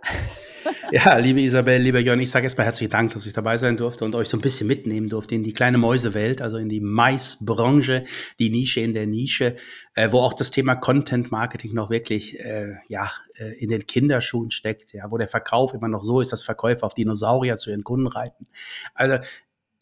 ja, 0.90 1.18
liebe 1.18 1.42
Isabel, 1.42 1.82
lieber 1.82 1.98
Jörn, 1.98 2.18
ich 2.18 2.30
sage 2.30 2.44
erstmal 2.44 2.64
herzlichen 2.64 2.90
Dank, 2.90 3.12
dass 3.12 3.26
ich 3.26 3.34
dabei 3.34 3.58
sein 3.58 3.76
durfte 3.76 4.06
und 4.06 4.14
euch 4.14 4.30
so 4.30 4.38
ein 4.38 4.40
bisschen 4.40 4.66
mitnehmen 4.66 5.10
durfte 5.10 5.34
in 5.34 5.42
die 5.42 5.52
kleine 5.52 5.76
Mäusewelt, 5.76 6.40
also 6.40 6.56
in 6.56 6.70
die 6.70 6.80
Maisbranche, 6.80 8.06
die 8.38 8.48
Nische 8.48 8.80
in 8.80 8.94
der 8.94 9.06
Nische, 9.06 9.56
äh, 9.94 10.10
wo 10.12 10.20
auch 10.20 10.32
das 10.32 10.50
Thema 10.50 10.76
Content 10.76 11.30
Marketing 11.30 11.74
noch 11.74 11.90
wirklich 11.90 12.40
äh, 12.40 12.76
ja, 12.88 13.10
äh, 13.34 13.52
in 13.58 13.68
den 13.68 13.86
Kinderschuhen 13.86 14.50
steckt, 14.50 14.94
ja, 14.94 15.10
wo 15.10 15.18
der 15.18 15.28
Verkauf 15.28 15.74
immer 15.74 15.88
noch 15.88 16.02
so 16.02 16.22
ist, 16.22 16.32
dass 16.32 16.42
Verkäufer 16.42 16.86
auf 16.86 16.94
Dinosaurier 16.94 17.56
zu 17.56 17.68
ihren 17.68 17.84
Kunden 17.84 18.06
reiten. 18.06 18.46
Also 18.94 19.18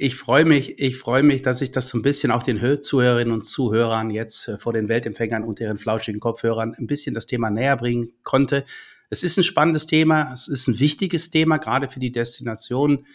ich 0.00 0.14
freue 0.14 0.44
mich, 0.44 0.78
ich 0.78 0.96
freue 0.96 1.24
mich, 1.24 1.42
dass 1.42 1.60
ich 1.60 1.72
das 1.72 1.88
so 1.88 1.98
ein 1.98 2.02
bisschen 2.02 2.30
auch 2.30 2.44
den 2.44 2.80
Zuhörerinnen 2.80 3.34
und 3.34 3.42
Zuhörern 3.42 4.10
jetzt 4.10 4.46
äh, 4.46 4.56
vor 4.56 4.72
den 4.72 4.88
Weltempfängern 4.88 5.42
und 5.42 5.58
ihren 5.58 5.76
flauschigen 5.76 6.20
Kopfhörern 6.20 6.74
ein 6.78 6.86
bisschen 6.86 7.14
das 7.14 7.26
Thema 7.26 7.50
näher 7.50 7.76
bringen 7.76 8.12
konnte. 8.22 8.64
Es 9.10 9.24
ist 9.24 9.36
ein 9.38 9.44
spannendes 9.44 9.86
Thema, 9.86 10.32
es 10.32 10.46
ist 10.46 10.68
ein 10.68 10.78
wichtiges 10.78 11.30
Thema, 11.30 11.56
gerade 11.56 11.88
für 11.88 11.98
die 11.98 12.12
Destination, 12.12 13.06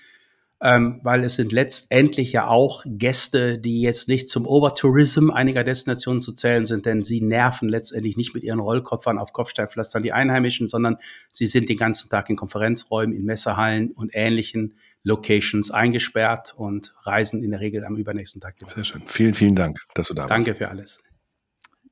ähm, 0.60 1.00
weil 1.04 1.24
es 1.24 1.36
sind 1.36 1.54
letztendlich 1.54 2.34
ja 2.34 2.48
auch 2.48 2.84
Gäste, 2.86 3.60
die 3.60 3.82
jetzt 3.82 4.10
nicht 4.10 4.28
zum 4.28 4.46
Overtourism 4.46 5.30
einiger 5.30 5.64
Destinationen 5.64 6.22
zu 6.22 6.34
zählen 6.34 6.66
sind, 6.66 6.86
denn 6.86 7.02
sie 7.02 7.22
nerven 7.22 7.70
letztendlich 7.70 8.18
nicht 8.18 8.34
mit 8.34 8.44
ihren 8.44 8.60
Rollkopfern 8.60 9.20
auf 9.20 9.32
Kopfsteinpflastern 9.32 10.04
die 10.04 10.12
Einheimischen, 10.12 10.68
sondern 10.68 10.98
sie 11.32 11.48
sind 11.48 11.70
den 11.70 11.78
ganzen 11.78 12.10
Tag 12.10 12.30
in 12.30 12.36
Konferenzräumen, 12.36 13.16
in 13.16 13.24
Messehallen 13.24 13.92
und 13.92 14.12
ähnlichen 14.14 14.74
Locations 15.04 15.72
eingesperrt 15.72 16.54
und 16.56 16.96
reisen 17.04 17.44
in 17.44 17.52
der 17.52 17.60
Regel 17.60 17.86
am 17.86 17.96
übernächsten 17.96 18.42
Tag 18.42 18.56
wieder. 18.60 18.70
Sehr 18.70 18.84
schön. 18.84 19.04
Vielen, 19.06 19.34
vielen 19.34 19.56
Dank, 19.56 19.80
dass 19.94 20.08
du 20.08 20.14
da 20.14 20.26
Danke 20.28 20.34
warst. 20.34 20.48
Danke 20.48 20.58
für 20.58 20.70
alles. 20.70 21.00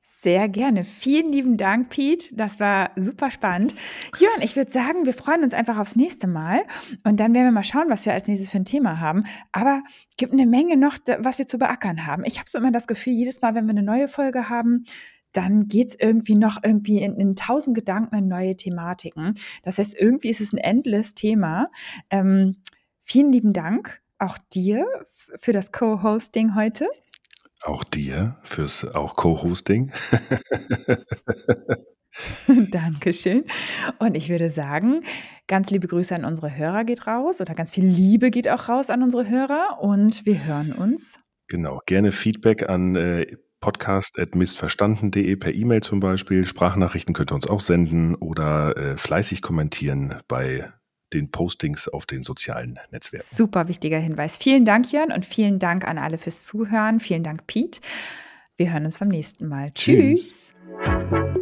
Sehr 0.00 0.48
gerne. 0.48 0.84
Vielen 0.84 1.32
lieben 1.32 1.56
Dank, 1.56 1.90
Pete. 1.90 2.28
Das 2.36 2.60
war 2.60 2.92
super 2.94 3.32
spannend. 3.32 3.74
Jörn, 4.20 4.40
ich 4.40 4.54
würde 4.54 4.70
sagen, 4.70 5.04
wir 5.04 5.14
freuen 5.14 5.42
uns 5.42 5.52
einfach 5.52 5.78
aufs 5.78 5.96
nächste 5.96 6.28
Mal 6.28 6.62
und 7.02 7.18
dann 7.18 7.34
werden 7.34 7.46
wir 7.46 7.50
mal 7.50 7.64
schauen, 7.64 7.86
was 7.88 8.06
wir 8.06 8.12
als 8.12 8.28
nächstes 8.28 8.48
für 8.48 8.58
ein 8.58 8.64
Thema 8.64 9.00
haben. 9.00 9.24
Aber 9.50 9.82
gibt 10.16 10.32
eine 10.32 10.46
Menge 10.46 10.76
noch, 10.76 10.96
was 11.18 11.38
wir 11.38 11.48
zu 11.48 11.58
beackern 11.58 12.06
haben. 12.06 12.24
Ich 12.24 12.38
habe 12.38 12.48
so 12.48 12.58
immer 12.58 12.70
das 12.70 12.86
Gefühl, 12.86 13.14
jedes 13.14 13.40
Mal, 13.40 13.56
wenn 13.56 13.64
wir 13.66 13.72
eine 13.72 13.82
neue 13.82 14.06
Folge 14.06 14.48
haben, 14.48 14.84
dann 15.32 15.66
geht's 15.66 15.96
irgendwie 15.98 16.36
noch 16.36 16.58
irgendwie 16.62 16.98
in, 16.98 17.16
in 17.16 17.34
tausend 17.34 17.76
Gedanken 17.76 18.14
in 18.14 18.28
neue 18.28 18.54
Thematiken. 18.54 19.34
Das 19.64 19.78
heißt, 19.78 19.98
irgendwie 19.98 20.28
ist 20.28 20.40
es 20.40 20.52
ein 20.52 20.58
endless 20.58 21.14
Thema. 21.14 21.68
Ähm, 22.10 22.58
Vielen 23.12 23.30
lieben 23.30 23.52
Dank 23.52 24.00
auch 24.18 24.38
dir 24.54 24.86
für 25.38 25.52
das 25.52 25.70
Co-Hosting 25.70 26.54
heute. 26.54 26.88
Auch 27.60 27.84
dir 27.84 28.38
fürs 28.42 28.86
auch 28.94 29.16
Co-Hosting. 29.16 29.92
Dankeschön. 32.70 33.44
Und 33.98 34.16
ich 34.16 34.30
würde 34.30 34.50
sagen, 34.50 35.04
ganz 35.46 35.68
liebe 35.68 35.88
Grüße 35.88 36.14
an 36.14 36.24
unsere 36.24 36.56
Hörer 36.56 36.84
geht 36.84 37.06
raus 37.06 37.42
oder 37.42 37.54
ganz 37.54 37.70
viel 37.70 37.84
Liebe 37.84 38.30
geht 38.30 38.48
auch 38.48 38.70
raus 38.70 38.88
an 38.88 39.02
unsere 39.02 39.28
Hörer 39.28 39.82
und 39.82 40.24
wir 40.24 40.46
hören 40.46 40.72
uns. 40.72 41.20
Genau, 41.48 41.82
gerne 41.84 42.12
Feedback 42.12 42.66
an 42.70 42.96
äh, 42.96 43.26
podcast.missverstanden.de 43.60 45.36
per 45.36 45.52
E-Mail 45.52 45.82
zum 45.82 46.00
Beispiel. 46.00 46.46
Sprachnachrichten 46.46 47.12
könnt 47.12 47.30
ihr 47.30 47.34
uns 47.34 47.46
auch 47.46 47.60
senden 47.60 48.14
oder 48.14 48.74
äh, 48.74 48.96
fleißig 48.96 49.42
kommentieren 49.42 50.18
bei 50.28 50.72
den 51.12 51.30
Postings 51.30 51.88
auf 51.88 52.06
den 52.06 52.24
sozialen 52.24 52.78
Netzwerken. 52.90 53.26
Super 53.28 53.68
wichtiger 53.68 53.98
Hinweis. 53.98 54.36
Vielen 54.36 54.64
Dank, 54.64 54.92
Jörn, 54.92 55.12
und 55.12 55.26
vielen 55.26 55.58
Dank 55.58 55.86
an 55.86 55.98
alle 55.98 56.18
fürs 56.18 56.44
Zuhören. 56.44 57.00
Vielen 57.00 57.22
Dank, 57.22 57.46
Pete. 57.46 57.80
Wir 58.56 58.72
hören 58.72 58.84
uns 58.84 58.98
beim 58.98 59.08
nächsten 59.08 59.48
Mal. 59.48 59.72
Tschüss. 59.72 60.52
Tschüss. 60.84 61.32